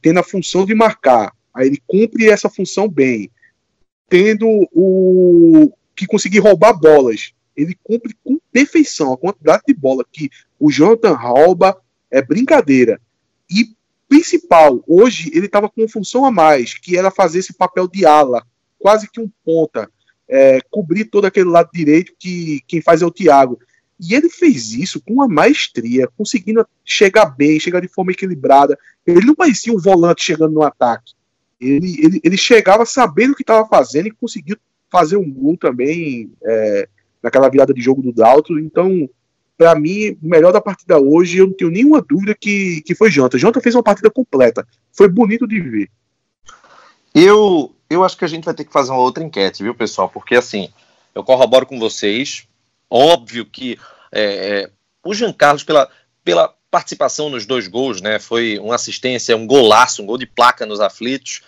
[0.00, 3.30] tendo a função de marcar, aí ele cumpre essa função bem,
[4.08, 7.32] tendo o que conseguir roubar bolas.
[7.56, 10.28] Ele cumpre com perfeição a quantidade de bola que
[10.58, 13.00] o Jonathan rouba é brincadeira.
[13.50, 13.74] E
[14.08, 18.06] principal, hoje ele estava com uma função a mais, que era fazer esse papel de
[18.06, 18.44] ala,
[18.78, 19.90] quase que um ponta,
[20.28, 23.58] é, cobrir todo aquele lado direito que quem faz é o Thiago.
[24.00, 28.78] E ele fez isso com uma maestria, conseguindo chegar bem, chegar de forma equilibrada.
[29.06, 31.12] Ele não parecia um volante chegando no ataque.
[31.66, 34.56] Ele, ele, ele chegava sabendo o que estava fazendo e conseguiu
[34.90, 36.88] fazer um gol também é,
[37.22, 38.58] naquela virada de jogo do Dalton.
[38.58, 39.08] Então,
[39.56, 43.10] para mim, o melhor da partida hoje, eu não tenho nenhuma dúvida que, que foi
[43.10, 43.38] Janta.
[43.38, 44.66] Janta fez uma partida completa.
[44.92, 45.90] Foi bonito de ver.
[47.14, 50.08] Eu, eu acho que a gente vai ter que fazer uma outra enquete, viu, pessoal?
[50.08, 50.68] Porque, assim,
[51.14, 52.46] eu corroboro com vocês.
[52.90, 53.78] Óbvio que
[54.12, 54.70] é, é
[55.04, 55.88] o Jean Carlos, pela,
[56.24, 58.18] pela participação nos dois gols, né?
[58.18, 61.42] Foi uma assistência, um golaço, um gol de placa nos aflitos.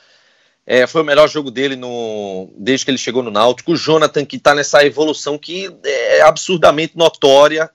[0.66, 3.72] É, foi o melhor jogo dele no, desde que ele chegou no Náutico.
[3.72, 7.70] O Jonathan, que está nessa evolução que é absurdamente notória,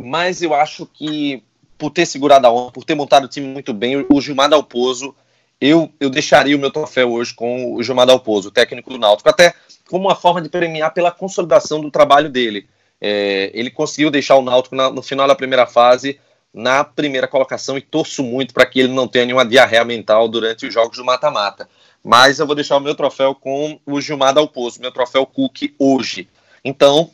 [0.00, 1.42] mas eu acho que
[1.76, 5.14] por ter segurado a onda, por ter montado o time muito bem, o Gilmar Dalpozo,
[5.60, 9.54] eu, eu deixaria o meu troféu hoje com o Gilmar Dalpozo, técnico do Náutico, até
[9.88, 12.68] como uma forma de premiar pela consolidação do trabalho dele.
[13.00, 16.20] É, ele conseguiu deixar o Náutico na, no final da primeira fase
[16.52, 20.66] na primeira colocação e torço muito para que ele não tenha nenhuma diarreia mental durante
[20.66, 21.68] os jogos do mata-mata
[22.04, 26.28] mas eu vou deixar o meu troféu com o Gilmar Dalpozo, meu troféu Cook hoje.
[26.64, 27.10] Então,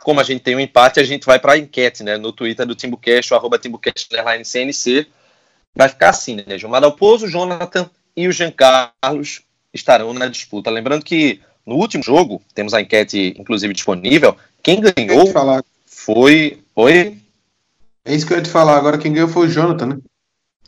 [0.00, 2.16] como a gente tem um empate, a gente vai para a enquete, né?
[2.16, 3.58] No Twitter do TimbuCast, o arroba
[4.44, 5.06] CNC.
[5.74, 6.58] Vai ficar assim, né?
[6.58, 9.42] Gilmar Dalpozo, Jonathan e o Jean Carlos
[9.72, 10.70] estarão na disputa.
[10.70, 14.34] Lembrando que no último jogo, temos a enquete, inclusive, disponível.
[14.62, 15.26] Quem ganhou
[15.84, 16.62] foi.
[16.74, 17.18] Oi?
[18.06, 18.78] É isso que eu ia te falar.
[18.78, 19.98] Agora, quem ganhou foi o Jonathan, né?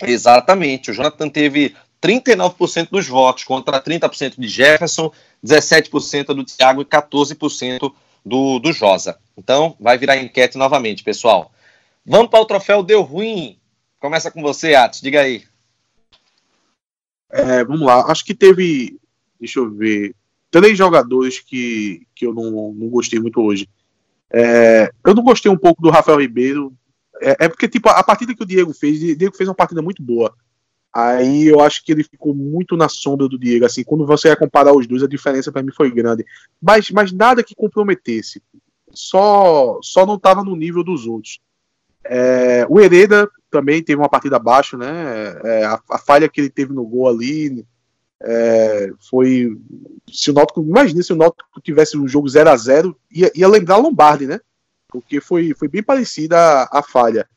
[0.02, 0.90] Exatamente.
[0.90, 5.12] O Jonathan teve 39% dos votos contra 30% de Jefferson,
[5.44, 7.92] 17% do Thiago e 14%
[8.24, 9.18] do, do Josa.
[9.36, 11.52] Então, vai virar enquete novamente, pessoal.
[12.04, 13.58] Vamos para o troféu Deu Ruim.
[14.00, 15.44] Começa com você, Atos, diga aí.
[17.30, 18.98] É, vamos lá, acho que teve,
[19.38, 20.16] deixa eu ver,
[20.50, 23.68] três jogadores que, que eu não, não gostei muito hoje.
[24.32, 26.72] É, eu não gostei um pouco do Rafael Ribeiro.
[27.20, 29.82] É, é, porque, tipo, a partida que o Diego fez, o Diego fez uma partida
[29.82, 30.34] muito boa.
[30.92, 33.64] Aí eu acho que ele ficou muito na sombra do Diego.
[33.64, 36.24] Assim, quando você ia comparar os dois, a diferença para mim foi grande.
[36.60, 38.42] Mas, mas nada que comprometesse.
[38.92, 41.38] Só, só não estava no nível dos outros.
[42.04, 44.88] É, o Hereda também teve uma partida abaixo, né?
[45.44, 47.64] É, a, a, falha que ele teve no gol ali
[48.22, 49.56] é, foi.
[50.10, 53.76] Se o imagina se o Náutico tivesse um jogo 0 a 0 ia, ia lembrar
[53.76, 54.40] Lombardi, né?
[54.88, 57.28] Porque foi, foi bem parecida a, a falha.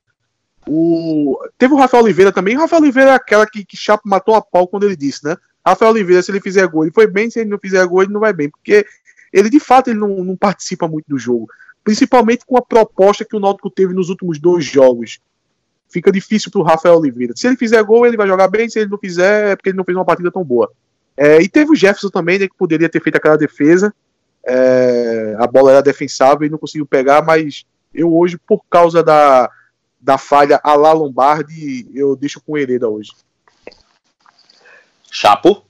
[0.67, 2.55] O, teve o Rafael Oliveira também.
[2.55, 5.35] O Rafael Oliveira é aquela que, que Chapo matou a pau quando ele disse, né?
[5.65, 8.11] Rafael Oliveira, se ele fizer gol, ele foi bem, se ele não fizer gol, ele
[8.11, 8.49] não vai bem.
[8.49, 8.85] Porque
[9.31, 11.47] ele, de fato, ele não, não participa muito do jogo.
[11.83, 15.19] Principalmente com a proposta que o Náutico teve nos últimos dois jogos.
[15.89, 17.33] Fica difícil para o Rafael Oliveira.
[17.35, 18.69] Se ele fizer gol, ele vai jogar bem.
[18.69, 20.71] Se ele não fizer, é porque ele não fez uma partida tão boa.
[21.15, 23.93] É, e teve o Jefferson também, né, que poderia ter feito aquela defesa.
[24.45, 29.49] É, a bola era defensável e não conseguiu pegar, mas eu hoje, por causa da,
[30.03, 33.11] da falha a la Lombardi, eu deixo com o Hereda hoje.
[35.09, 35.63] Chapo?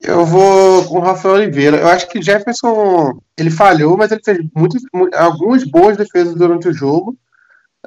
[0.00, 1.76] Eu vou com o Rafael Oliveira.
[1.76, 4.82] Eu acho que Jefferson ele falhou, mas ele fez muitas,
[5.14, 7.16] algumas boas defesas durante o jogo.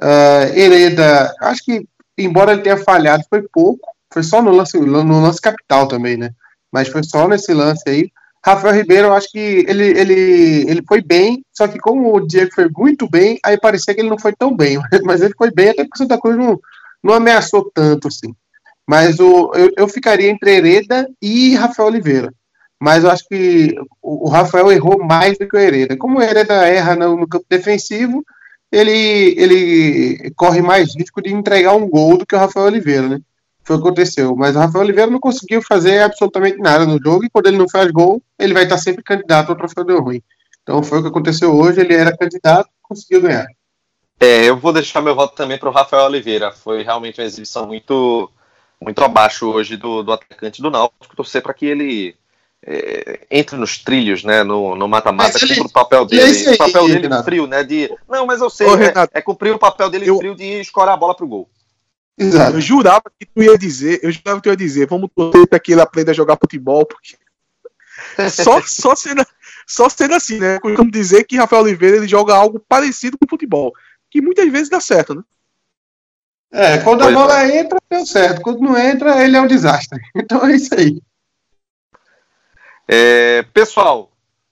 [0.00, 1.86] Uh, Hereda, acho que,
[2.16, 3.86] embora ele tenha falhado, foi pouco.
[4.10, 6.30] Foi só no lance, no lance capital também, né?
[6.72, 8.10] Mas foi só nesse lance aí.
[8.44, 12.50] Rafael Ribeiro, eu acho que ele, ele, ele foi bem, só que como o Diego
[12.54, 15.68] foi muito bem, aí parecia que ele não foi tão bem, mas ele foi bem,
[15.70, 16.58] até porque o Santa Cruz não,
[17.02, 18.34] não ameaçou tanto assim.
[18.88, 22.34] Mas o, eu, eu ficaria entre Hereda e Rafael Oliveira.
[22.80, 25.96] Mas eu acho que o, o Rafael errou mais do que o Hereda.
[25.96, 28.24] Como o Hereda erra no, no campo defensivo,
[28.72, 33.20] ele, ele corre mais risco de entregar um gol do que o Rafael Oliveira, né?
[33.70, 34.34] Foi o que aconteceu.
[34.34, 37.68] Mas o Rafael Oliveira não conseguiu fazer absolutamente nada no jogo, e quando ele não
[37.68, 40.20] faz gol, ele vai estar sempre candidato ao troféu do ruim.
[40.60, 43.46] Então foi o que aconteceu hoje, ele era candidato, conseguiu ganhar.
[44.18, 46.50] É, eu vou deixar meu voto também para o Rafael Oliveira.
[46.50, 48.28] Foi realmente uma exibição muito,
[48.80, 51.14] muito abaixo hoje do, do atacante do Náutico.
[51.14, 52.16] Torcer para que ele
[52.66, 56.22] é, entre nos trilhos, né, no mata-mata, cumpra o papel dele.
[56.22, 57.24] Aí, o papel dele Renato.
[57.24, 57.88] frio, né, de...
[58.08, 60.18] Não, mas eu sei, Ô, é, é, cumprir o papel dele eu...
[60.18, 61.48] frio de escorar a bola pro gol.
[62.20, 62.58] Exato.
[62.58, 65.58] Eu jurava que tu ia dizer, eu jurava que tu ia dizer, vamos torcer para
[65.58, 67.16] que ele aprenda a jogar futebol, porque
[68.30, 69.24] só, só, sendo,
[69.66, 70.58] só sendo assim, né?
[70.60, 73.72] Como dizer que Rafael Oliveira ele joga algo parecido com futebol,
[74.10, 75.22] que muitas vezes dá certo, né?
[76.52, 77.58] É, quando pois a bola é.
[77.58, 78.42] entra, deu certo.
[78.42, 79.98] Quando não entra, ele é um desastre.
[80.14, 81.00] Então é isso aí.
[82.86, 84.10] É, pessoal,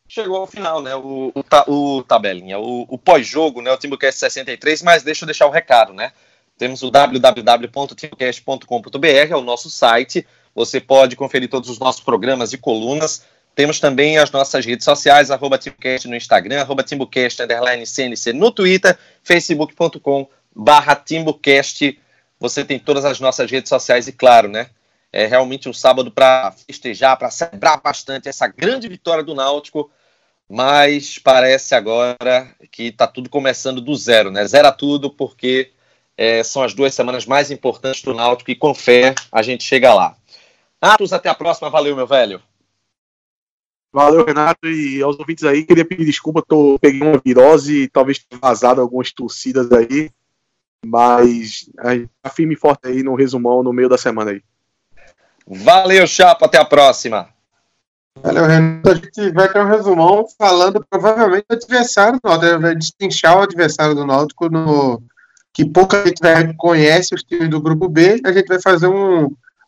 [0.09, 0.95] chegou ao final, né?
[0.95, 3.70] O, o, o tabelinha, o, o pós-jogo, né?
[3.73, 6.12] O Timbucast 63, mas deixa eu deixar o recado, né?
[6.59, 10.27] Temos o www.timbucast.com.br, é o nosso site.
[10.55, 13.25] Você pode conferir todos os nossos programas e colunas.
[13.55, 18.51] Temos também as nossas redes sociais, arroba Timbucast no Instagram, arroba Timbucast, underline CNC no
[18.51, 21.03] Twitter, facebook.com barra.
[22.41, 24.71] Você tem todas as nossas redes sociais e, claro, né?
[25.13, 29.91] É realmente um sábado para festejar, para celebrar bastante essa grande vitória do Náutico,
[30.49, 34.47] mas parece agora que está tudo começando do zero, né?
[34.47, 35.73] Zera tudo, porque
[36.19, 39.95] é, são as duas semanas mais importantes do Náutico e com fé a gente chega
[39.95, 40.16] lá.
[40.81, 41.70] Atos, até a próxima.
[41.70, 42.43] Valeu, meu velho.
[43.93, 44.66] Valeu, Renato.
[44.66, 48.81] E aos ouvintes aí, queria pedir desculpa, tô, peguei uma virose e talvez tenha vazado
[48.81, 50.11] algumas torcidas aí.
[50.85, 54.43] Mas a gente tá firme e forte aí no resumão no meio da semana aí.
[55.47, 57.28] Valeu, Chapo, até a próxima.
[58.20, 58.90] Valeu, Renato.
[58.90, 63.43] A gente vai ter um resumão falando provavelmente do adversário do Náutico, vai destrinchar o
[63.43, 65.01] adversário do Náutico no
[65.53, 66.20] que pouca gente
[66.57, 68.20] conhece os times do grupo B.
[68.25, 69.25] A gente vai fazer um,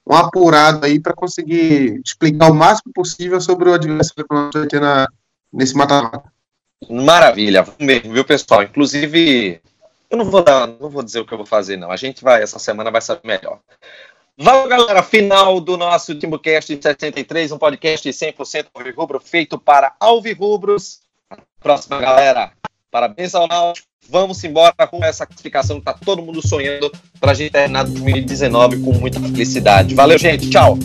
[0.06, 4.66] um apurado aí para conseguir explicar o máximo possível sobre o adversário que nós vai
[4.66, 5.08] ter na,
[5.52, 6.22] nesse mata-mata.
[6.88, 8.62] Maravilha, mesmo, viu, pessoal?
[8.62, 9.60] Inclusive,
[10.08, 11.90] eu não vou dar, não vou dizer o que eu vou fazer, não.
[11.90, 13.60] A gente vai, essa semana vai saber melhor.
[14.38, 15.02] Valeu, galera.
[15.02, 21.00] Final do nosso Timbucast 63, um podcast 100% Alvirrubro, feito para Alvirrubros.
[21.60, 22.52] Próxima, galera.
[22.90, 23.86] Parabéns ao Náutico.
[24.08, 26.90] Vamos embora com essa classificação que tá todo mundo sonhando
[27.20, 29.94] para a gente terminar 2019 com muita felicidade.
[29.94, 30.50] Valeu, gente.
[30.50, 30.76] Tchau.